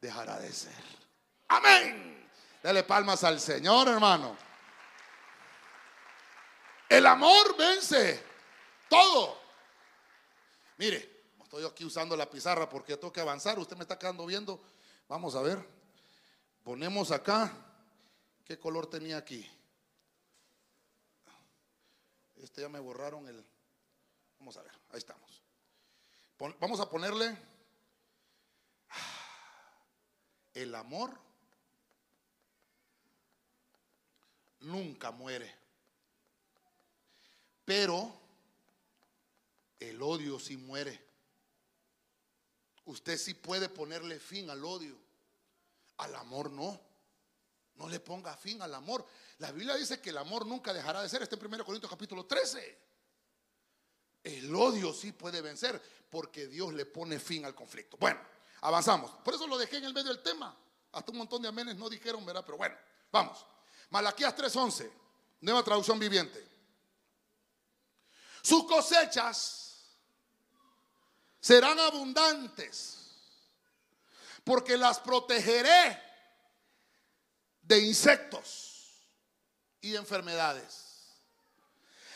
dejará 0.00 0.40
de 0.40 0.52
ser. 0.52 0.82
Amén. 1.46 2.28
Dale 2.60 2.82
palmas 2.82 3.22
al 3.22 3.38
Señor, 3.38 3.86
hermano. 3.86 4.36
El 6.88 7.06
amor 7.06 7.56
vence 7.56 8.24
todo. 8.88 9.40
Mire, 10.78 11.09
Estoy 11.50 11.64
aquí 11.64 11.84
usando 11.84 12.16
la 12.16 12.30
pizarra 12.30 12.68
porque 12.68 12.96
tengo 12.96 13.12
que 13.12 13.20
avanzar. 13.20 13.58
Usted 13.58 13.76
me 13.76 13.82
está 13.82 13.98
quedando 13.98 14.24
viendo. 14.24 14.62
Vamos 15.08 15.34
a 15.34 15.42
ver. 15.42 15.58
Ponemos 16.62 17.10
acá. 17.10 17.52
¿Qué 18.44 18.56
color 18.56 18.88
tenía 18.88 19.16
aquí? 19.16 19.44
Este 22.36 22.60
ya 22.60 22.68
me 22.68 22.78
borraron 22.78 23.26
el. 23.26 23.44
Vamos 24.38 24.56
a 24.58 24.62
ver. 24.62 24.70
Ahí 24.92 24.98
estamos. 24.98 25.42
vamos 26.60 26.78
a 26.78 26.88
ponerle. 26.88 27.36
El 30.54 30.72
amor 30.76 31.18
nunca 34.60 35.10
muere. 35.10 35.52
Pero 37.64 38.14
el 39.80 40.00
odio 40.00 40.38
sí 40.38 40.56
muere. 40.56 41.09
Usted 42.84 43.18
sí 43.18 43.34
puede 43.34 43.68
ponerle 43.68 44.18
fin 44.18 44.50
al 44.50 44.64
odio. 44.64 44.96
Al 45.98 46.14
amor 46.16 46.50
no. 46.50 46.80
No 47.74 47.88
le 47.88 48.00
ponga 48.00 48.36
fin 48.36 48.60
al 48.62 48.74
amor. 48.74 49.06
La 49.38 49.52
Biblia 49.52 49.74
dice 49.76 50.00
que 50.00 50.10
el 50.10 50.18
amor 50.18 50.46
nunca 50.46 50.72
dejará 50.72 51.02
de 51.02 51.08
ser. 51.08 51.22
Este 51.22 51.36
en 51.36 51.46
1 51.46 51.64
Corintios 51.64 51.90
capítulo 51.90 52.26
13. 52.26 52.78
El 54.24 54.54
odio 54.54 54.92
sí 54.92 55.12
puede 55.12 55.40
vencer 55.40 55.80
porque 56.10 56.46
Dios 56.46 56.74
le 56.74 56.84
pone 56.84 57.18
fin 57.18 57.44
al 57.44 57.54
conflicto. 57.54 57.96
Bueno, 57.96 58.20
avanzamos. 58.60 59.10
Por 59.24 59.34
eso 59.34 59.46
lo 59.46 59.56
dejé 59.56 59.78
en 59.78 59.84
el 59.84 59.94
medio 59.94 60.08
del 60.08 60.22
tema. 60.22 60.54
Hasta 60.92 61.12
un 61.12 61.18
montón 61.18 61.40
de 61.40 61.48
amenes 61.48 61.76
no 61.76 61.88
dijeron, 61.88 62.24
¿verdad? 62.26 62.44
Pero 62.44 62.58
bueno, 62.58 62.76
vamos. 63.10 63.46
Malaquías 63.90 64.36
3:11, 64.36 64.90
nueva 65.40 65.62
traducción 65.62 65.98
viviente. 65.98 66.46
Sus 68.42 68.64
cosechas 68.64 69.69
serán 71.40 71.78
abundantes, 71.78 72.98
porque 74.44 74.76
las 74.76 74.98
protegeré 75.00 76.00
de 77.62 77.78
insectos 77.80 78.70
y 79.80 79.96
enfermedades. 79.96 80.86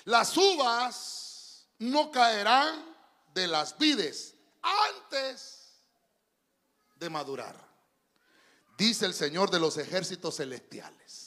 Las 0.05 0.37
uvas 0.37 1.66
no 1.79 2.11
caerán 2.11 2.95
de 3.33 3.47
las 3.47 3.77
vides 3.79 4.35
antes 4.62 5.72
de 6.97 7.11
madurar, 7.11 7.57
dice 8.77 9.07
el 9.07 9.14
Señor 9.14 9.51
de 9.51 9.61
los 9.61 9.77
ejércitos 9.79 10.37
celestiales. 10.37 11.25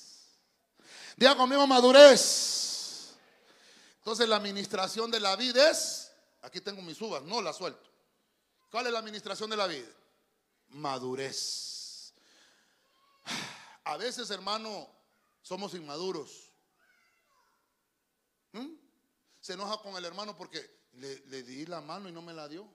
Diga 1.16 1.36
conmigo 1.36 1.66
madurez. 1.66 3.16
Entonces 3.98 4.30
la 4.30 4.38
administración 4.38 5.12
de 5.12 5.20
la 5.20 5.36
vida 5.36 5.70
es, 5.72 6.07
aquí 6.48 6.62
tengo 6.62 6.82
mis 6.82 7.00
uvas, 7.02 7.22
no 7.24 7.42
las 7.42 7.58
suelto. 7.58 7.90
¿Cuál 8.72 8.88
es 8.88 8.94
la 8.94 9.00
administración 9.00 9.50
de 9.50 9.58
la 9.58 9.68
vida? 9.68 9.88
Madurez. 10.70 12.14
A 13.84 13.98
veces, 13.98 14.30
hermano, 14.32 14.90
somos 15.42 15.74
inmaduros. 15.74 16.52
¿Mm? 18.54 18.74
Se 19.40 19.54
enoja 19.54 19.82
con 19.82 19.96
el 19.96 20.06
hermano 20.06 20.36
porque 20.36 20.88
le, 20.94 21.44
di 21.44 21.66
la 21.66 21.80
mano 21.80 22.10
y 22.10 22.12
no 22.12 22.22
me 22.22 22.34
la 22.34 22.48
dio. 22.48 22.68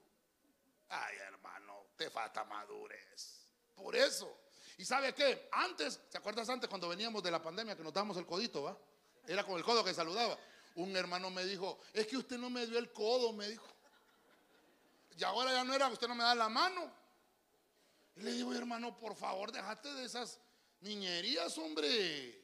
Ay, 0.88 1.16
hermano, 1.16 1.86
te 1.96 2.08
falta 2.10 2.44
madurez. 2.44 3.46
Por 3.74 3.96
eso. 3.96 4.38
¿Y 4.78 4.84
sabe 4.84 5.14
qué? 5.14 5.48
Antes, 5.52 6.10
¿te 6.10 6.18
acuerdas 6.18 6.48
antes 6.48 6.68
cuando 6.68 6.88
veníamos 6.88 7.22
de 7.22 7.30
la 7.30 7.42
pandemia 7.42 7.76
que 7.76 7.82
nos 7.82 7.92
damos 7.92 8.16
el 8.16 8.26
codito, 8.26 8.62
va? 8.62 8.78
Era 9.26 9.44
con 9.44 9.56
el 9.56 9.64
codo 9.64 9.84
que 9.84 9.92
saludaba. 9.92 10.38
Un 10.74 10.96
hermano 10.96 11.30
me 11.30 11.44
dijo, 11.44 11.78
es 11.92 12.06
que 12.06 12.16
usted 12.16 12.38
no 12.38 12.48
me 12.50 12.66
dio 12.66 12.78
el 12.78 12.92
codo, 12.92 13.32
me 13.32 13.48
dijo. 13.48 13.66
Y 15.18 15.24
ahora 15.24 15.52
ya 15.52 15.64
no 15.64 15.74
era, 15.74 15.88
usted 15.88 16.08
no 16.08 16.14
me 16.14 16.24
da 16.24 16.34
la 16.34 16.48
mano. 16.48 16.90
Y 18.16 18.22
le 18.22 18.32
digo, 18.32 18.52
hermano, 18.54 18.98
por 18.98 19.14
favor, 19.14 19.52
déjate 19.52 19.92
de 19.94 20.04
esas 20.04 20.38
niñerías, 20.80 21.56
hombre. 21.58 22.42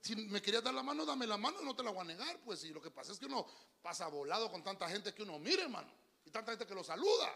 Si 0.00 0.14
me 0.14 0.40
querías 0.40 0.62
dar 0.62 0.74
la 0.74 0.82
mano, 0.82 1.04
dame 1.04 1.26
la 1.26 1.36
mano, 1.36 1.60
no 1.62 1.74
te 1.74 1.82
la 1.82 1.90
voy 1.90 2.00
a 2.00 2.04
negar. 2.04 2.38
Pues 2.44 2.62
y 2.64 2.70
lo 2.70 2.80
que 2.80 2.90
pasa 2.90 3.12
es 3.12 3.18
que 3.18 3.26
uno 3.26 3.46
pasa 3.82 4.06
volado 4.08 4.50
con 4.50 4.62
tanta 4.62 4.88
gente 4.88 5.12
que 5.12 5.22
uno 5.22 5.38
mire, 5.38 5.62
hermano. 5.62 5.90
Y 6.24 6.30
tanta 6.30 6.52
gente 6.52 6.66
que 6.66 6.74
lo 6.74 6.84
saluda. 6.84 7.34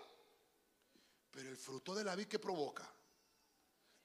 Pero 1.31 1.49
el 1.49 1.57
fruto 1.57 1.95
de 1.95 2.05
la 2.05 2.15
vida 2.15 2.29
que 2.29 2.39
provoca. 2.39 2.89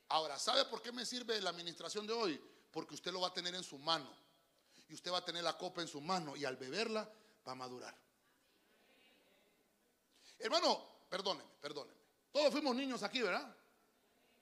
Ahora, 0.10 0.38
¿sabe 0.38 0.66
por 0.66 0.82
qué 0.82 0.92
me 0.92 1.06
sirve 1.06 1.42
la 1.42 1.50
administración 1.50 2.06
de 2.06 2.14
hoy? 2.14 2.42
Porque 2.72 2.94
usted 2.94 3.12
lo 3.12 3.22
va 3.22 3.30
a 3.30 3.34
tener 3.34 3.56
en 3.56 3.64
su 3.64 3.78
mano. 3.80 4.25
Y 4.90 4.94
usted 4.94 5.12
va 5.12 5.18
a 5.18 5.26
tener 5.26 5.44
la 5.44 5.58
copa 5.58 5.82
en 5.82 5.88
su 5.88 6.02
mano. 6.02 6.36
Y 6.36 6.46
al 6.46 6.58
beberla 6.58 7.10
va 7.48 7.52
a 7.52 7.56
madurar. 7.56 7.96
Hermano, 10.40 11.06
perdóneme, 11.10 11.50
perdóneme. 11.62 12.00
Todos 12.32 12.52
fuimos 12.52 12.76
niños 12.76 13.02
aquí, 13.04 13.22
¿verdad? 13.22 13.56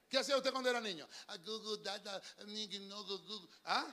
¿Qué 0.09 0.17
hacía 0.17 0.37
usted 0.37 0.51
cuando 0.51 0.69
era 0.69 0.81
niño? 0.81 1.07
¿Ah? 3.65 3.87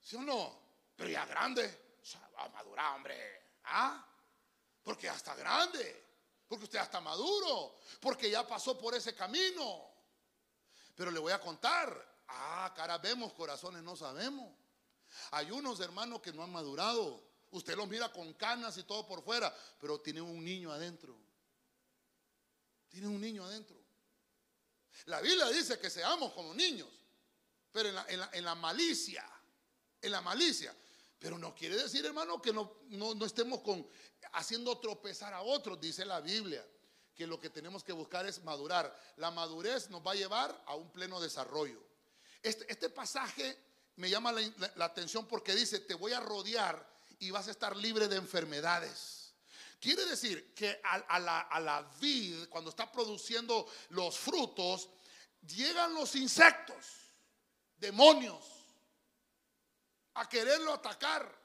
¿Sí 0.00 0.16
o 0.16 0.22
no? 0.22 0.60
Pero 0.96 1.10
ya 1.10 1.24
grande. 1.26 1.96
Va 2.36 2.44
a 2.44 2.48
madurar, 2.48 2.96
hombre. 2.96 3.42
¿Ah? 3.64 4.06
Porque 4.82 5.08
hasta 5.08 5.34
grande. 5.34 6.04
Porque 6.48 6.64
usted 6.64 6.78
ya 6.78 6.84
está 6.84 7.00
maduro. 7.00 7.78
Porque 8.00 8.30
ya 8.30 8.46
pasó 8.46 8.78
por 8.78 8.94
ese 8.94 9.14
camino. 9.14 9.90
Pero 10.94 11.10
le 11.10 11.18
voy 11.18 11.32
a 11.32 11.40
contar. 11.40 12.14
Ah, 12.28 12.72
cara 12.76 12.98
vemos, 12.98 13.32
corazones 13.32 13.82
no 13.82 13.96
sabemos. 13.96 14.52
Hay 15.30 15.50
unos 15.50 15.80
hermanos 15.80 16.20
que 16.20 16.32
no 16.32 16.42
han 16.42 16.52
madurado. 16.52 17.22
Usted 17.50 17.76
los 17.76 17.88
mira 17.88 18.10
con 18.12 18.34
canas 18.34 18.76
y 18.78 18.82
todo 18.82 19.06
por 19.06 19.22
fuera, 19.22 19.54
pero 19.80 20.00
tienen 20.00 20.24
un 20.24 20.44
niño 20.44 20.72
adentro. 20.72 21.16
Tienen 22.88 23.10
un 23.10 23.20
niño 23.20 23.44
adentro. 23.44 23.84
La 25.06 25.20
Biblia 25.20 25.48
dice 25.48 25.78
que 25.78 25.90
seamos 25.90 26.32
como 26.32 26.54
niños, 26.54 26.88
pero 27.72 27.88
en 27.88 28.44
la, 28.44 28.54
malicia, 28.54 29.24
en 30.00 30.12
la 30.12 30.20
malicia. 30.20 30.74
Pero 31.18 31.38
no 31.38 31.54
quiere 31.54 31.76
decir, 31.76 32.04
hermano, 32.04 32.40
que 32.40 32.52
no, 32.52 32.78
no, 32.88 33.24
estemos 33.24 33.60
con, 33.60 33.86
haciendo 34.32 34.78
tropezar 34.78 35.32
a 35.34 35.42
otros, 35.42 35.80
dice 35.80 36.04
la 36.04 36.20
Biblia, 36.20 36.64
que 37.14 37.26
lo 37.26 37.40
que 37.40 37.50
tenemos 37.50 37.82
que 37.82 37.92
buscar 37.92 38.26
es 38.26 38.42
madurar. 38.42 38.96
La 39.16 39.30
madurez 39.30 39.90
nos 39.90 40.06
va 40.06 40.12
a 40.12 40.16
llevar 40.16 40.62
a 40.66 40.74
un 40.74 40.90
pleno 40.92 41.20
desarrollo. 41.20 41.82
Este, 42.42 42.70
este 42.70 42.90
pasaje 42.90 43.58
me 43.96 44.10
llama 44.10 44.32
la, 44.32 44.84
atención 44.84 45.26
porque 45.26 45.54
dice, 45.54 45.80
te 45.80 45.94
voy 45.94 46.12
a 46.12 46.20
rodear 46.20 46.84
y 47.18 47.30
vas 47.30 47.48
a 47.48 47.52
estar 47.52 47.76
libre 47.76 48.08
de 48.08 48.16
enfermedades. 48.16 49.32
Quiere 49.80 50.04
decir 50.06 50.54
que 50.54 50.80
a, 50.82 51.18
la, 51.18 51.40
a 51.40 51.60
la 51.60 51.82
vid, 52.00 52.48
cuando 52.48 52.70
está 52.70 52.90
produciendo 52.90 53.66
los 53.90 54.18
frutos, 54.18 54.88
llegan 55.46 55.94
los 55.94 56.14
insectos, 56.16 56.86
demonios, 57.76 58.44
a 60.14 60.28
quererlo 60.28 60.72
atacar. 60.72 61.44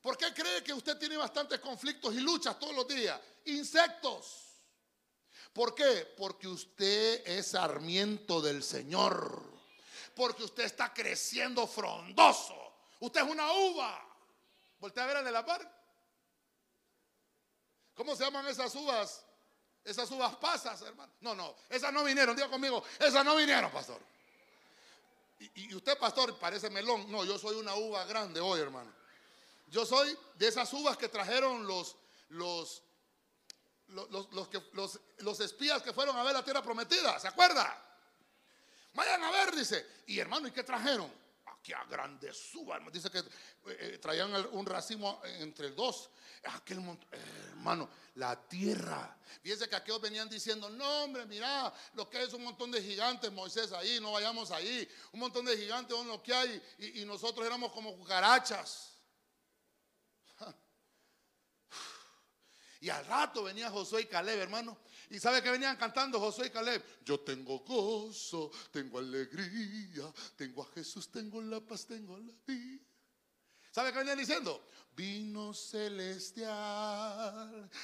¿Por 0.00 0.16
qué 0.16 0.32
cree 0.34 0.62
que 0.62 0.72
usted 0.72 0.98
tiene 0.98 1.16
bastantes 1.16 1.60
conflictos 1.60 2.14
y 2.14 2.20
luchas 2.20 2.58
todos 2.58 2.74
los 2.74 2.88
días? 2.88 3.20
Insectos. 3.46 4.42
¿Por 5.52 5.74
qué? 5.74 6.14
Porque 6.16 6.48
usted 6.48 7.26
es 7.26 7.48
sarmiento 7.48 8.40
del 8.40 8.62
Señor 8.62 9.55
porque 10.16 10.44
usted 10.44 10.64
está 10.64 10.92
creciendo 10.92 11.66
frondoso. 11.66 12.56
Usted 13.00 13.20
es 13.20 13.30
una 13.30 13.52
uva. 13.52 14.02
Voltea 14.80 15.04
a 15.04 15.06
ver 15.06 15.22
de 15.22 15.30
la 15.30 15.44
par. 15.44 15.70
¿Cómo 17.94 18.16
se 18.16 18.24
llaman 18.24 18.46
esas 18.48 18.74
uvas? 18.74 19.24
Esas 19.84 20.10
uvas 20.10 20.34
pasas, 20.36 20.80
hermano. 20.82 21.12
No, 21.20 21.34
no, 21.34 21.54
esas 21.68 21.92
no 21.92 22.02
vinieron, 22.02 22.34
diga 22.34 22.48
conmigo, 22.48 22.82
esas 22.98 23.24
no 23.24 23.36
vinieron, 23.36 23.70
pastor. 23.70 24.00
Y, 25.54 25.74
usted, 25.74 25.98
pastor, 25.98 26.36
parece 26.38 26.70
melón. 26.70 27.10
No, 27.12 27.24
yo 27.24 27.38
soy 27.38 27.56
una 27.56 27.74
uva 27.74 28.04
grande 28.06 28.40
hoy, 28.40 28.60
hermano. 28.60 28.90
Yo 29.68 29.84
soy 29.84 30.16
de 30.34 30.48
esas 30.48 30.72
uvas 30.72 30.96
que 30.96 31.08
trajeron 31.08 31.66
los, 31.66 31.96
los, 32.30 32.82
los, 33.88 34.10
los, 34.10 34.48
los, 34.72 35.00
los 35.18 35.40
espías 35.40 35.82
que 35.82 35.92
fueron 35.92 36.16
a 36.16 36.22
ver 36.22 36.32
la 36.32 36.44
tierra 36.44 36.62
prometida. 36.62 37.20
¿Se 37.20 37.28
acuerda? 37.28 37.85
Vayan 38.96 39.22
a 39.22 39.30
ver, 39.30 39.54
dice. 39.54 39.86
Y 40.06 40.18
hermano, 40.18 40.48
¿y 40.48 40.50
qué 40.50 40.64
trajeron? 40.64 41.12
Aquí 41.44 41.74
a 41.74 41.84
grande 41.84 42.32
suba. 42.32 42.80
Dice 42.90 43.10
que 43.10 43.18
eh, 43.18 43.24
eh, 43.66 43.98
traían 43.98 44.34
un 44.52 44.64
racimo 44.64 45.20
entre 45.24 45.70
dos. 45.72 46.08
Aquel 46.44 46.78
hermano, 47.50 47.90
la 48.14 48.40
tierra. 48.48 49.18
Fíjense 49.42 49.68
que 49.68 49.76
aquellos 49.76 50.00
venían 50.00 50.30
diciendo, 50.30 50.70
no 50.70 51.04
hombre, 51.04 51.26
mira, 51.26 51.72
lo 51.92 52.08
que 52.08 52.22
es 52.22 52.32
un 52.32 52.44
montón 52.44 52.70
de 52.70 52.80
gigantes, 52.80 53.30
Moisés 53.32 53.70
ahí, 53.72 54.00
no 54.00 54.12
vayamos 54.12 54.50
ahí. 54.50 54.88
Un 55.12 55.20
montón 55.20 55.44
de 55.44 55.56
gigantes, 55.58 55.96
lo 56.06 56.22
que 56.22 56.32
hay. 56.32 56.62
Y, 56.78 57.02
y 57.02 57.04
nosotros 57.04 57.46
éramos 57.46 57.72
como 57.72 57.94
cucarachas. 57.94 58.94
Y 62.78 62.90
al 62.90 63.06
rato 63.06 63.42
venía 63.42 63.70
Josué 63.70 64.02
y 64.02 64.06
Caleb, 64.06 64.38
hermano. 64.38 64.78
¿Y 65.10 65.20
sabe 65.20 65.42
que 65.42 65.50
venían 65.50 65.76
cantando 65.76 66.18
Josué 66.18 66.48
y 66.48 66.50
Caleb? 66.50 66.82
Yo 67.04 67.20
tengo 67.20 67.60
gozo, 67.60 68.50
tengo 68.70 68.98
alegría, 68.98 70.12
tengo 70.36 70.62
a 70.62 70.66
Jesús, 70.72 71.10
tengo 71.10 71.40
la 71.40 71.60
paz, 71.60 71.86
tengo 71.86 72.18
la 72.18 72.32
vida. 72.46 72.82
¿Sabe 73.70 73.92
qué 73.92 73.98
venían 73.98 74.18
diciendo? 74.18 74.66
Vino 74.96 75.52
celestial, 75.52 76.50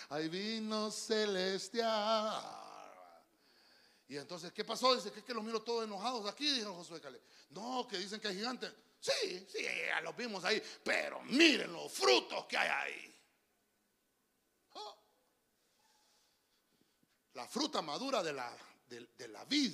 hay 0.09 0.29
vino 0.29 0.91
celestial. 0.91 2.43
Y 4.09 4.17
entonces, 4.17 4.53
¿qué 4.53 4.65
pasó? 4.65 4.95
Dice 4.95 5.13
que 5.13 5.21
es 5.21 5.25
que 5.25 5.35
los 5.35 5.45
miro 5.45 5.63
todos 5.63 5.85
enojados 5.85 6.27
aquí, 6.27 6.51
dijo 6.51 6.75
Josué 6.75 6.99
y 6.99 7.01
Caleb. 7.01 7.23
No, 7.51 7.87
que 7.87 7.99
dicen 7.99 8.21
que 8.21 8.29
hay 8.29 8.37
gigantes. 8.37 8.73
Sí, 9.01 9.47
sí, 9.51 9.65
ya 9.65 10.01
los 10.01 10.17
vimos 10.17 10.45
ahí, 10.45 10.63
pero 10.85 11.21
miren 11.23 11.73
los 11.73 11.93
frutos 11.93 12.47
que 12.47 12.57
hay 12.57 12.69
ahí. 12.69 13.12
La 17.35 17.47
fruta 17.47 17.81
madura 17.83 18.23
de 18.23 18.33
la, 18.33 18.57
de, 18.89 19.29
la 19.29 19.45
vid, 19.45 19.73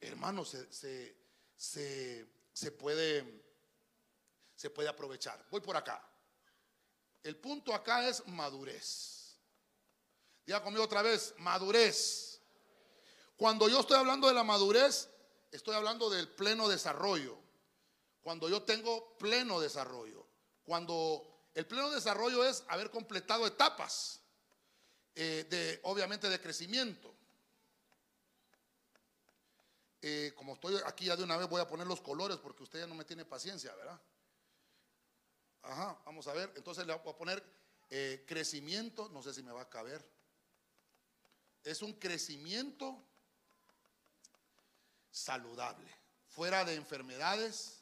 hermano, 0.00 0.44
se, 0.44 0.66
se, 1.56 2.72
puede, 2.72 3.44
se 4.54 4.70
puede 4.70 4.88
aprovechar. 4.88 5.44
Voy 5.50 5.60
por 5.60 5.76
acá. 5.76 6.02
El 7.22 7.36
punto 7.36 7.72
acá 7.72 8.08
es 8.08 8.26
madurez. 8.26 9.38
Diga 10.44 10.62
conmigo 10.62 10.84
otra 10.84 11.02
vez, 11.02 11.34
madurez. 11.38 12.40
Cuando 13.36 13.68
yo 13.68 13.80
estoy 13.80 13.96
hablando 13.96 14.28
de 14.28 14.34
la 14.34 14.44
madurez, 14.44 15.08
estoy 15.50 15.74
hablando 15.74 16.10
del 16.10 16.28
pleno 16.28 16.68
desarrollo. 16.68 17.38
Cuando 18.22 18.48
yo 18.48 18.62
tengo 18.62 19.16
pleno 19.18 19.60
desarrollo. 19.60 20.26
Cuando 20.64 21.48
el 21.54 21.66
pleno 21.66 21.90
desarrollo 21.90 22.44
es 22.44 22.64
haber 22.68 22.90
completado 22.90 23.46
etapas. 23.46 24.20
Eh, 25.16 25.46
de, 25.48 25.80
obviamente 25.84 26.28
de 26.28 26.40
crecimiento. 26.40 27.14
Eh, 30.02 30.32
como 30.36 30.54
estoy 30.54 30.76
aquí 30.84 31.06
ya 31.06 31.16
de 31.16 31.22
una 31.22 31.36
vez 31.36 31.48
voy 31.48 31.60
a 31.60 31.68
poner 31.68 31.86
los 31.86 32.00
colores 32.00 32.36
porque 32.38 32.64
usted 32.64 32.80
ya 32.80 32.86
no 32.86 32.94
me 32.94 33.04
tiene 33.04 33.24
paciencia, 33.24 33.74
¿verdad? 33.74 33.98
Ajá, 35.62 35.98
vamos 36.04 36.26
a 36.26 36.32
ver. 36.32 36.52
Entonces 36.56 36.86
le 36.86 36.94
voy 36.94 37.12
a 37.12 37.16
poner 37.16 37.42
eh, 37.90 38.24
crecimiento, 38.26 39.08
no 39.10 39.22
sé 39.22 39.32
si 39.32 39.42
me 39.42 39.52
va 39.52 39.62
a 39.62 39.70
caber. 39.70 40.04
Es 41.62 41.80
un 41.80 41.94
crecimiento 41.94 43.02
saludable, 45.10 45.90
fuera 46.28 46.64
de 46.64 46.74
enfermedades. 46.74 47.80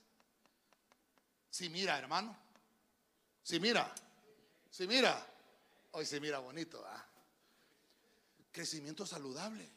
Si 1.51 1.69
mira, 1.71 1.99
hermano. 1.99 2.37
Si 3.43 3.59
mira. 3.59 3.93
Si 4.71 4.87
mira. 4.87 5.27
Hoy 5.91 6.07
se 6.07 6.21
mira 6.21 6.39
bonito. 6.39 6.83
¿ah? 6.87 7.05
Crecimiento 8.53 9.07
saludable. 9.07 9.69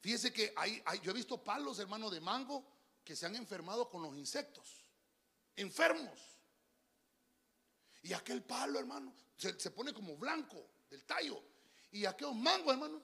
Fíjese 0.00 0.32
que 0.32 0.52
hay, 0.56 0.82
yo 1.02 1.10
he 1.10 1.14
visto 1.14 1.42
palos, 1.42 1.78
hermano, 1.78 2.08
de 2.08 2.20
mango 2.20 2.64
que 3.04 3.16
se 3.16 3.26
han 3.26 3.34
enfermado 3.36 3.90
con 3.90 4.02
los 4.02 4.16
insectos. 4.16 4.84
Enfermos. 5.56 6.18
Y 8.02 8.12
aquel 8.12 8.42
palo, 8.42 8.78
hermano, 8.78 9.14
se, 9.36 9.70
pone 9.70 9.92
como 9.92 10.16
blanco 10.16 10.64
del 10.90 11.04
tallo. 11.04 11.42
Y 11.90 12.06
aquellos 12.06 12.34
mangos, 12.34 12.72
hermano, 12.72 13.02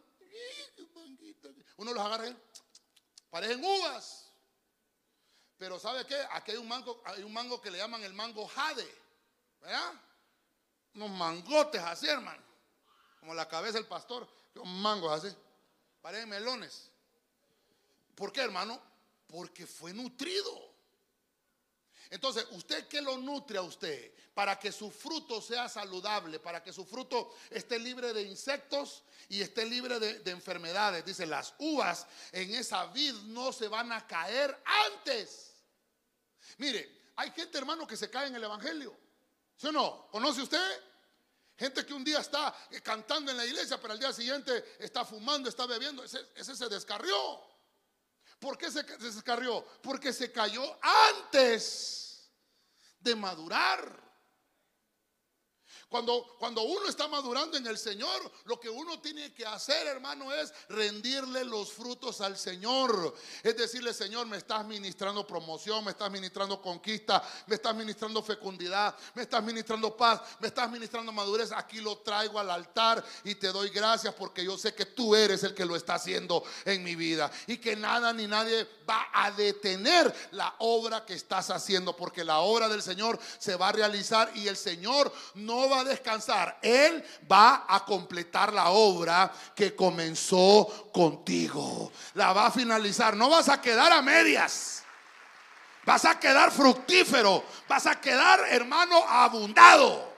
uno 1.76 1.94
los 1.94 2.04
agarra, 2.04 2.36
parecen 3.30 3.64
uvas. 3.64 4.30
Pero 5.56 5.78
¿sabe 5.78 6.06
qué? 6.06 6.16
Aquí 6.32 6.52
hay 6.52 6.56
un 6.56 6.68
mango, 6.68 7.02
hay 7.04 7.22
un 7.22 7.32
mango 7.32 7.60
que 7.60 7.70
le 7.70 7.78
llaman 7.78 8.02
el 8.02 8.14
mango 8.14 8.46
jade. 8.46 8.88
¿Verdad? 9.60 9.92
Unos 10.94 11.10
mangotes 11.10 11.80
así, 11.82 12.08
hermano 12.08 12.49
como 13.20 13.34
la 13.34 13.46
cabeza 13.46 13.74
del 13.74 13.86
pastor, 13.86 14.26
mangos 14.64 15.12
así, 15.24 15.36
parecen 16.00 16.28
melones. 16.28 16.90
¿Por 18.14 18.32
qué, 18.32 18.40
hermano? 18.40 18.80
Porque 19.28 19.66
fue 19.66 19.92
nutrido. 19.92 20.70
Entonces, 22.08 22.44
¿usted 22.50 22.88
qué 22.88 23.00
lo 23.00 23.16
nutre 23.18 23.58
a 23.58 23.62
usted? 23.62 24.12
Para 24.34 24.58
que 24.58 24.72
su 24.72 24.90
fruto 24.90 25.40
sea 25.40 25.68
saludable, 25.68 26.40
para 26.40 26.62
que 26.62 26.72
su 26.72 26.84
fruto 26.84 27.32
esté 27.50 27.78
libre 27.78 28.12
de 28.12 28.22
insectos 28.22 29.04
y 29.28 29.40
esté 29.40 29.64
libre 29.64 30.00
de, 30.00 30.18
de, 30.18 30.30
enfermedades. 30.32 31.04
Dice, 31.04 31.24
las 31.24 31.54
uvas 31.58 32.06
en 32.32 32.52
esa 32.54 32.86
vid 32.86 33.14
no 33.26 33.52
se 33.52 33.68
van 33.68 33.92
a 33.92 34.06
caer 34.06 34.60
antes. 34.92 35.52
Mire, 36.58 37.00
hay 37.14 37.30
gente, 37.30 37.58
hermano, 37.58 37.86
que 37.86 37.96
se 37.96 38.10
cae 38.10 38.26
en 38.26 38.34
el 38.34 38.44
Evangelio. 38.44 38.96
¿Sí 39.56 39.68
o 39.68 39.72
no? 39.72 40.08
¿Conoce 40.10 40.42
usted? 40.42 40.89
Gente 41.60 41.84
que 41.84 41.92
un 41.92 42.02
día 42.02 42.20
está 42.20 42.56
cantando 42.82 43.30
en 43.30 43.36
la 43.36 43.44
iglesia, 43.44 43.78
pero 43.78 43.92
al 43.92 43.98
día 43.98 44.14
siguiente 44.14 44.76
está 44.78 45.04
fumando, 45.04 45.46
está 45.46 45.66
bebiendo. 45.66 46.02
Ese, 46.02 46.56
se 46.56 46.68
descarrió. 46.70 47.14
¿Por 48.38 48.56
qué 48.56 48.70
se 48.70 48.82
descarrió? 48.82 49.62
Porque 49.82 50.10
se 50.10 50.32
cayó 50.32 50.78
antes 50.80 52.30
de 52.98 53.14
madurar. 53.14 54.09
Cuando, 55.90 56.36
cuando 56.38 56.62
uno 56.62 56.88
está 56.88 57.08
madurando 57.08 57.56
en 57.56 57.66
el 57.66 57.76
Señor, 57.76 58.30
lo 58.44 58.60
que 58.60 58.70
uno 58.70 59.00
tiene 59.00 59.34
que 59.34 59.44
hacer, 59.44 59.88
hermano, 59.88 60.32
es 60.32 60.54
rendirle 60.68 61.44
los 61.44 61.72
frutos 61.72 62.20
al 62.20 62.38
Señor. 62.38 63.12
Es 63.42 63.56
decirle, 63.56 63.92
Señor, 63.92 64.28
me 64.28 64.36
estás 64.36 64.64
ministrando 64.64 65.26
promoción, 65.26 65.84
me 65.84 65.90
estás 65.90 66.08
ministrando 66.08 66.62
conquista, 66.62 67.20
me 67.48 67.56
estás 67.56 67.74
ministrando 67.74 68.22
fecundidad, 68.22 68.94
me 69.14 69.22
estás 69.22 69.42
ministrando 69.42 69.96
paz, 69.96 70.20
me 70.38 70.46
estás 70.46 70.70
ministrando 70.70 71.10
madurez. 71.10 71.50
Aquí 71.50 71.80
lo 71.80 71.98
traigo 71.98 72.38
al 72.38 72.50
altar 72.50 73.04
y 73.24 73.34
te 73.34 73.48
doy 73.48 73.70
gracias 73.70 74.14
porque 74.14 74.44
yo 74.44 74.56
sé 74.56 74.72
que 74.72 74.86
tú 74.86 75.16
eres 75.16 75.42
el 75.42 75.54
que 75.54 75.64
lo 75.64 75.74
está 75.74 75.94
haciendo 75.94 76.44
en 76.66 76.84
mi 76.84 76.94
vida 76.94 77.32
y 77.48 77.58
que 77.58 77.74
nada 77.74 78.12
ni 78.12 78.28
nadie 78.28 78.64
va 78.88 79.08
a 79.12 79.32
detener 79.32 80.14
la 80.30 80.54
obra 80.58 81.04
que 81.04 81.14
estás 81.14 81.50
haciendo 81.50 81.96
porque 81.96 82.22
la 82.22 82.38
obra 82.38 82.68
del 82.68 82.80
Señor 82.80 83.18
se 83.40 83.56
va 83.56 83.70
a 83.70 83.72
realizar 83.72 84.30
y 84.36 84.46
el 84.46 84.56
Señor 84.56 85.12
no 85.34 85.68
va 85.68 85.79
a 85.80 85.84
descansar. 85.84 86.58
Él 86.62 87.04
va 87.30 87.66
a 87.68 87.84
completar 87.84 88.52
la 88.52 88.70
obra 88.70 89.32
que 89.54 89.74
comenzó 89.74 90.90
contigo. 90.92 91.92
La 92.14 92.32
va 92.32 92.46
a 92.46 92.50
finalizar. 92.50 93.16
No 93.16 93.30
vas 93.30 93.48
a 93.48 93.60
quedar 93.60 93.92
a 93.92 94.02
medias. 94.02 94.84
Vas 95.84 96.04
a 96.04 96.18
quedar 96.18 96.50
fructífero. 96.50 97.44
Vas 97.68 97.86
a 97.86 98.00
quedar, 98.00 98.40
hermano, 98.48 99.02
abundado. 99.08 100.14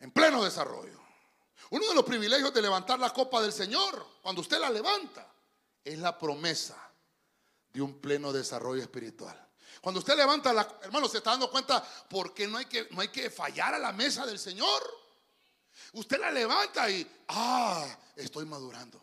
En 0.00 0.10
pleno 0.10 0.42
desarrollo. 0.42 1.00
Uno 1.70 1.86
de 1.86 1.94
los 1.94 2.04
privilegios 2.04 2.52
de 2.52 2.62
levantar 2.62 2.98
la 2.98 3.10
copa 3.10 3.40
del 3.40 3.52
Señor, 3.52 4.04
cuando 4.22 4.40
usted 4.40 4.58
la 4.58 4.70
levanta, 4.70 5.26
es 5.84 5.98
la 5.98 6.18
promesa 6.18 6.76
de 7.72 7.80
un 7.80 8.00
pleno 8.00 8.32
desarrollo 8.32 8.82
espiritual. 8.82 9.49
Cuando 9.80 10.00
usted 10.00 10.16
levanta 10.16 10.52
la, 10.52 10.78
hermano, 10.82 11.08
se 11.08 11.18
está 11.18 11.30
dando 11.30 11.50
cuenta 11.50 11.82
por 12.08 12.34
qué 12.34 12.46
no 12.46 12.58
hay 12.58 12.66
que, 12.66 12.88
no 12.90 13.00
hay 13.00 13.08
que 13.08 13.30
fallar 13.30 13.74
a 13.74 13.78
la 13.78 13.92
mesa 13.92 14.26
del 14.26 14.38
Señor. 14.38 14.82
Usted 15.92 16.20
la 16.20 16.30
levanta 16.30 16.90
y, 16.90 17.08
ah, 17.28 17.98
estoy 18.14 18.44
madurando. 18.44 19.02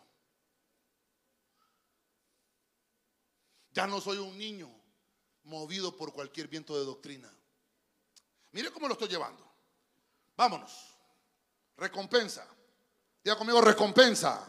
Ya 3.72 3.86
no 3.86 4.00
soy 4.00 4.18
un 4.18 4.36
niño 4.38 4.70
movido 5.44 5.96
por 5.96 6.12
cualquier 6.12 6.46
viento 6.46 6.78
de 6.78 6.84
doctrina. 6.84 7.32
Mire 8.52 8.70
cómo 8.70 8.86
lo 8.86 8.94
estoy 8.94 9.08
llevando. 9.08 9.44
Vámonos. 10.36 10.96
Recompensa. 11.76 12.46
Diga 13.22 13.36
conmigo, 13.36 13.60
recompensa. 13.60 14.46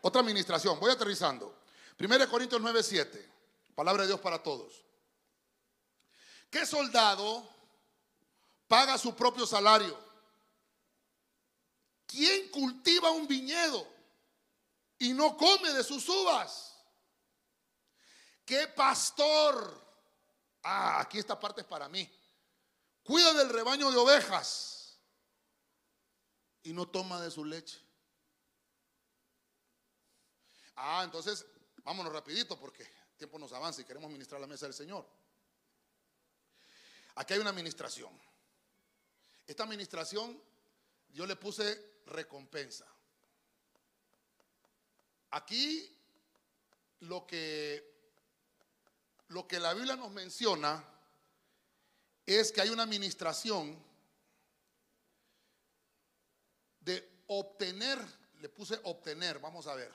Otra 0.00 0.20
administración. 0.20 0.78
Voy 0.78 0.90
aterrizando. 0.90 1.62
1 1.98 2.28
Corintios 2.28 2.60
9, 2.60 2.82
7. 2.82 3.32
Palabra 3.74 4.02
de 4.02 4.08
Dios 4.08 4.20
para 4.20 4.42
todos. 4.42 4.84
¿Qué 6.52 6.66
soldado 6.66 7.48
paga 8.68 8.98
su 8.98 9.16
propio 9.16 9.46
salario? 9.46 9.98
¿Quién 12.06 12.50
cultiva 12.50 13.10
un 13.10 13.26
viñedo 13.26 13.88
y 14.98 15.14
no 15.14 15.34
come 15.34 15.72
de 15.72 15.82
sus 15.82 16.06
uvas? 16.10 16.76
¿Qué 18.44 18.68
pastor? 18.68 19.82
Ah, 20.62 21.00
aquí 21.00 21.18
esta 21.18 21.40
parte 21.40 21.62
es 21.62 21.66
para 21.66 21.88
mí. 21.88 22.06
Cuida 23.02 23.32
del 23.32 23.48
rebaño 23.48 23.90
de 23.90 23.96
ovejas 23.96 25.00
y 26.64 26.74
no 26.74 26.86
toma 26.86 27.18
de 27.22 27.30
su 27.30 27.46
leche. 27.46 27.80
Ah, 30.76 31.00
entonces 31.02 31.46
vámonos 31.78 32.12
rapidito 32.12 32.60
porque 32.60 32.82
el 32.82 33.16
tiempo 33.16 33.38
nos 33.38 33.54
avanza 33.54 33.80
y 33.80 33.86
queremos 33.86 34.10
ministrar 34.10 34.38
la 34.38 34.46
mesa 34.46 34.66
del 34.66 34.74
Señor. 34.74 35.21
Aquí 37.14 37.34
hay 37.34 37.40
una 37.40 37.50
administración. 37.50 38.10
Esta 39.46 39.64
administración 39.64 40.40
yo 41.10 41.26
le 41.26 41.36
puse 41.36 42.00
recompensa. 42.06 42.86
Aquí 45.30 45.98
lo 47.00 47.26
que 47.26 47.92
lo 49.28 49.48
que 49.48 49.58
la 49.58 49.72
Biblia 49.72 49.96
nos 49.96 50.10
menciona 50.10 50.84
es 52.26 52.52
que 52.52 52.60
hay 52.60 52.68
una 52.68 52.82
administración 52.82 53.82
de 56.80 57.22
obtener, 57.28 57.98
le 58.40 58.48
puse 58.50 58.78
obtener, 58.84 59.38
vamos 59.38 59.66
a 59.66 59.74
ver, 59.74 59.90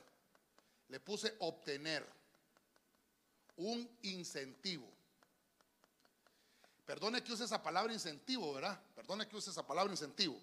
le 0.89 0.99
puse 0.99 1.35
obtener 1.39 2.03
un 3.57 3.87
incentivo. 4.01 4.96
Perdone 6.87 7.21
que 7.21 7.33
use 7.33 7.43
esa 7.43 7.61
palabra 7.61 7.91
incentivo, 7.91 8.53
¿verdad? 8.53 8.81
Perdone 8.95 9.27
que 9.27 9.35
use 9.35 9.49
esa 9.49 9.67
palabra 9.67 9.91
incentivo. 9.91 10.39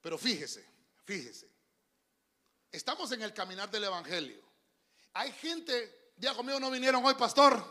Pero 0.00 0.16
fíjese, 0.16 0.66
fíjese. 1.04 1.50
Estamos 2.72 3.12
en 3.12 3.20
el 3.20 3.34
caminar 3.34 3.70
del 3.70 3.84
Evangelio. 3.84 4.42
Hay 5.12 5.30
gente, 5.32 6.12
día 6.16 6.34
conmigo 6.34 6.58
no 6.58 6.70
vinieron 6.70 7.04
hoy, 7.04 7.12
pastor. 7.12 7.62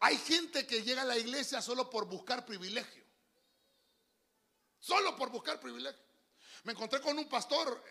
Hay 0.00 0.16
gente 0.16 0.66
que 0.66 0.82
llega 0.82 1.02
a 1.02 1.04
la 1.04 1.18
iglesia 1.18 1.60
solo 1.60 1.90
por 1.90 2.06
buscar 2.06 2.46
privilegio. 2.46 3.04
Solo 4.78 5.14
por 5.16 5.28
buscar 5.28 5.60
privilegio. 5.60 6.00
Me 6.64 6.72
encontré 6.72 7.02
con 7.02 7.18
un 7.18 7.28
pastor 7.28 7.84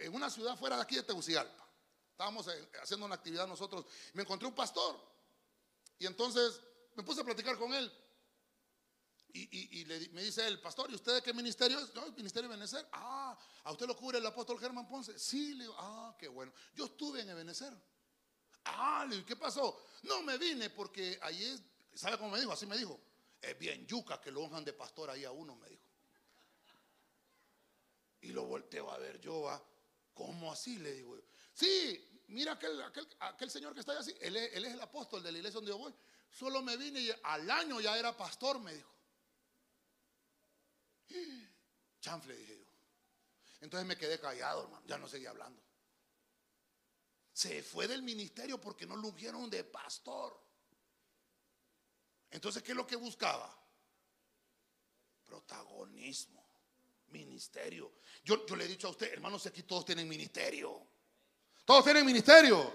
en, 0.00 0.12
una 0.12 0.28
ciudad 0.28 0.58
fuera 0.58 0.74
de 0.74 0.82
aquí 0.82 0.96
de 0.96 1.04
Tegucigalpa. 1.04 1.68
Estábamos 2.10 2.48
haciendo 2.82 3.06
una 3.06 3.14
actividad 3.14 3.46
nosotros. 3.46 3.86
Me 4.14 4.22
encontré 4.22 4.48
un 4.48 4.56
pastor. 4.56 5.00
Y 6.00 6.06
entonces 6.06 6.60
me 6.94 7.02
puse 7.02 7.20
a 7.20 7.24
platicar 7.24 7.58
con 7.58 7.72
él. 7.74 7.90
Y, 9.34 9.86
me 10.12 10.22
dice 10.22 10.46
el 10.46 10.60
pastor, 10.60 10.90
¿y 10.90 10.94
usted 10.94 11.14
de 11.14 11.22
qué 11.22 11.32
ministerio 11.32 11.78
es? 11.78 11.94
No, 11.94 12.04
el 12.04 12.12
ministerio 12.12 12.50
de 12.50 12.56
Benecer. 12.56 12.86
Ah, 12.92 13.38
¿a 13.64 13.72
usted 13.72 13.86
lo 13.86 13.96
cubre 13.96 14.18
el 14.18 14.26
apóstol 14.26 14.58
Germán 14.58 14.86
Ponce? 14.86 15.18
Sí, 15.18 15.54
le 15.54 15.64
digo, 15.64 15.74
ah, 15.78 16.14
qué 16.18 16.28
bueno. 16.28 16.52
Yo 16.74 16.84
estuve 16.84 17.22
en 17.22 17.30
Ebenezer. 17.30 17.72
Ah, 18.64 19.06
le 19.08 19.16
digo, 19.16 19.26
¿qué 19.26 19.36
pasó? 19.36 19.86
No 20.02 20.22
me 20.22 20.36
vine 20.36 20.68
porque 20.68 21.18
ahí 21.22 21.58
¿sabe 21.94 22.18
cómo 22.18 22.30
me 22.30 22.40
dijo? 22.40 22.52
Así 22.52 22.66
me 22.66 22.76
dijo. 22.76 23.00
Es 23.40 23.58
bien 23.58 23.86
yuca 23.86 24.20
que 24.20 24.30
lo 24.30 24.42
honran 24.42 24.64
de 24.64 24.72
pastor 24.72 25.10
ahí 25.10 25.24
a 25.24 25.32
uno, 25.32 25.56
me 25.56 25.68
dijo. 25.68 25.82
Y 28.20 28.28
lo 28.28 28.44
volteo 28.44 28.90
a 28.90 28.98
ver 28.98 29.18
yo, 29.20 29.42
¿va? 29.42 29.62
¿cómo 30.14 30.52
así? 30.52 30.78
Le 30.78 30.92
digo, 30.92 31.18
sí, 31.52 32.22
mira 32.28 32.52
aquel, 32.52 32.80
aquel, 33.20 33.50
señor 33.50 33.74
que 33.74 33.80
está 33.80 33.92
ahí 33.92 33.98
así, 33.98 34.14
él 34.20 34.36
es, 34.36 34.54
él 34.54 34.64
es 34.64 34.74
el 34.74 34.80
apóstol 34.80 35.22
de 35.22 35.32
la 35.32 35.38
iglesia 35.38 35.56
donde 35.56 35.70
yo 35.70 35.78
voy. 35.78 35.94
Solo 36.32 36.62
me 36.62 36.76
vine 36.76 37.00
y 37.00 37.12
al 37.24 37.50
año 37.50 37.80
ya 37.80 37.96
era 37.96 38.16
pastor, 38.16 38.58
me 38.58 38.74
dijo. 38.74 38.90
Chanfle, 42.00 42.34
dije 42.36 42.58
yo. 42.58 42.66
Entonces 43.60 43.86
me 43.86 43.96
quedé 43.96 44.18
callado, 44.18 44.62
hermano. 44.62 44.84
Ya 44.86 44.98
no 44.98 45.08
seguía 45.08 45.30
hablando. 45.30 45.62
Se 47.32 47.62
fue 47.62 47.86
del 47.86 48.02
ministerio 48.02 48.60
porque 48.60 48.86
no 48.86 48.96
lo 48.96 49.08
ungieron 49.08 49.48
de 49.50 49.62
pastor. 49.64 50.38
Entonces, 52.30 52.62
¿qué 52.62 52.72
es 52.72 52.76
lo 52.76 52.86
que 52.86 52.96
buscaba? 52.96 53.54
Protagonismo, 55.24 56.44
ministerio. 57.08 57.92
Yo, 58.24 58.44
yo 58.46 58.56
le 58.56 58.64
he 58.64 58.68
dicho 58.68 58.88
a 58.88 58.90
usted, 58.90 59.12
hermanos, 59.12 59.46
aquí 59.46 59.62
todos 59.62 59.84
tienen 59.84 60.08
ministerio. 60.08 60.86
Todos 61.64 61.84
tienen 61.84 62.04
ministerio. 62.06 62.72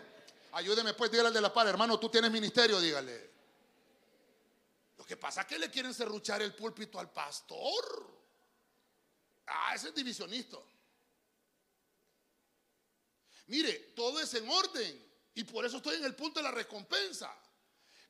Ayúdeme 0.54 0.94
pues, 0.94 1.12
dígale 1.12 1.30
al 1.30 1.34
de 1.34 1.42
la 1.42 1.54
par, 1.54 1.68
hermano, 1.68 2.00
tú 2.00 2.10
tienes 2.10 2.32
ministerio, 2.32 2.80
dígale. 2.80 3.37
Que 5.08 5.16
pasa 5.16 5.42
es 5.42 5.48
que 5.48 5.58
le 5.58 5.72
quieren 5.72 5.94
serruchar 5.94 6.42
el 6.42 6.54
púlpito 6.54 7.00
al 7.00 7.10
pastor. 7.10 8.18
Ah, 9.48 9.74
ese 9.74 9.88
es 9.88 9.96
divisionista. 9.96 10.58
Mire, 13.48 13.94
todo 13.96 14.20
es 14.20 14.34
en 14.34 14.50
orden. 14.50 15.08
Y 15.34 15.46
por 15.46 15.66
eso 15.66 15.78
estoy 15.78 15.96
en 15.96 16.04
el 16.04 16.14
punto 16.14 16.40
de 16.40 16.44
la 16.44 16.52
recompensa. 16.52 17.34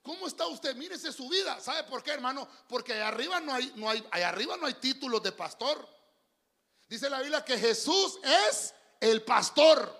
¿Cómo 0.01 0.25
está 0.25 0.47
usted? 0.47 0.75
Mírese 0.75 1.11
su 1.11 1.29
vida. 1.29 1.59
¿Sabe 1.59 1.83
por 1.83 2.01
qué, 2.01 2.11
hermano? 2.11 2.49
Porque 2.67 2.93
allá 2.93 3.09
arriba 3.09 3.39
no 3.41 3.53
hay, 3.53 3.71
no 3.75 3.89
hay, 3.89 4.03
arriba 4.11 4.57
no 4.57 4.65
hay 4.65 4.73
títulos 4.75 5.21
de 5.21 5.33
pastor. 5.33 5.87
Dice 6.89 7.09
la 7.09 7.19
Biblia 7.19 7.45
que 7.45 7.59
Jesús 7.59 8.17
es 8.23 8.73
el 8.99 9.21
pastor. 9.21 9.95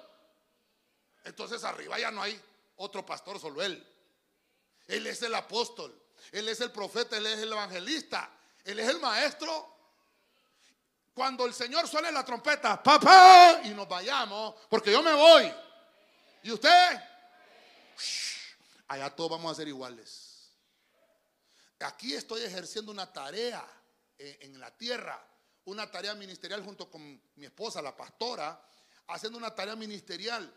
Entonces 1.25 1.63
arriba 1.63 1.99
ya 1.99 2.09
no 2.09 2.23
hay 2.23 2.41
otro 2.77 3.05
pastor, 3.05 3.39
solo 3.39 3.61
él. 3.61 3.85
Él 4.87 5.05
es 5.05 5.21
el 5.21 5.35
apóstol. 5.35 6.06
Él 6.31 6.47
es 6.49 6.61
el 6.61 6.71
profeta, 6.71 7.17
Él 7.17 7.25
es 7.27 7.39
el 7.39 7.51
evangelista, 7.51 8.29
Él 8.63 8.79
es 8.79 8.89
el 8.89 8.99
maestro. 8.99 9.75
Cuando 11.13 11.45
el 11.45 11.53
Señor 11.53 11.87
suene 11.87 12.11
la 12.11 12.23
trompeta, 12.23 12.81
papá, 12.81 13.61
y 13.63 13.69
nos 13.69 13.87
vayamos, 13.87 14.55
porque 14.69 14.91
yo 14.91 15.01
me 15.01 15.13
voy. 15.13 15.51
¿Y 16.43 16.51
usted? 16.51 17.01
allá 18.87 19.13
todos 19.15 19.31
vamos 19.31 19.51
a 19.51 19.55
ser 19.55 19.67
iguales. 19.67 20.51
Aquí 21.79 22.13
estoy 22.13 22.41
ejerciendo 22.41 22.91
una 22.91 23.11
tarea 23.11 23.65
en 24.17 24.59
la 24.59 24.71
tierra, 24.75 25.21
una 25.65 25.89
tarea 25.91 26.15
ministerial 26.15 26.63
junto 26.63 26.89
con 26.89 27.21
mi 27.35 27.45
esposa, 27.45 27.81
la 27.81 27.95
pastora, 27.95 28.59
haciendo 29.07 29.37
una 29.37 29.53
tarea 29.53 29.75
ministerial. 29.75 30.51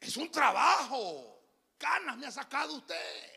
Es 0.00 0.16
un 0.16 0.30
trabajo. 0.30 1.40
Canas 1.76 2.16
me 2.16 2.26
ha 2.26 2.30
sacado 2.30 2.74
usted 2.74 3.31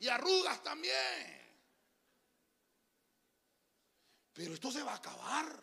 y 0.00 0.08
arrugas 0.08 0.62
también. 0.62 1.40
Pero 4.32 4.54
esto 4.54 4.72
se 4.72 4.82
va 4.82 4.92
a 4.92 4.96
acabar. 4.96 5.62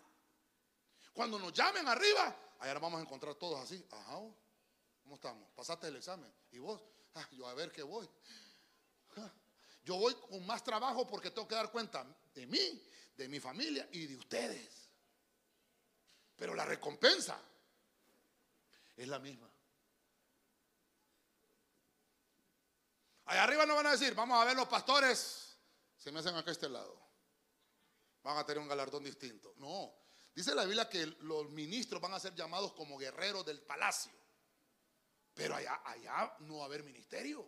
Cuando 1.13 1.39
nos 1.39 1.51
llamen 1.51 1.87
arriba, 1.87 2.35
nos 2.61 2.81
vamos 2.81 2.99
a 2.99 3.01
encontrar 3.01 3.35
todos 3.35 3.59
así. 3.59 3.83
Ajá, 3.91 4.19
¿cómo 5.01 5.15
estamos? 5.15 5.49
¿Pasaste 5.55 5.87
el 5.87 5.95
examen? 5.95 6.31
¿Y 6.51 6.59
vos? 6.59 6.81
Ah, 7.15 7.27
yo 7.31 7.47
a 7.47 7.53
ver 7.55 7.71
qué 7.71 7.81
voy. 7.81 8.07
Ah, 9.17 9.31
yo 9.83 9.95
voy 9.95 10.13
con 10.13 10.45
más 10.45 10.63
trabajo 10.63 11.07
porque 11.07 11.31
tengo 11.31 11.47
que 11.47 11.55
dar 11.55 11.71
cuenta 11.71 12.05
de 12.35 12.45
mí, 12.45 12.83
de 13.15 13.27
mi 13.27 13.39
familia 13.39 13.89
y 13.91 14.05
de 14.05 14.15
ustedes. 14.15 14.91
Pero 16.35 16.53
la 16.53 16.65
recompensa 16.65 17.41
es 18.95 19.07
la 19.07 19.17
misma. 19.17 19.49
Allá 23.27 23.43
arriba 23.43 23.65
no 23.65 23.75
van 23.75 23.87
a 23.87 23.91
decir, 23.91 24.15
vamos 24.15 24.41
a 24.41 24.45
ver 24.45 24.55
los 24.55 24.67
pastores, 24.67 25.57
se 25.97 26.11
me 26.11 26.19
hacen 26.19 26.35
acá 26.35 26.49
a 26.49 26.53
este 26.53 26.69
lado. 26.69 26.97
Van 28.23 28.37
a 28.37 28.45
tener 28.45 28.61
un 28.61 28.69
galardón 28.69 29.03
distinto. 29.03 29.53
No, 29.57 29.93
dice 30.33 30.55
la 30.55 30.63
Biblia 30.63 30.89
que 30.89 31.05
los 31.21 31.49
ministros 31.49 32.01
van 32.01 32.13
a 32.13 32.19
ser 32.19 32.33
llamados 32.35 32.71
como 32.73 32.97
guerreros 32.97 33.45
del 33.45 33.61
palacio. 33.61 34.13
Pero 35.33 35.55
allá, 35.55 35.81
allá 35.83 36.35
no 36.39 36.57
va 36.57 36.63
a 36.63 36.65
haber 36.67 36.83
ministerio. 36.83 37.47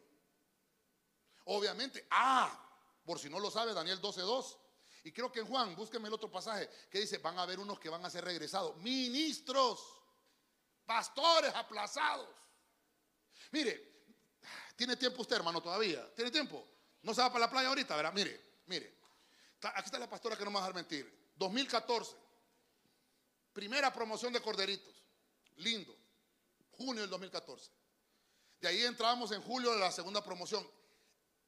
Obviamente, 1.45 2.05
ah, 2.11 2.69
por 3.05 3.17
si 3.17 3.29
no 3.29 3.39
lo 3.39 3.49
sabe, 3.49 3.73
Daniel 3.73 4.01
12.2. 4.01 4.57
Y 5.05 5.13
creo 5.13 5.31
que 5.31 5.39
en 5.39 5.47
Juan, 5.47 5.75
búsqueme 5.75 6.09
el 6.09 6.13
otro 6.13 6.29
pasaje 6.29 6.69
que 6.91 6.99
dice, 6.99 7.19
van 7.19 7.39
a 7.39 7.43
haber 7.43 7.57
unos 7.57 7.79
que 7.79 7.87
van 7.87 8.05
a 8.05 8.09
ser 8.09 8.25
regresados. 8.25 8.75
Ministros, 8.77 9.81
pastores 10.85 11.55
aplazados. 11.55 12.29
Mire, 13.51 13.88
¿Tiene 14.79 14.95
tiempo 14.95 15.23
usted, 15.23 15.35
hermano, 15.35 15.61
todavía? 15.61 16.09
¿Tiene 16.15 16.31
tiempo? 16.31 16.65
No 17.01 17.13
se 17.13 17.19
va 17.19 17.27
para 17.27 17.47
la 17.47 17.51
playa 17.51 17.67
ahorita, 17.67 17.97
¿verdad? 17.97 18.13
Mire, 18.13 18.61
mire. 18.67 18.97
Aquí 19.61 19.87
está 19.87 19.99
la 19.99 20.09
pastora 20.09 20.37
que 20.37 20.45
no 20.45 20.51
me 20.51 20.55
va 20.55 20.61
a 20.61 20.67
dejar 20.67 20.75
mentir. 20.75 21.33
2014. 21.35 22.15
Primera 23.51 23.91
promoción 23.91 24.31
de 24.31 24.41
Corderitos. 24.41 25.03
Lindo. 25.57 25.93
Junio 26.71 27.01
del 27.01 27.09
2014. 27.09 27.69
De 28.61 28.69
ahí 28.69 28.85
entramos 28.85 29.33
en 29.33 29.41
julio 29.41 29.73
de 29.73 29.79
la 29.79 29.91
segunda 29.91 30.23
promoción. 30.23 30.65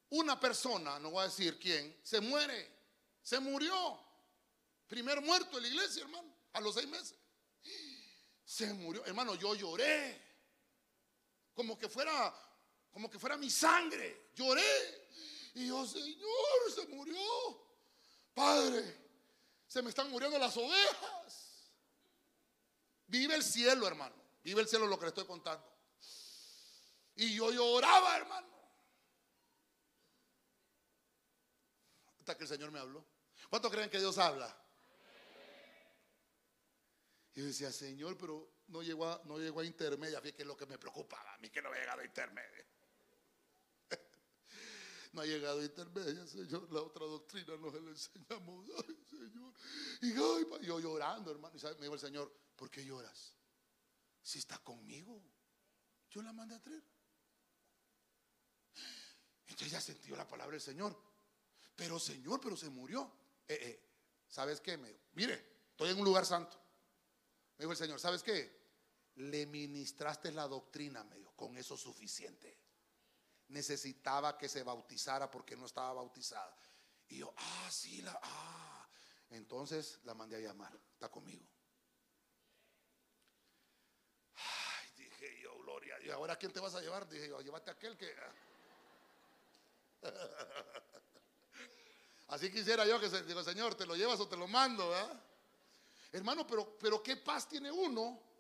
Una 0.10 0.38
persona, 0.38 1.00
no 1.00 1.12
voy 1.12 1.22
a 1.22 1.30
decir 1.30 1.58
quién, 1.58 1.98
se 2.04 2.20
muere. 2.20 2.70
Se 3.22 3.40
murió. 3.40 3.98
Primer 4.90 5.22
muerto 5.22 5.56
en 5.56 5.64
la 5.64 5.70
iglesia, 5.70 6.04
hermano. 6.04 6.36
A 6.52 6.60
los 6.60 6.76
seis 6.76 6.90
meses. 6.90 7.16
Se 8.44 8.74
murió. 8.74 9.06
Hermano, 9.06 9.36
yo 9.36 9.56
lloré. 9.56 10.22
Como 11.54 11.80
que 11.80 11.88
fuera 11.88 12.51
como 12.92 13.10
que 13.10 13.20
fuera 13.20 13.38
mi 13.38 13.50
sangre. 13.50 14.30
Lloré. 14.36 15.10
Y 15.56 15.68
yo, 15.68 15.86
Señor, 15.86 16.72
se 16.74 16.88
murió. 16.88 17.18
Padre, 18.34 18.98
se 19.68 19.82
me 19.82 19.90
están 19.90 20.10
muriendo 20.10 20.38
las 20.38 20.56
ovejas. 20.56 21.72
Vive 23.08 23.36
el 23.36 23.44
cielo, 23.44 23.88
hermano. 23.88 24.16
Vive 24.44 24.62
el 24.62 24.68
cielo 24.68 24.88
lo 24.88 24.98
que 24.98 25.06
le 25.06 25.10
estoy 25.10 25.26
contando. 25.26 25.66
Y 27.16 27.36
yo 27.36 27.52
lloraba, 27.52 28.18
hermano. 28.18 28.48
Hasta 32.20 32.38
que 32.38 32.44
el 32.44 32.50
Señor 32.50 32.72
me 32.72 32.80
habló. 32.80 33.06
¿Cuánto 33.50 33.70
creen 33.70 33.90
que 33.90 34.00
Dios 34.00 34.18
habla? 34.18 34.58
Y 37.34 37.40
yo 37.40 37.46
decía, 37.46 37.72
Señor, 37.72 38.18
pero 38.18 38.64
no 38.68 38.82
llegó 38.82 39.08
a, 39.08 39.22
no 39.26 39.38
llegó 39.38 39.60
a 39.60 39.66
intermedia. 39.66 40.22
Fíjate 40.22 40.38
que 40.38 40.44
es 40.44 40.48
lo 40.48 40.56
que 40.56 40.66
me 40.66 40.78
preocupaba. 40.78 41.34
A 41.34 41.38
mí 41.40 41.50
que 41.50 41.62
no 41.62 41.70
había 41.70 41.82
llegado 41.82 42.02
a 42.02 42.06
intermedia 42.06 42.71
no 45.14 45.22
ha 45.22 45.26
llegado 45.26 45.60
a 45.60 45.64
intermedia, 45.64 46.26
Señor. 46.26 46.72
La 46.72 46.82
otra 46.82 47.06
doctrina 47.06 47.58
nos 47.58 47.74
la 47.74 47.90
enseñamos, 47.90 48.70
ay, 48.88 49.06
Señor. 49.10 49.54
Y 50.02 50.14
yo 50.66 50.80
llorando, 50.80 51.32
hermano. 51.32 51.54
Me 51.54 51.82
dijo 51.82 51.94
el 51.94 52.00
Señor, 52.00 52.34
¿por 52.56 52.70
qué 52.70 52.86
lloras? 52.86 53.36
Si 54.22 54.40
está 54.40 54.58
conmigo, 54.60 55.22
yo 56.10 56.22
la 56.22 56.32
mandé 56.32 56.56
a 56.56 56.62
traer. 56.62 56.84
Entonces 59.48 59.72
ya 59.72 59.82
sentió 59.82 60.16
la 60.16 60.28
palabra 60.28 60.54
del 60.54 60.62
Señor. 60.62 60.98
Pero 61.76 62.00
Señor, 62.00 62.40
pero 62.40 62.56
se 62.56 62.70
murió. 62.70 63.12
Eh, 63.48 63.58
eh, 63.62 63.90
¿Sabes 64.30 64.62
qué? 64.62 64.78
Me, 64.78 64.96
mire, 65.14 65.66
estoy 65.72 65.90
en 65.90 66.00
un 66.00 66.06
lugar 66.06 66.26
santo. 66.26 66.58
Me 67.58 67.64
dijo 67.64 67.72
el 67.74 67.78
Señor, 67.78 68.00
¿sabes 68.00 68.24
qué? 68.24 68.62
Le 69.16 69.46
ministraste 69.46 70.32
la 70.32 70.48
doctrina, 70.48 71.04
me 71.04 71.18
dijo, 71.18 71.34
con 71.36 71.58
eso 71.58 71.76
suficiente 71.76 72.61
necesitaba 73.52 74.38
que 74.38 74.50
se 74.50 74.64
bautizara 74.64 75.30
porque 75.30 75.56
no 75.56 75.66
estaba 75.66 75.94
bautizada. 75.94 76.56
Y 77.10 77.18
yo, 77.18 77.34
ah, 77.38 77.70
sí, 77.70 78.02
la, 78.02 78.20
ah. 78.22 78.88
Entonces 79.30 80.00
la 80.04 80.14
mandé 80.14 80.38
a 80.38 80.40
llamar, 80.40 80.78
está 80.94 81.10
conmigo. 81.10 81.46
Ay, 84.36 84.90
dije 84.98 85.42
yo, 85.42 85.58
Gloria. 85.60 85.96
¿Y 86.02 86.10
ahora 86.10 86.36
quién 86.38 86.52
te 86.52 86.60
vas 86.60 86.76
a 86.76 86.82
llevar? 86.82 87.08
Dije 87.08 87.30
yo, 87.30 87.42
llévate 87.42 87.70
a 87.70 87.74
aquel 87.74 87.98
que. 87.98 88.14
Así 92.28 92.52
quisiera 92.52 92.86
yo 92.86 93.00
que 93.00 93.10
se 93.10 93.24
digo, 93.24 93.44
Señor, 93.44 93.76
te 93.76 93.86
lo 93.86 93.96
llevas 93.96 94.20
o 94.20 94.28
te 94.28 94.38
lo 94.38 94.48
mando, 94.48 94.92
Hermano, 96.14 96.46
pero, 96.46 96.78
pero 96.78 97.02
qué 97.02 97.16
paz 97.18 97.48
tiene 97.48 97.72
uno 97.72 98.31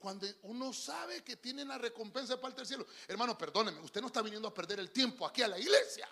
cuando 0.00 0.26
uno 0.44 0.72
sabe 0.72 1.22
que 1.22 1.36
tiene 1.36 1.62
la 1.62 1.76
recompensa 1.76 2.34
de 2.34 2.40
parte 2.40 2.62
del 2.62 2.66
cielo. 2.66 2.86
Hermano, 3.06 3.36
perdóneme, 3.36 3.80
usted 3.80 4.00
no 4.00 4.06
está 4.06 4.22
viniendo 4.22 4.48
a 4.48 4.54
perder 4.54 4.80
el 4.80 4.90
tiempo 4.90 5.26
aquí 5.26 5.42
a 5.42 5.48
la 5.48 5.58
iglesia. 5.58 6.08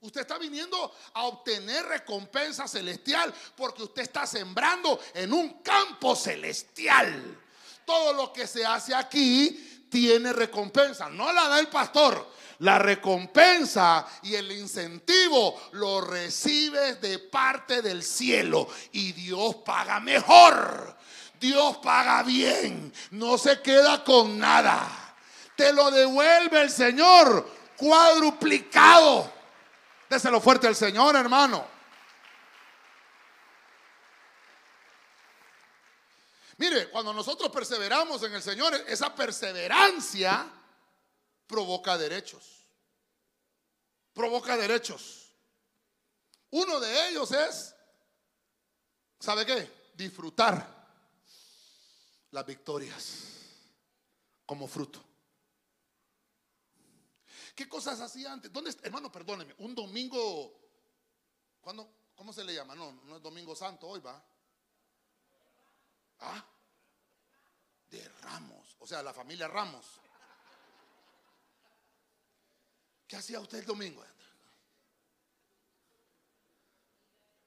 Usted 0.00 0.22
está 0.22 0.38
viniendo 0.38 0.92
a 1.14 1.24
obtener 1.24 1.86
recompensa 1.86 2.66
celestial 2.66 3.32
porque 3.56 3.84
usted 3.84 4.02
está 4.02 4.26
sembrando 4.26 5.00
en 5.14 5.32
un 5.32 5.62
campo 5.62 6.16
celestial. 6.16 7.40
Todo 7.84 8.12
lo 8.12 8.32
que 8.32 8.46
se 8.46 8.66
hace 8.66 8.92
aquí 8.94 9.86
tiene 9.88 10.32
recompensa. 10.32 11.08
No 11.08 11.32
la 11.32 11.48
da 11.48 11.60
el 11.60 11.68
pastor. 11.68 12.38
La 12.60 12.78
recompensa 12.80 14.04
y 14.22 14.34
el 14.34 14.50
incentivo 14.50 15.60
lo 15.72 16.00
recibes 16.00 17.00
de 17.00 17.20
parte 17.20 17.82
del 17.82 18.02
cielo 18.02 18.68
y 18.90 19.12
Dios 19.12 19.56
paga 19.64 20.00
mejor. 20.00 20.97
Dios 21.38 21.78
paga 21.78 22.22
bien, 22.22 22.92
no 23.12 23.38
se 23.38 23.60
queda 23.60 24.02
con 24.02 24.38
nada. 24.38 25.14
Te 25.56 25.72
lo 25.72 25.90
devuelve 25.90 26.62
el 26.62 26.70
Señor 26.70 27.48
cuadruplicado. 27.76 29.32
Déselo 30.08 30.40
fuerte 30.40 30.66
al 30.66 30.76
Señor, 30.76 31.16
hermano. 31.16 31.66
Mire, 36.56 36.90
cuando 36.90 37.12
nosotros 37.12 37.50
perseveramos 37.50 38.22
en 38.24 38.34
el 38.34 38.42
Señor, 38.42 38.74
esa 38.86 39.14
perseverancia 39.14 40.46
provoca 41.46 41.96
derechos. 41.96 42.66
Provoca 44.12 44.56
derechos. 44.56 45.32
Uno 46.50 46.80
de 46.80 47.10
ellos 47.10 47.30
es, 47.30 47.74
¿sabe 49.20 49.46
qué? 49.46 49.90
Disfrutar 49.94 50.77
las 52.30 52.44
victorias 52.44 53.38
como 54.44 54.66
fruto. 54.66 55.04
¿Qué 57.54 57.68
cosas 57.68 58.00
hacía 58.00 58.32
antes? 58.32 58.52
¿Dónde, 58.52 58.74
hermano, 58.82 59.10
perdóneme, 59.10 59.54
un 59.58 59.74
domingo, 59.74 60.60
¿cuándo, 61.60 61.90
¿cómo 62.14 62.32
se 62.32 62.44
le 62.44 62.54
llama? 62.54 62.74
No, 62.74 62.92
no 62.92 63.16
es 63.16 63.22
domingo 63.22 63.56
santo 63.56 63.88
hoy, 63.88 64.00
va. 64.00 64.22
¿Ah? 66.20 66.44
De 67.90 68.08
Ramos, 68.20 68.76
o 68.78 68.86
sea, 68.86 69.02
la 69.02 69.12
familia 69.12 69.48
Ramos. 69.48 70.00
¿Qué 73.06 73.16
hacía 73.16 73.40
usted 73.40 73.58
el 73.58 73.66
domingo? 73.66 74.04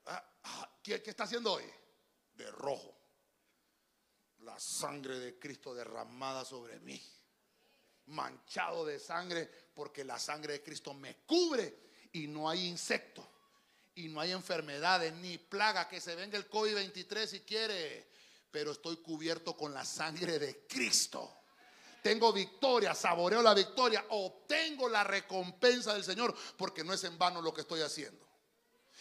Ah, 0.08 0.26
ah, 0.44 0.70
¿Qué, 0.82 1.02
¿Qué 1.02 1.12
está 1.12 1.24
haciendo 1.24 1.54
hoy? 1.54 1.64
De 2.34 2.50
rojo 2.52 3.01
la 4.42 4.60
sangre 4.60 5.20
de 5.20 5.38
Cristo 5.38 5.74
derramada 5.74 6.44
sobre 6.46 6.80
mí. 6.80 7.02
Manchado 8.08 8.86
de 8.86 9.00
sangre 9.00 9.50
porque 9.74 10.04
la 10.04 10.20
sangre 10.20 10.54
de 10.54 10.64
Cristo 10.64 10.94
me 10.94 11.18
cubre 11.26 11.92
y 12.14 12.28
no 12.28 12.50
hay 12.50 12.68
insecto 12.68 13.28
y 13.96 14.08
no 14.08 14.20
hay 14.20 14.32
enfermedades 14.32 15.14
ni 15.14 15.38
plaga 15.38 15.88
que 15.88 16.02
se 16.02 16.16
venga 16.16 16.38
el 16.38 16.50
COVID-23 16.50 17.28
si 17.28 17.42
quiere, 17.42 18.08
pero 18.50 18.72
estoy 18.72 18.98
cubierto 18.98 19.56
con 19.56 19.74
la 19.74 19.86
sangre 19.86 20.40
de 20.40 20.66
Cristo. 20.68 21.38
Tengo 22.02 22.34
victoria, 22.34 22.96
saboreo 22.96 23.42
la 23.42 23.54
victoria, 23.54 24.04
obtengo 24.10 24.90
la 24.90 25.04
recompensa 25.04 25.94
del 25.94 26.04
Señor 26.04 26.36
porque 26.58 26.84
no 26.84 26.94
es 26.94 27.04
en 27.04 27.18
vano 27.18 27.42
lo 27.42 27.54
que 27.54 27.62
estoy 27.62 27.82
haciendo. 27.82 28.28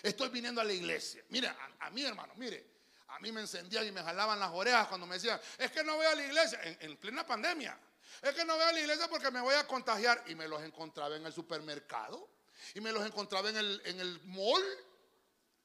Estoy 0.02 0.28
viniendo 0.28 0.60
a 0.60 0.64
la 0.64 0.72
iglesia. 0.72 1.24
Mire, 1.30 1.48
a, 1.48 1.76
a 1.80 1.90
hermano, 1.98 2.34
mire, 2.36 2.79
a 3.10 3.18
mí 3.18 3.32
me 3.32 3.40
encendían 3.40 3.86
y 3.86 3.92
me 3.92 4.02
jalaban 4.02 4.38
las 4.38 4.50
orejas 4.52 4.86
cuando 4.88 5.06
me 5.06 5.16
decían, 5.16 5.40
es 5.58 5.70
que 5.70 5.82
no 5.82 5.96
voy 5.96 6.06
a 6.06 6.14
la 6.14 6.24
iglesia, 6.24 6.60
en, 6.62 6.96
plena 6.96 7.26
pandemia. 7.26 7.78
Es 8.22 8.34
que 8.34 8.44
no 8.44 8.54
voy 8.54 8.64
a 8.64 8.72
la 8.72 8.80
iglesia 8.80 9.08
porque 9.08 9.30
me 9.30 9.40
voy 9.40 9.54
a 9.54 9.66
contagiar. 9.66 10.22
Y 10.26 10.34
me 10.34 10.46
los 10.46 10.62
encontraba 10.62 11.16
en 11.16 11.26
el 11.26 11.32
supermercado. 11.32 12.28
Y 12.74 12.80
me 12.80 12.92
los 12.92 13.04
encontraba 13.04 13.48
en 13.48 13.56
el, 13.56 13.82
en 13.84 14.00
el 14.00 14.20
mall. 14.24 14.62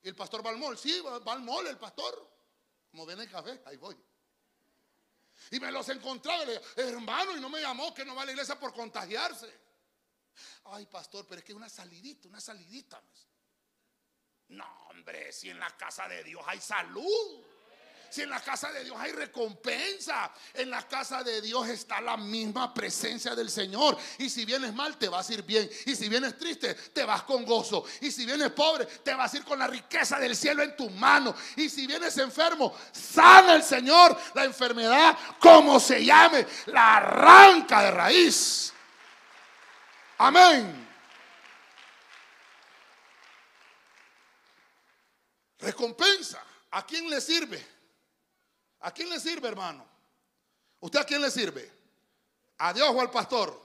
Y 0.01 0.07
el 0.07 0.15
pastor 0.15 0.45
va 0.45 0.51
al 0.51 0.57
mall. 0.57 0.77
Sí, 0.77 1.01
va, 1.01 1.19
al 1.31 1.41
mall 1.41 1.67
el 1.67 1.77
pastor. 1.77 2.31
Como 2.91 3.05
ven 3.05 3.19
el 3.19 3.29
café, 3.29 3.61
ahí 3.65 3.77
voy. 3.77 3.95
Y 5.51 5.59
me 5.59 5.71
los 5.71 5.87
encontraba 5.89 6.43
y 6.43 6.47
le 6.47 6.53
digo, 6.53 6.89
hermano, 6.89 7.35
y 7.35 7.41
no 7.41 7.49
me 7.49 7.61
llamó 7.61 7.93
que 7.93 8.05
no 8.05 8.15
va 8.15 8.21
a 8.21 8.25
la 8.25 8.31
iglesia 8.31 8.57
por 8.59 8.73
contagiarse. 8.73 9.51
Ay, 10.65 10.85
pastor, 10.85 11.25
pero 11.27 11.39
es 11.39 11.45
que 11.45 11.53
una 11.53 11.69
salidita, 11.69 12.27
una 12.27 12.39
salidita. 12.39 13.01
No, 14.49 14.65
hombre, 14.89 15.31
si 15.31 15.49
en 15.49 15.59
la 15.59 15.69
casa 15.71 16.07
de 16.07 16.23
Dios 16.23 16.43
hay 16.47 16.59
salud. 16.59 17.43
Si 18.15 18.21
en 18.21 18.29
la 18.29 18.39
casa 18.39 18.71
de 18.71 18.85
Dios 18.85 18.95
hay 18.97 19.11
recompensa, 19.11 20.31
en 20.53 20.69
la 20.69 20.87
casa 20.87 21.21
de 21.21 21.41
Dios 21.41 21.67
está 21.67 21.99
la 21.99 22.15
misma 22.15 22.73
presencia 22.73 23.35
del 23.35 23.51
Señor. 23.51 23.97
Y 24.17 24.29
si 24.29 24.45
vienes 24.45 24.73
mal, 24.73 24.97
te 24.97 25.09
vas 25.09 25.29
a 25.29 25.33
ir 25.33 25.43
bien. 25.43 25.69
Y 25.85 25.97
si 25.97 26.07
vienes 26.07 26.37
triste, 26.37 26.75
te 26.75 27.03
vas 27.03 27.23
con 27.23 27.43
gozo. 27.43 27.83
Y 27.99 28.11
si 28.11 28.25
vienes 28.25 28.51
pobre, 28.51 28.85
te 28.85 29.13
vas 29.13 29.33
a 29.33 29.37
ir 29.37 29.43
con 29.43 29.59
la 29.59 29.67
riqueza 29.67 30.17
del 30.17 30.33
cielo 30.33 30.63
en 30.63 30.77
tu 30.77 30.89
mano. 30.91 31.35
Y 31.57 31.67
si 31.67 31.87
vienes 31.87 32.17
enfermo, 32.17 32.73
sana 32.93 33.53
el 33.55 33.63
Señor 33.63 34.17
la 34.33 34.45
enfermedad, 34.45 35.17
como 35.37 35.77
se 35.77 36.05
llame, 36.05 36.47
la 36.67 36.95
arranca 36.95 37.81
de 37.81 37.91
raíz. 37.91 38.73
Amén. 40.19 40.84
Recompensa. 45.65 46.43
¿A 46.71 46.85
quién 46.85 47.09
le 47.09 47.19
sirve? 47.19 47.65
¿A 48.81 48.93
quién 48.93 49.09
le 49.09 49.19
sirve, 49.19 49.47
hermano? 49.47 49.85
¿Usted 50.79 50.99
a 50.99 51.05
quién 51.05 51.21
le 51.21 51.31
sirve? 51.31 51.71
¿A 52.57 52.73
Dios 52.73 52.89
o 52.93 53.01
al 53.01 53.09
pastor? 53.09 53.59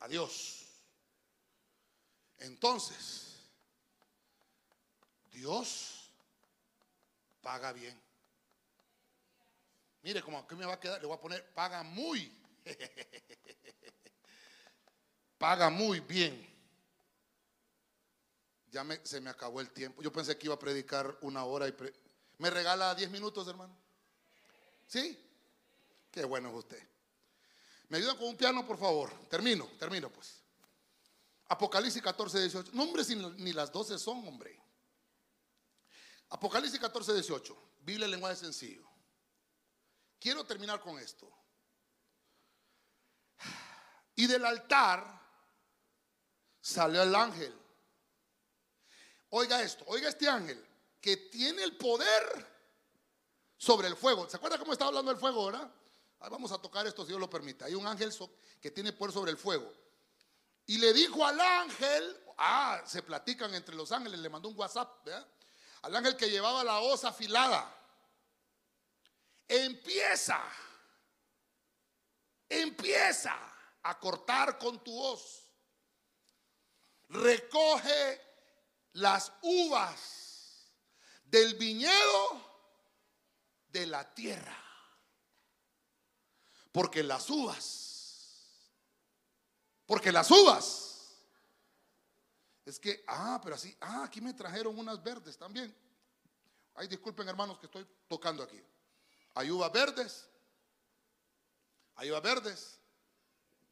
A 0.00 0.08
Dios. 0.08 0.66
Entonces, 2.38 3.50
Dios 5.32 6.10
paga 7.40 7.72
bien. 7.72 8.00
Mire, 10.02 10.22
como 10.22 10.38
aquí 10.38 10.54
me 10.54 10.66
va 10.66 10.74
a 10.74 10.80
quedar, 10.80 11.00
le 11.00 11.06
voy 11.06 11.16
a 11.16 11.20
poner, 11.20 11.52
paga 11.54 11.82
muy. 11.82 12.30
paga 15.38 15.70
muy 15.70 16.00
bien. 16.00 16.53
Ya 18.74 18.84
se 19.04 19.20
me 19.20 19.30
acabó 19.30 19.60
el 19.60 19.70
tiempo. 19.70 20.02
Yo 20.02 20.12
pensé 20.12 20.36
que 20.36 20.48
iba 20.48 20.56
a 20.56 20.58
predicar 20.58 21.16
una 21.20 21.44
hora 21.44 21.68
y 21.68 21.74
¿Me 22.38 22.50
regala 22.50 22.92
10 22.92 23.08
minutos, 23.08 23.46
hermano? 23.46 23.72
¿Sí? 24.88 25.16
Qué 26.10 26.24
bueno 26.24 26.48
es 26.48 26.56
usted. 26.56 26.82
¿Me 27.88 27.98
ayudan 27.98 28.16
con 28.16 28.26
un 28.26 28.36
piano, 28.36 28.66
por 28.66 28.76
favor? 28.76 29.12
Termino, 29.28 29.68
termino 29.78 30.10
pues. 30.10 30.42
Apocalipsis 31.46 32.02
14, 32.02 32.40
18. 32.40 32.72
No, 32.72 32.82
hombre, 32.82 33.04
ni 33.36 33.52
las 33.52 33.70
12 33.70 33.96
son, 33.96 34.26
hombre. 34.26 34.60
Apocalipsis 36.30 36.80
14, 36.80 37.14
18. 37.14 37.56
Biblia 37.82 38.06
en 38.06 38.10
lenguaje 38.10 38.34
sencillo. 38.34 38.90
Quiero 40.18 40.44
terminar 40.44 40.80
con 40.80 40.98
esto. 40.98 41.32
Y 44.16 44.26
del 44.26 44.44
altar 44.44 45.22
salió 46.60 47.04
el 47.04 47.14
ángel. 47.14 47.63
Oiga 49.36 49.60
esto, 49.62 49.84
oiga 49.88 50.08
este 50.08 50.28
ángel 50.28 50.64
que 51.00 51.16
tiene 51.16 51.64
el 51.64 51.76
poder 51.76 52.22
sobre 53.56 53.88
el 53.88 53.96
fuego. 53.96 54.30
¿Se 54.30 54.36
acuerda 54.36 54.58
cómo 54.58 54.72
estaba 54.72 54.90
hablando 54.90 55.10
del 55.10 55.18
fuego, 55.18 55.46
verdad? 55.46 55.68
vamos 56.20 56.52
a 56.52 56.58
tocar 56.58 56.86
esto 56.86 57.02
si 57.02 57.08
Dios 57.08 57.18
lo 57.18 57.28
permite. 57.28 57.64
Hay 57.64 57.74
un 57.74 57.84
ángel 57.84 58.14
que 58.60 58.70
tiene 58.70 58.92
poder 58.92 59.12
sobre 59.12 59.32
el 59.32 59.36
fuego. 59.36 59.72
Y 60.66 60.78
le 60.78 60.92
dijo 60.92 61.26
al 61.26 61.40
ángel, 61.40 62.16
ah, 62.38 62.80
se 62.86 63.02
platican 63.02 63.52
entre 63.56 63.74
los 63.74 63.90
ángeles, 63.90 64.20
le 64.20 64.28
mandó 64.28 64.48
un 64.48 64.56
WhatsApp. 64.56 65.04
Al 65.82 65.96
ángel 65.96 66.16
que 66.16 66.30
llevaba 66.30 66.62
la 66.62 66.78
hoz 66.78 67.04
afilada. 67.04 67.76
Empieza, 69.48 70.40
empieza 72.48 73.36
a 73.82 73.98
cortar 73.98 74.58
con 74.58 74.78
tu 74.84 74.96
hoz. 74.96 75.50
Recoge 77.08 78.33
las 78.94 79.32
uvas 79.42 80.72
del 81.24 81.54
viñedo 81.54 82.54
de 83.68 83.86
la 83.86 84.14
tierra. 84.14 84.60
Porque 86.72 87.04
las 87.04 87.30
uvas, 87.30 88.72
porque 89.86 90.10
las 90.10 90.28
uvas, 90.30 91.14
es 92.64 92.80
que, 92.80 93.04
ah, 93.06 93.40
pero 93.42 93.54
así, 93.54 93.76
ah, 93.80 94.04
aquí 94.04 94.20
me 94.20 94.32
trajeron 94.32 94.76
unas 94.76 95.02
verdes 95.02 95.36
también. 95.36 95.72
Ay, 96.74 96.88
disculpen 96.88 97.28
hermanos 97.28 97.58
que 97.58 97.66
estoy 97.66 97.86
tocando 98.08 98.42
aquí. 98.42 98.60
Hay 99.34 99.50
uvas 99.50 99.70
verdes, 99.70 100.28
hay 101.94 102.10
uvas 102.10 102.22
verdes 102.22 102.80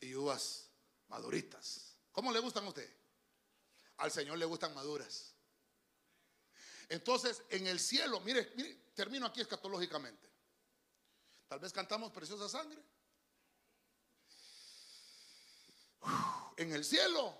y 0.00 0.14
uvas 0.14 0.68
maduritas. 1.08 1.96
¿Cómo 2.12 2.30
le 2.30 2.38
gustan 2.38 2.64
a 2.66 2.68
usted? 2.68 3.01
Al 3.98 4.10
Señor 4.10 4.38
le 4.38 4.44
gustan 4.44 4.74
maduras. 4.74 5.34
Entonces, 6.88 7.42
en 7.48 7.66
el 7.66 7.80
cielo, 7.80 8.20
mire, 8.20 8.44
termino 8.94 9.26
aquí 9.26 9.40
escatológicamente. 9.40 10.30
Tal 11.48 11.58
vez 11.58 11.72
cantamos 11.72 12.12
preciosa 12.12 12.48
sangre. 12.48 12.82
En 16.56 16.72
el 16.72 16.84
cielo 16.84 17.36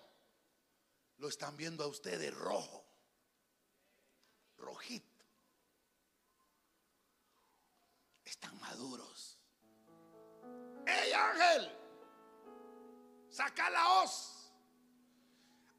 lo 1.19 1.29
están 1.29 1.57
viendo 1.57 1.85
a 1.85 1.87
ustedes 1.87 2.35
rojo, 2.35 2.85
rojito. 4.57 5.25
Están 8.25 8.59
maduros. 8.61 9.39
¡Ey 10.87 11.13
ángel! 11.13 11.79
Saca 13.31 13.71
la 13.71 14.01
hoz. 14.01 14.42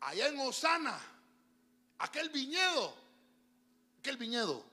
Allá 0.06 0.28
en 0.28 0.40
Osana, 0.40 1.00
aquel 2.00 2.30
viñedo 2.30 2.94
que 4.02 4.10
el 4.10 4.18
viñedo 4.18 4.64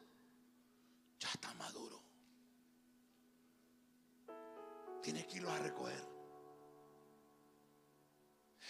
ya 1.20 1.28
está 1.30 1.54
maduro. 1.54 2.00
Tiene 5.02 5.26
irlo 5.32 5.50
a 5.52 5.58
recoger. 5.58 6.04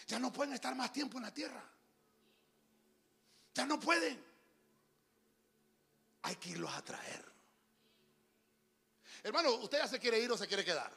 Ya 0.06 0.18
no 0.18 0.32
pueden 0.32 0.52
estar 0.52 0.74
más 0.74 0.92
tiempo 0.92 1.16
en 1.16 1.24
la 1.24 1.32
tierra. 1.32 1.64
Ya 3.54 3.64
no 3.64 3.80
pueden. 3.80 4.22
Hay 6.22 6.36
que 6.36 6.50
irlos 6.50 6.72
a 6.74 6.84
traer. 6.84 7.24
Hermano, 9.22 9.54
¿usted 9.54 9.78
ya 9.78 9.88
se 9.88 9.98
quiere 9.98 10.18
ir 10.18 10.30
o 10.30 10.36
se 10.36 10.46
quiere 10.46 10.64
quedar? 10.64 10.92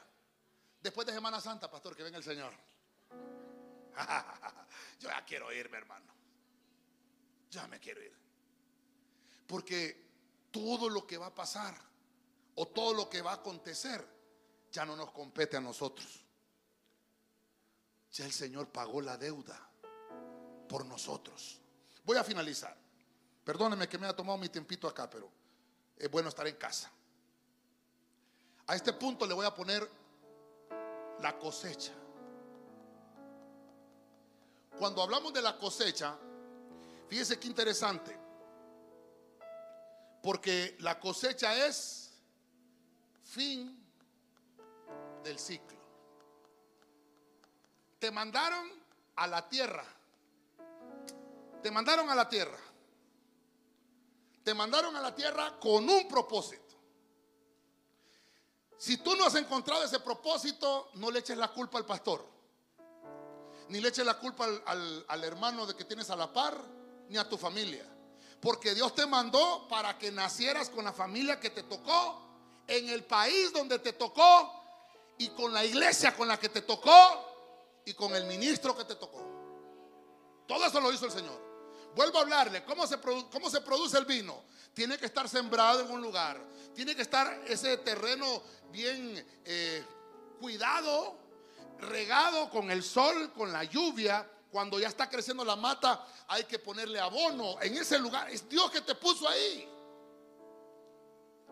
Después 0.80 1.06
de 1.06 1.14
Semana 1.14 1.40
Santa, 1.40 1.70
pastor, 1.70 1.96
que 1.96 2.02
venga 2.02 2.18
el 2.18 2.24
Señor. 2.24 2.52
Yo 4.98 5.08
ya 5.08 5.24
quiero 5.24 5.52
irme, 5.52 5.78
hermano. 5.78 6.12
Ya 7.50 7.66
me 7.66 7.78
quiero 7.78 8.02
ir. 8.02 8.12
Porque 9.46 10.04
todo 10.50 10.88
lo 10.88 11.06
que 11.06 11.18
va 11.18 11.26
a 11.26 11.34
pasar 11.34 11.74
o 12.54 12.68
todo 12.68 12.94
lo 12.94 13.10
que 13.10 13.22
va 13.22 13.32
a 13.32 13.34
acontecer 13.36 14.06
ya 14.70 14.84
no 14.84 14.96
nos 14.96 15.10
compete 15.12 15.56
a 15.56 15.60
nosotros. 15.60 16.24
Ya 18.12 18.24
el 18.24 18.32
Señor 18.32 18.68
pagó 18.68 19.00
la 19.00 19.16
deuda 19.16 19.58
por 20.68 20.84
nosotros. 20.86 21.60
Voy 22.04 22.16
a 22.16 22.24
finalizar. 22.24 22.76
Perdóneme 23.44 23.88
que 23.88 23.98
me 23.98 24.06
haya 24.06 24.16
tomado 24.16 24.38
mi 24.38 24.48
tiempito 24.48 24.88
acá, 24.88 25.08
pero 25.10 25.30
es 25.96 26.10
bueno 26.10 26.28
estar 26.28 26.46
en 26.46 26.56
casa. 26.56 26.90
A 28.66 28.74
este 28.74 28.92
punto 28.94 29.26
le 29.26 29.34
voy 29.34 29.46
a 29.46 29.54
poner 29.54 29.88
la 31.20 31.38
cosecha. 31.38 31.92
Cuando 34.78 35.02
hablamos 35.02 35.32
de 35.32 35.40
la 35.40 35.56
cosecha, 35.56 36.16
fíjese 37.08 37.38
qué 37.38 37.46
interesante. 37.46 38.18
Porque 40.22 40.76
la 40.80 40.98
cosecha 40.98 41.66
es 41.66 42.12
fin 43.22 43.78
del 45.22 45.38
ciclo. 45.38 45.78
Te 47.98 48.10
mandaron 48.10 48.70
a 49.16 49.26
la 49.26 49.48
tierra. 49.48 49.84
Te 51.62 51.70
mandaron 51.70 52.10
a 52.10 52.14
la 52.14 52.28
tierra. 52.28 52.58
Te 54.42 54.54
mandaron 54.54 54.94
a 54.96 55.00
la 55.00 55.14
tierra 55.14 55.58
con 55.58 55.88
un 55.88 56.06
propósito. 56.08 56.74
Si 58.76 58.98
tú 58.98 59.16
no 59.16 59.24
has 59.24 59.34
encontrado 59.36 59.84
ese 59.84 60.00
propósito, 60.00 60.90
no 60.94 61.10
le 61.10 61.20
eches 61.20 61.38
la 61.38 61.48
culpa 61.48 61.78
al 61.78 61.86
pastor. 61.86 62.33
Ni 63.68 63.80
le 63.80 63.88
eches 63.88 64.04
la 64.04 64.18
culpa 64.18 64.46
al, 64.66 65.04
al 65.08 65.24
hermano 65.24 65.66
de 65.66 65.74
que 65.74 65.84
tienes 65.84 66.10
a 66.10 66.16
la 66.16 66.32
par, 66.32 66.58
ni 67.08 67.16
a 67.16 67.28
tu 67.28 67.38
familia. 67.38 67.84
Porque 68.40 68.74
Dios 68.74 68.94
te 68.94 69.06
mandó 69.06 69.66
para 69.68 69.98
que 69.98 70.12
nacieras 70.12 70.68
con 70.68 70.84
la 70.84 70.92
familia 70.92 71.40
que 71.40 71.50
te 71.50 71.62
tocó, 71.62 72.20
en 72.66 72.88
el 72.88 73.04
país 73.04 73.52
donde 73.52 73.78
te 73.78 73.94
tocó, 73.94 74.62
y 75.18 75.28
con 75.30 75.52
la 75.52 75.64
iglesia 75.64 76.16
con 76.16 76.28
la 76.28 76.38
que 76.38 76.48
te 76.48 76.62
tocó, 76.62 77.82
y 77.84 77.94
con 77.94 78.14
el 78.14 78.24
ministro 78.24 78.76
que 78.76 78.84
te 78.84 78.96
tocó. 78.96 79.24
Todo 80.46 80.66
eso 80.66 80.80
lo 80.80 80.92
hizo 80.92 81.06
el 81.06 81.12
Señor. 81.12 81.42
Vuelvo 81.94 82.18
a 82.18 82.22
hablarle, 82.22 82.64
¿cómo 82.64 82.86
se, 82.86 82.98
cómo 83.00 83.48
se 83.48 83.60
produce 83.60 83.96
el 83.98 84.04
vino? 84.04 84.42
Tiene 84.74 84.98
que 84.98 85.06
estar 85.06 85.28
sembrado 85.28 85.80
en 85.80 85.90
un 85.90 86.02
lugar, 86.02 86.40
tiene 86.74 86.96
que 86.96 87.02
estar 87.02 87.44
ese 87.46 87.76
terreno 87.78 88.42
bien 88.70 89.24
eh, 89.44 89.84
cuidado, 90.40 91.16
regado 91.78 92.50
con 92.50 92.70
el 92.70 92.82
sol, 92.82 93.32
con 93.32 93.52
la 93.52 93.64
lluvia. 93.64 94.30
Cuando 94.50 94.78
ya 94.78 94.88
está 94.88 95.08
creciendo 95.10 95.44
la 95.44 95.56
mata, 95.56 96.06
hay 96.28 96.44
que 96.44 96.58
ponerle 96.58 97.00
abono 97.00 97.60
en 97.60 97.76
ese 97.76 97.98
lugar. 97.98 98.30
Es 98.30 98.48
Dios 98.48 98.70
que 98.70 98.80
te 98.80 98.94
puso 98.94 99.28
ahí. 99.28 99.68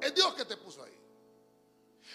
Es 0.00 0.14
Dios 0.14 0.34
que 0.34 0.44
te 0.44 0.56
puso 0.56 0.84
ahí. 0.84 0.98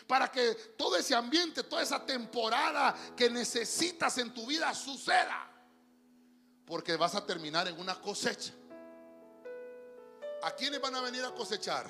Para 0.05 0.31
que 0.31 0.53
todo 0.77 0.95
ese 0.95 1.15
ambiente, 1.15 1.63
toda 1.63 1.81
esa 1.81 2.05
temporada 2.05 2.95
que 3.15 3.29
necesitas 3.29 4.17
en 4.17 4.33
tu 4.33 4.45
vida 4.45 4.73
suceda. 4.73 5.51
Porque 6.65 6.95
vas 6.95 7.15
a 7.15 7.25
terminar 7.25 7.67
en 7.67 7.79
una 7.79 7.99
cosecha. 7.99 8.53
¿A 10.43 10.51
quiénes 10.51 10.79
van 10.79 10.95
a 10.95 11.01
venir 11.01 11.23
a 11.23 11.33
cosechar? 11.33 11.89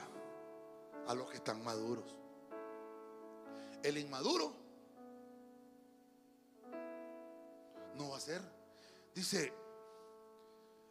A 1.08 1.14
los 1.14 1.30
que 1.30 1.38
están 1.38 1.64
maduros. 1.64 2.16
El 3.84 3.98
inmaduro 3.98 4.67
no 7.98 8.10
va 8.10 8.18
a 8.18 8.22
ser. 8.22 8.42
Dice, 9.14 9.54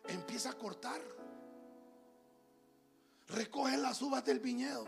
empieza 0.09 0.51
a 0.51 0.55
cortar. 0.55 1.01
Recoge 3.29 3.77
las 3.77 4.01
uvas 4.03 4.25
del 4.25 4.41
viñedo. 4.41 4.85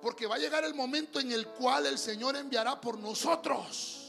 Porque 0.00 0.26
va 0.26 0.36
a 0.36 0.38
llegar 0.38 0.64
el 0.64 0.74
momento 0.74 1.20
en 1.20 1.30
el 1.30 1.46
cual 1.48 1.86
el 1.86 1.98
Señor 1.98 2.36
enviará 2.36 2.80
por 2.80 2.98
nosotros 2.98 4.00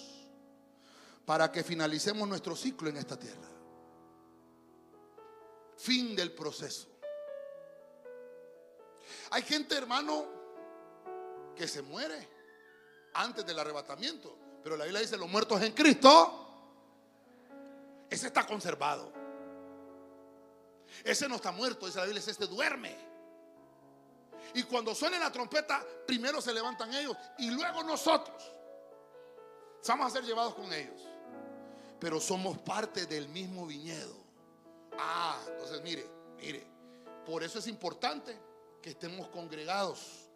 para 1.26 1.52
que 1.52 1.64
finalicemos 1.64 2.28
nuestro 2.28 2.56
ciclo 2.56 2.90
en 2.90 2.98
esta 2.98 3.18
tierra. 3.18 3.50
Fin 5.78 6.16
del 6.16 6.34
proceso. 6.34 6.88
Hay 9.32 9.42
gente, 9.44 9.76
hermano, 9.76 10.26
que 11.56 11.68
se 11.68 11.82
muere 11.82 12.28
antes 13.14 13.46
del 13.46 13.60
arrebatamiento. 13.60 14.41
Pero 14.64 14.78
la 14.78 14.86
Biblia 14.86 15.02
dice, 15.02 15.18
los 15.18 15.30
muertos 15.30 15.62
en 15.62 15.74
Cristo, 15.74 16.42
ese 18.10 18.28
está 18.28 18.46
conservado. 18.46 19.12
Ese 21.04 21.28
no 21.28 21.36
está 21.36 21.52
muerto, 21.52 21.86
dice 21.86 22.00
la 22.00 22.06
Biblia, 22.06 22.24
ese 22.26 22.48
duerme. 22.48 22.96
Y 24.54 24.64
cuando 24.64 24.94
suene 24.94 25.18
la 25.18 25.32
trompeta, 25.32 25.84
primero 26.06 26.42
se 26.42 26.54
levantan 26.54 26.94
ellos 26.94 27.16
y 27.38 27.50
luego 27.50 27.84
nosotros. 27.84 28.52
Vamos 29.88 30.08
a 30.08 30.10
ser 30.10 30.24
llevados 30.24 30.54
con 30.54 30.72
ellos. 30.72 31.02
Pero 32.00 32.20
somos 32.20 32.58
parte 32.60 33.06
del 33.06 33.28
mismo 33.30 33.66
viñedo. 33.66 34.16
Ah, 34.98 35.38
entonces 35.48 35.82
mire, 35.82 36.08
mire. 36.38 36.66
Por 37.26 37.44
eso 37.44 37.60
es 37.60 37.68
importante 37.68 38.38
que 38.82 38.92
estemos 38.92 39.28
congregados. 39.30 40.30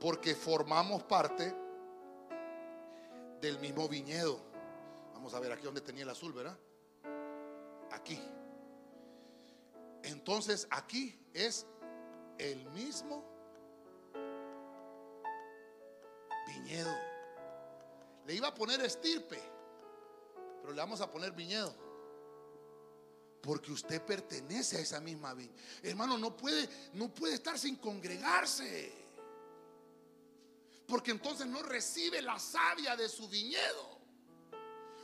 Porque 0.00 0.34
formamos 0.34 1.02
parte 1.04 1.54
del 3.44 3.58
mismo 3.58 3.86
viñedo. 3.88 4.40
Vamos 5.12 5.34
a 5.34 5.40
ver 5.40 5.52
aquí 5.52 5.64
donde 5.64 5.82
tenía 5.82 6.02
el 6.02 6.10
azul, 6.10 6.32
¿verdad? 6.32 6.58
Aquí. 7.90 8.18
Entonces 10.02 10.66
aquí 10.70 11.18
es 11.34 11.66
el 12.38 12.64
mismo 12.70 13.22
viñedo. 16.46 16.94
Le 18.26 18.34
iba 18.34 18.48
a 18.48 18.54
poner 18.54 18.80
estirpe, 18.80 19.40
pero 20.62 20.72
le 20.72 20.80
vamos 20.80 21.02
a 21.02 21.10
poner 21.10 21.32
viñedo. 21.32 21.74
Porque 23.42 23.72
usted 23.72 24.00
pertenece 24.00 24.78
a 24.78 24.80
esa 24.80 25.00
misma 25.00 25.34
viña. 25.34 25.52
Hermano, 25.82 26.16
no 26.16 26.34
puede, 26.34 26.66
no 26.94 27.12
puede 27.12 27.34
estar 27.34 27.58
sin 27.58 27.76
congregarse. 27.76 29.03
Porque 30.86 31.10
entonces 31.10 31.46
no 31.46 31.62
recibe 31.62 32.20
la 32.20 32.38
savia 32.38 32.96
de 32.96 33.08
su 33.08 33.28
viñedo. 33.28 33.98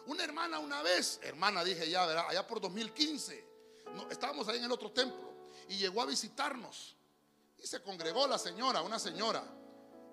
Una 0.07 0.25
hermana 0.25 0.59
una 0.59 0.83
vez, 0.83 1.21
hermana 1.23 1.63
dije 1.63 1.89
ya, 1.89 2.29
allá 2.29 2.47
por 2.47 2.61
2015, 2.61 3.49
no, 3.95 4.11
estábamos 4.11 4.49
ahí 4.49 4.59
en 4.59 4.65
el 4.65 4.73
otro 4.73 4.91
templo 4.91 5.31
y 5.69 5.77
llegó 5.77 6.03
a 6.03 6.07
visitarnos. 6.07 6.97
Y 7.59 7.67
se 7.67 7.83
congregó 7.83 8.27
la 8.27 8.39
señora, 8.39 8.83
una 8.83 8.99
señora. 8.99 9.45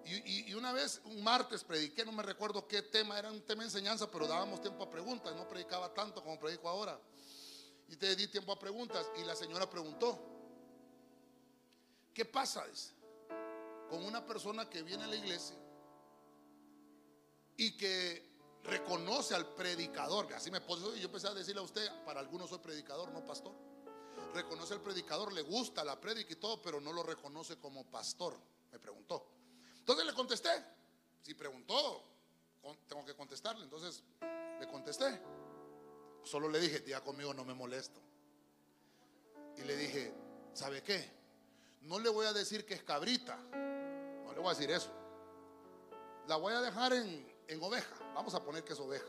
Y, 0.05 0.53
una 0.53 0.72
vez, 0.72 1.01
un 1.03 1.22
martes, 1.22 1.65
prediqué, 1.65 2.05
no 2.05 2.13
me 2.13 2.24
recuerdo 2.24 2.65
qué 2.65 2.82
tema, 2.82 3.20
era 3.20 3.30
un 3.30 3.41
tema 3.41 3.63
de 3.63 3.68
enseñanza, 3.68 4.09
pero 4.09 4.26
dábamos 4.26 4.61
tiempo 4.61 4.84
a 4.84 4.89
preguntas, 4.89 5.36
no 5.36 5.49
predicaba 5.49 5.93
tanto 5.93 6.24
como 6.24 6.39
predico 6.39 6.70
ahora. 6.70 6.97
Y 7.89 7.97
te 7.97 8.15
di 8.15 8.28
tiempo 8.28 8.53
a 8.53 8.59
preguntas 8.59 9.05
y 9.18 9.26
la 9.26 9.36
señora 9.36 9.70
preguntó, 9.70 10.18
¿qué 12.13 12.24
pasa? 12.24 12.65
Con 13.89 14.03
una 14.03 14.25
persona 14.25 14.69
que 14.69 14.83
viene 14.83 15.03
a 15.03 15.07
la 15.07 15.15
iglesia 15.15 15.55
y 17.55 17.75
que 17.77 18.27
reconoce 18.63 19.33
al 19.33 19.47
predicador, 19.55 20.27
que 20.27 20.35
así 20.35 20.51
me 20.51 20.61
puso, 20.61 20.95
y 20.95 20.99
yo 20.99 21.05
empecé 21.05 21.27
a 21.27 21.33
decirle 21.33 21.61
a 21.61 21.63
usted, 21.63 21.89
para 22.05 22.19
algunos 22.19 22.49
soy 22.49 22.59
predicador, 22.59 23.11
no 23.11 23.25
pastor 23.25 23.53
reconoce 24.38 24.73
al 24.73 24.81
predicador, 24.81 25.33
le 25.33 25.41
gusta 25.41 25.83
la 25.83 25.99
predica 25.99 26.33
y 26.33 26.35
todo, 26.35 26.61
pero 26.61 26.79
no 26.79 26.93
lo 26.93 27.03
reconoce 27.03 27.57
como 27.57 27.83
pastor. 27.85 28.38
Me 28.71 28.79
preguntó. 28.79 29.27
Entonces 29.79 30.05
le 30.05 30.13
contesté. 30.13 30.49
Si 31.21 31.33
preguntó, 31.33 32.03
tengo 32.88 33.05
que 33.05 33.15
contestarle. 33.15 33.63
Entonces 33.63 34.03
le 34.59 34.67
contesté. 34.67 35.19
Solo 36.23 36.49
le 36.49 36.59
dije, 36.59 36.79
día 36.79 37.03
conmigo 37.03 37.33
no 37.33 37.43
me 37.43 37.53
molesto. 37.53 37.99
Y 39.57 39.61
le 39.61 39.75
dije, 39.75 40.13
¿sabe 40.53 40.83
qué? 40.83 41.11
No 41.81 41.99
le 41.99 42.09
voy 42.09 42.25
a 42.25 42.33
decir 42.33 42.65
que 42.65 42.75
es 42.75 42.83
cabrita. 42.83 43.39
Le 44.38 44.43
voy 44.43 44.51
a 44.51 44.53
decir 44.53 44.69
eso. 44.69 44.91
La 46.27 46.35
voy 46.35 46.53
a 46.53 46.61
dejar 46.61 46.93
en, 46.93 47.27
en 47.47 47.63
oveja. 47.63 47.95
Vamos 48.13 48.35
a 48.35 48.43
poner 48.43 48.63
que 48.63 48.73
es 48.73 48.79
oveja. 48.79 49.07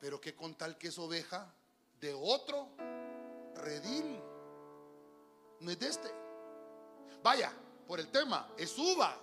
Pero 0.00 0.18
que 0.18 0.34
con 0.34 0.54
tal 0.54 0.78
que 0.78 0.88
es 0.88 0.98
oveja 0.98 1.52
de 2.00 2.14
otro 2.14 2.68
redil. 3.56 4.18
No 5.60 5.70
es 5.70 5.78
de 5.78 5.88
este. 5.88 6.10
Vaya, 7.22 7.52
por 7.86 8.00
el 8.00 8.08
tema, 8.08 8.48
es 8.56 8.78
uva, 8.78 9.14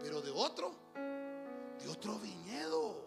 pero 0.00 0.22
de 0.22 0.30
otro, 0.30 0.76
de 1.82 1.88
otro 1.88 2.20
viñedo. 2.20 3.02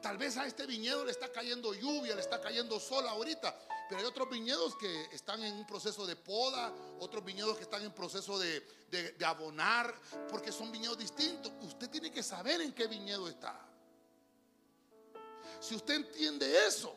Tal 0.00 0.16
vez 0.16 0.38
a 0.38 0.46
este 0.46 0.64
viñedo 0.64 1.04
le 1.04 1.10
está 1.10 1.30
cayendo 1.30 1.74
lluvia, 1.74 2.14
le 2.14 2.22
está 2.22 2.40
cayendo 2.40 2.80
sol 2.80 3.06
ahorita, 3.06 3.54
pero 3.88 4.00
hay 4.00 4.06
otros 4.06 4.28
viñedos 4.28 4.76
que 4.76 5.04
están 5.12 5.42
en 5.42 5.54
un 5.54 5.66
proceso 5.66 6.06
de 6.06 6.16
poda, 6.16 6.72
otros 7.00 7.24
viñedos 7.24 7.56
que 7.56 7.62
están 7.62 7.82
en 7.82 7.92
proceso 7.92 8.38
de, 8.38 8.60
de 8.90 9.24
abonar, 9.24 9.94
porque 10.28 10.52
son 10.52 10.70
viñedos 10.70 10.98
distintos. 10.98 11.52
Usted 11.62 11.88
tiene 11.88 12.10
que 12.10 12.22
saber 12.22 12.60
en 12.60 12.72
qué 12.72 12.86
viñedo 12.86 13.28
está. 13.28 13.68
Si 15.60 15.74
usted 15.74 15.94
entiende 15.94 16.66
eso, 16.66 16.94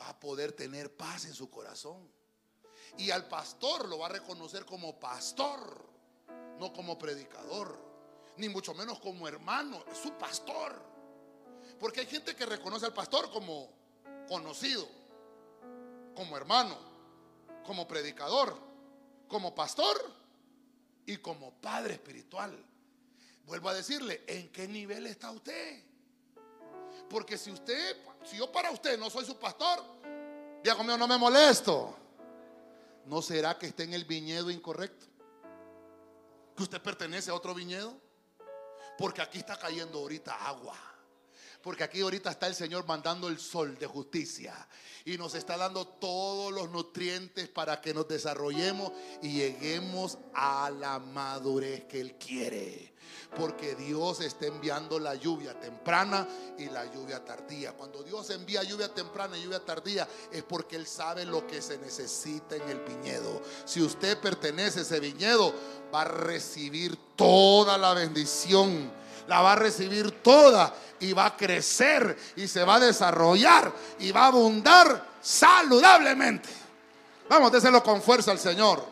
va 0.00 0.08
a 0.08 0.18
poder 0.18 0.52
tener 0.52 0.96
paz 0.96 1.24
en 1.24 1.34
su 1.34 1.50
corazón. 1.50 2.10
Y 2.98 3.10
al 3.10 3.26
pastor 3.26 3.88
lo 3.88 3.98
va 3.98 4.06
a 4.06 4.10
reconocer 4.10 4.64
como 4.64 4.98
pastor, 4.98 5.84
no 6.58 6.72
como 6.72 6.98
predicador, 6.98 7.78
ni 8.36 8.48
mucho 8.48 8.74
menos 8.74 8.98
como 9.00 9.26
hermano, 9.28 9.84
su 10.00 10.12
pastor. 10.12 10.80
Porque 11.78 12.00
hay 12.00 12.06
gente 12.06 12.36
que 12.36 12.46
reconoce 12.46 12.86
al 12.86 12.94
pastor 12.94 13.30
como 13.30 13.70
conocido, 14.28 14.86
como 16.14 16.36
hermano, 16.36 16.76
como 17.64 17.86
predicador, 17.86 18.56
como 19.28 19.54
pastor 19.54 19.96
y 21.06 21.16
como 21.18 21.52
padre 21.54 21.94
espiritual. 21.94 22.56
Vuelvo 23.46 23.68
a 23.68 23.74
decirle, 23.74 24.24
¿en 24.26 24.50
qué 24.50 24.68
nivel 24.68 25.06
está 25.06 25.30
usted? 25.30 25.82
Porque 27.08 27.36
si 27.36 27.50
usted, 27.50 27.96
si 28.24 28.36
yo 28.36 28.50
para 28.50 28.70
usted 28.70 28.98
no 28.98 29.10
soy 29.10 29.24
su 29.24 29.36
pastor, 29.38 29.82
diga 30.62 30.76
conmigo, 30.76 30.96
no 30.98 31.08
me 31.08 31.18
molesto. 31.18 31.96
¿No 33.06 33.20
será 33.20 33.58
que 33.58 33.66
esté 33.66 33.82
en 33.82 33.94
el 33.94 34.04
viñedo 34.04 34.50
incorrecto? 34.50 35.06
¿Que 36.56 36.62
usted 36.62 36.80
pertenece 36.80 37.30
a 37.30 37.34
otro 37.34 37.54
viñedo? 37.54 37.96
Porque 38.96 39.22
aquí 39.22 39.38
está 39.38 39.58
cayendo 39.58 39.98
ahorita 39.98 40.46
agua. 40.46 40.91
Porque 41.62 41.84
aquí 41.84 42.00
ahorita 42.00 42.30
está 42.30 42.46
el 42.46 42.54
Señor 42.54 42.86
mandando 42.86 43.28
el 43.28 43.38
sol 43.38 43.78
de 43.78 43.86
justicia 43.86 44.54
y 45.04 45.16
nos 45.16 45.34
está 45.34 45.56
dando 45.56 45.86
todos 45.86 46.52
los 46.52 46.70
nutrientes 46.70 47.48
para 47.48 47.80
que 47.80 47.94
nos 47.94 48.08
desarrollemos 48.08 48.92
y 49.22 49.32
lleguemos 49.32 50.18
a 50.34 50.70
la 50.70 50.98
madurez 50.98 51.84
que 51.84 52.00
Él 52.00 52.14
quiere 52.14 52.92
porque 53.36 53.74
Dios 53.74 54.20
está 54.20 54.46
enviando 54.46 54.98
la 54.98 55.14
lluvia 55.14 55.58
temprana 55.58 56.26
y 56.58 56.66
la 56.66 56.84
lluvia 56.92 57.24
tardía. 57.24 57.72
Cuando 57.72 58.02
Dios 58.02 58.28
envía 58.30 58.62
lluvia 58.62 58.92
temprana 58.92 59.38
y 59.38 59.42
lluvia 59.42 59.64
tardía 59.64 60.06
es 60.30 60.42
porque 60.42 60.76
Él 60.76 60.86
sabe 60.86 61.24
lo 61.24 61.46
que 61.46 61.62
se 61.62 61.78
necesita 61.78 62.56
en 62.56 62.68
el 62.68 62.80
viñedo. 62.80 63.42
Si 63.64 63.80
usted 63.80 64.18
pertenece 64.18 64.80
a 64.80 64.82
ese 64.82 65.00
viñedo, 65.00 65.54
va 65.94 66.02
a 66.02 66.06
recibir 66.06 66.96
toda 67.16 67.78
la 67.78 67.94
bendición 67.94 68.92
la 69.26 69.40
va 69.40 69.52
a 69.52 69.56
recibir 69.56 70.22
toda 70.22 70.74
y 71.00 71.12
va 71.12 71.26
a 71.26 71.36
crecer 71.36 72.16
y 72.36 72.46
se 72.48 72.64
va 72.64 72.76
a 72.76 72.80
desarrollar 72.80 73.72
y 73.98 74.12
va 74.12 74.24
a 74.24 74.26
abundar 74.26 75.06
saludablemente. 75.20 76.48
Vamos, 77.28 77.52
déselo 77.52 77.82
con 77.82 78.02
fuerza 78.02 78.30
al 78.30 78.38
Señor. 78.38 78.84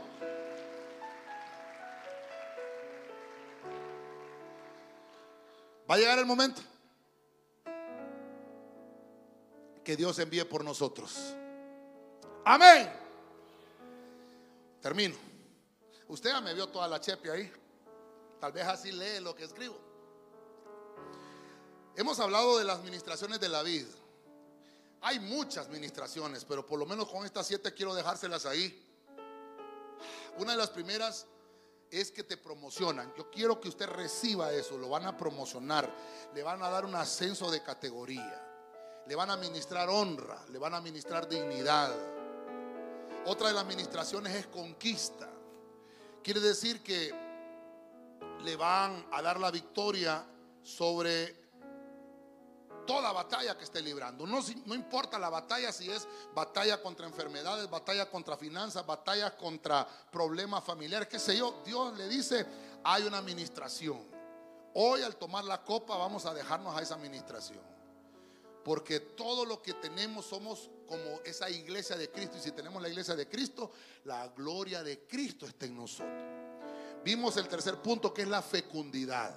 Va 5.90 5.94
a 5.96 5.98
llegar 5.98 6.18
el 6.18 6.26
momento 6.26 6.62
que 9.82 9.96
Dios 9.96 10.18
envíe 10.20 10.44
por 10.44 10.64
nosotros. 10.64 11.34
Amén. 12.44 12.90
Termino. 14.80 15.16
Usted 16.08 16.30
ya 16.30 16.40
me 16.40 16.54
vio 16.54 16.68
toda 16.68 16.88
la 16.88 17.00
chepe 17.00 17.30
ahí. 17.30 17.52
Tal 18.40 18.52
vez 18.52 18.66
así 18.66 18.90
lee 18.92 19.20
lo 19.20 19.34
que 19.34 19.44
escribo. 19.44 19.89
Hemos 21.96 22.20
hablado 22.20 22.58
de 22.58 22.64
las 22.64 22.78
administraciones 22.78 23.40
de 23.40 23.48
la 23.48 23.62
vida. 23.62 23.90
Hay 25.02 25.18
muchas 25.18 25.66
administraciones, 25.66 26.44
pero 26.44 26.66
por 26.66 26.78
lo 26.78 26.86
menos 26.86 27.08
con 27.08 27.24
estas 27.24 27.46
siete 27.46 27.72
quiero 27.72 27.94
dejárselas 27.94 28.46
ahí. 28.46 28.86
Una 30.38 30.52
de 30.52 30.58
las 30.58 30.70
primeras 30.70 31.26
es 31.90 32.12
que 32.12 32.22
te 32.22 32.36
promocionan. 32.36 33.12
Yo 33.16 33.30
quiero 33.30 33.60
que 33.60 33.68
usted 33.68 33.86
reciba 33.86 34.52
eso. 34.52 34.78
Lo 34.78 34.88
van 34.88 35.06
a 35.06 35.16
promocionar. 35.16 35.92
Le 36.34 36.42
van 36.42 36.62
a 36.62 36.70
dar 36.70 36.84
un 36.84 36.94
ascenso 36.94 37.50
de 37.50 37.62
categoría. 37.62 38.46
Le 39.06 39.14
van 39.14 39.30
a 39.30 39.34
administrar 39.34 39.88
honra. 39.88 40.44
Le 40.50 40.58
van 40.58 40.74
a 40.74 40.76
administrar 40.76 41.28
dignidad. 41.28 41.92
Otra 43.26 43.48
de 43.48 43.54
las 43.54 43.64
administraciones 43.64 44.34
es 44.34 44.46
conquista. 44.46 45.28
Quiere 46.22 46.40
decir 46.40 46.82
que 46.82 47.12
le 48.42 48.56
van 48.56 49.06
a 49.12 49.20
dar 49.22 49.40
la 49.40 49.50
victoria 49.50 50.24
sobre 50.62 51.49
toda 52.90 53.12
batalla 53.12 53.56
que 53.56 53.62
esté 53.62 53.80
librando. 53.80 54.26
No, 54.26 54.40
importa 54.74 55.16
la 55.16 55.28
batalla 55.28 55.70
si 55.70 55.88
es 55.88 56.08
batalla 56.34 56.82
contra 56.82 57.06
enfermedades, 57.06 57.70
batalla 57.70 58.10
contra 58.10 58.36
finanzas, 58.36 58.84
batalla 58.84 59.36
contra 59.36 59.86
problemas 60.10 60.64
familiares, 60.64 61.06
qué 61.06 61.20
sé 61.20 61.36
yo. 61.36 61.62
Dios 61.64 61.96
le 61.96 62.08
dice, 62.08 62.44
hay 62.82 63.04
una 63.04 63.18
administración. 63.18 64.00
Hoy 64.74 65.02
al 65.02 65.14
tomar 65.14 65.44
la 65.44 65.62
copa 65.62 65.96
vamos 65.96 66.26
a 66.26 66.34
dejarnos 66.34 66.76
a 66.76 66.82
esa 66.82 66.96
administración. 66.96 67.62
Porque 68.64 68.98
todo 68.98 69.44
lo 69.44 69.62
que 69.62 69.74
tenemos 69.74 70.26
somos 70.26 70.68
como 70.88 71.20
esa 71.24 71.48
iglesia 71.48 71.96
de 71.96 72.10
Cristo. 72.10 72.38
Y 72.38 72.40
si 72.40 72.50
tenemos 72.50 72.82
la 72.82 72.88
iglesia 72.88 73.14
de 73.14 73.28
Cristo, 73.28 73.70
la 74.02 74.26
gloria 74.28 74.82
de 74.82 75.06
Cristo 75.06 75.46
está 75.46 75.64
en 75.64 75.76
nosotros. 75.76 76.10
Vimos 77.04 77.36
el 77.36 77.46
tercer 77.46 77.76
punto 77.76 78.12
que 78.12 78.22
es 78.22 78.28
la 78.28 78.42
fecundidad. 78.42 79.36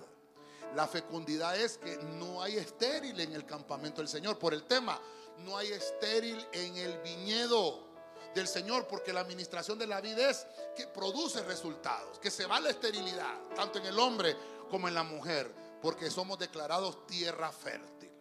La 0.76 0.88
fecundidad 0.88 1.56
es 1.56 1.78
que 1.78 1.98
no 1.98 2.41
hay 2.41 2.58
estéril 2.58 3.20
en 3.20 3.34
el 3.34 3.45
campamento 3.45 4.02
del 4.02 4.08
Señor. 4.08 4.40
Por 4.40 4.54
el 4.54 4.64
tema, 4.64 5.00
no 5.40 5.58
hay 5.58 5.72
estéril 5.72 6.45
en 6.52 6.78
el 6.78 6.98
viñedo 7.00 7.88
del 8.34 8.48
Señor, 8.48 8.88
porque 8.88 9.14
la 9.14 9.20
administración 9.20 9.78
de 9.78 9.86
la 9.86 10.02
vida 10.02 10.30
es 10.30 10.48
que 10.76 10.88
produce 10.88 11.44
resultados, 11.44 12.18
que 12.18 12.32
se 12.32 12.48
va 12.48 12.60
la 12.60 12.72
esterilidad, 12.72 13.40
tanto 13.56 13.78
en 13.78 13.86
el 13.86 14.00
hombre 14.00 14.36
como 14.70 14.88
en 14.88 14.95
la 14.95 15.04
mujer, 15.04 15.54
porque 15.82 16.10
somos 16.10 16.40
declarados 16.40 17.06
tierra 17.06 17.52
fértil. 17.52 18.12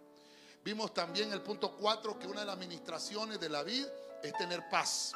Vimos 0.65 0.93
también 0.93 1.33
el 1.33 1.41
punto 1.41 1.75
4 1.77 2.19
que 2.19 2.27
una 2.27 2.41
de 2.41 2.47
las 2.47 2.57
administraciones 2.57 3.41
de 3.41 3.49
la 3.49 3.63
vida 3.63 3.89
es 4.23 4.33
tener 4.35 4.69
paz. 4.69 5.13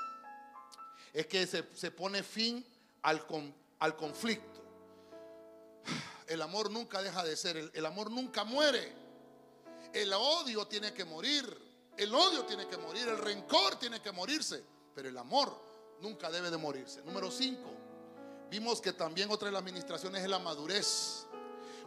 Es 1.12 1.26
que 1.26 1.46
se, 1.46 1.90
pone 1.90 2.22
fin 2.22 2.64
al, 3.02 3.24
al 3.78 3.96
conflicto. 3.96 4.55
El 6.26 6.42
amor 6.42 6.70
nunca 6.70 7.02
deja 7.02 7.22
de 7.22 7.36
ser, 7.36 7.70
el, 7.72 7.86
amor 7.86 8.10
nunca 8.10 8.44
muere. 8.44 8.92
El 9.92 10.12
odio 10.12 10.66
tiene 10.66 10.92
que 10.92 11.04
morir, 11.04 11.46
el 11.96 12.14
odio 12.14 12.44
tiene 12.44 12.66
que 12.66 12.76
morir, 12.76 13.08
el 13.08 13.18
rencor 13.18 13.76
tiene 13.76 14.00
que 14.02 14.10
morirse, 14.12 14.62
pero 14.94 15.08
el 15.08 15.16
amor 15.16 15.56
nunca 16.00 16.30
debe 16.30 16.50
de 16.50 16.56
morirse. 16.56 17.02
Número 17.02 17.30
5, 17.30 17.60
vimos 18.50 18.80
que 18.80 18.92
también 18.92 19.30
otra 19.30 19.46
de 19.46 19.52
las 19.52 19.62
administraciones 19.62 20.22
es 20.22 20.28
la 20.28 20.38
madurez. 20.40 21.26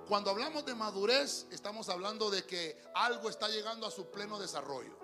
Cuando 0.08 0.32
hablamos 0.32 0.66
de 0.66 0.74
madurez, 0.74 1.46
estamos 1.52 1.90
hablando 1.90 2.32
de 2.32 2.44
que 2.44 2.82
algo 2.96 3.30
está 3.30 3.50
llegando 3.50 3.86
a 3.86 3.92
su 3.92 4.10
pleno 4.10 4.40
desarrollo. 4.40 4.98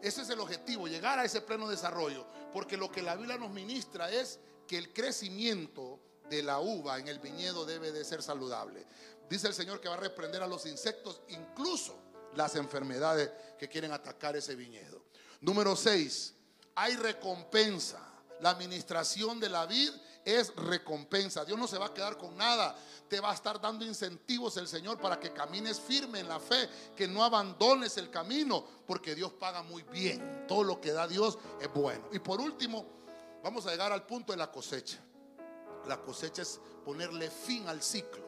Ese 0.00 0.22
es 0.22 0.28
el 0.28 0.38
objetivo, 0.38 0.86
llegar 0.86 1.18
a 1.18 1.24
ese 1.24 1.40
pleno 1.40 1.68
desarrollo, 1.68 2.26
porque 2.52 2.76
lo 2.76 2.92
que 2.92 3.02
la 3.02 3.16
Biblia 3.16 3.38
nos 3.38 3.50
ministra 3.50 4.10
es 4.10 4.38
que 4.68 4.76
el 4.76 4.92
crecimiento 4.92 5.98
de 6.28 6.42
la 6.42 6.60
uva 6.60 6.98
en 6.98 7.08
el 7.08 7.18
viñedo 7.18 7.64
debe 7.64 7.92
de 7.92 8.04
ser 8.04 8.22
saludable. 8.22 8.86
Dice 9.28 9.48
el 9.48 9.54
Señor 9.54 9.80
que 9.80 9.88
va 9.88 9.94
a 9.94 9.98
reprender 9.98 10.42
a 10.42 10.46
los 10.46 10.66
insectos, 10.66 11.20
incluso 11.28 11.98
las 12.34 12.56
enfermedades 12.56 13.30
que 13.58 13.68
quieren 13.68 13.92
atacar 13.92 14.36
ese 14.36 14.54
viñedo. 14.54 15.02
Número 15.40 15.76
6, 15.76 16.34
hay 16.74 16.96
recompensa. 16.96 18.00
La 18.40 18.50
administración 18.50 19.40
de 19.40 19.48
la 19.48 19.64
vid 19.66 19.90
es 20.24 20.54
recompensa. 20.56 21.44
Dios 21.44 21.58
no 21.58 21.66
se 21.66 21.78
va 21.78 21.86
a 21.86 21.94
quedar 21.94 22.18
con 22.18 22.36
nada. 22.36 22.76
Te 23.08 23.20
va 23.20 23.30
a 23.30 23.34
estar 23.34 23.60
dando 23.60 23.84
incentivos 23.84 24.56
el 24.56 24.66
Señor 24.66 24.98
para 24.98 25.20
que 25.20 25.32
camines 25.32 25.80
firme 25.80 26.20
en 26.20 26.28
la 26.28 26.40
fe, 26.40 26.68
que 26.96 27.06
no 27.06 27.22
abandones 27.22 27.96
el 27.96 28.10
camino, 28.10 28.64
porque 28.86 29.14
Dios 29.14 29.32
paga 29.32 29.62
muy 29.62 29.82
bien. 29.82 30.46
Todo 30.48 30.64
lo 30.64 30.80
que 30.80 30.92
da 30.92 31.06
Dios 31.06 31.38
es 31.60 31.72
bueno. 31.72 32.08
Y 32.12 32.18
por 32.18 32.40
último, 32.40 32.86
vamos 33.42 33.66
a 33.66 33.70
llegar 33.70 33.92
al 33.92 34.04
punto 34.04 34.32
de 34.32 34.38
la 34.38 34.50
cosecha. 34.50 34.98
La 35.86 36.00
cosecha 36.00 36.42
es 36.42 36.60
ponerle 36.84 37.30
fin 37.30 37.68
al 37.68 37.82
ciclo. 37.82 38.24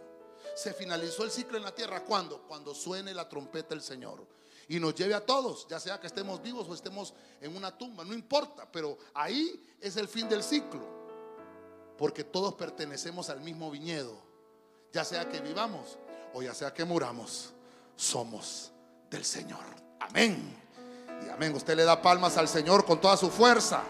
Se 0.54 0.72
finalizó 0.72 1.24
el 1.24 1.30
ciclo 1.30 1.56
en 1.56 1.64
la 1.64 1.74
tierra. 1.74 2.04
¿Cuándo? 2.04 2.42
Cuando 2.46 2.74
suene 2.74 3.12
la 3.12 3.28
trompeta 3.28 3.70
del 3.70 3.82
Señor. 3.82 4.26
Y 4.68 4.80
nos 4.80 4.94
lleve 4.94 5.14
a 5.14 5.24
todos, 5.24 5.68
ya 5.68 5.78
sea 5.78 6.00
que 6.00 6.08
estemos 6.08 6.42
vivos 6.42 6.68
o 6.68 6.74
estemos 6.74 7.14
en 7.40 7.54
una 7.56 7.76
tumba, 7.76 8.04
no 8.04 8.12
importa, 8.12 8.68
pero 8.70 8.98
ahí 9.14 9.64
es 9.80 9.96
el 9.96 10.08
fin 10.08 10.28
del 10.28 10.42
ciclo. 10.42 10.84
Porque 11.96 12.24
todos 12.24 12.54
pertenecemos 12.54 13.30
al 13.30 13.40
mismo 13.40 13.70
viñedo. 13.70 14.20
Ya 14.92 15.04
sea 15.04 15.28
que 15.28 15.40
vivamos 15.40 15.98
o 16.34 16.42
ya 16.42 16.52
sea 16.52 16.74
que 16.74 16.84
muramos, 16.84 17.52
somos 17.94 18.72
del 19.08 19.24
Señor. 19.24 19.64
Amén. 20.00 20.56
Y 21.24 21.28
amén. 21.28 21.54
Usted 21.54 21.76
le 21.76 21.84
da 21.84 22.02
palmas 22.02 22.36
al 22.36 22.48
Señor 22.48 22.84
con 22.84 23.00
toda 23.00 23.16
su 23.16 23.30
fuerza. 23.30 23.82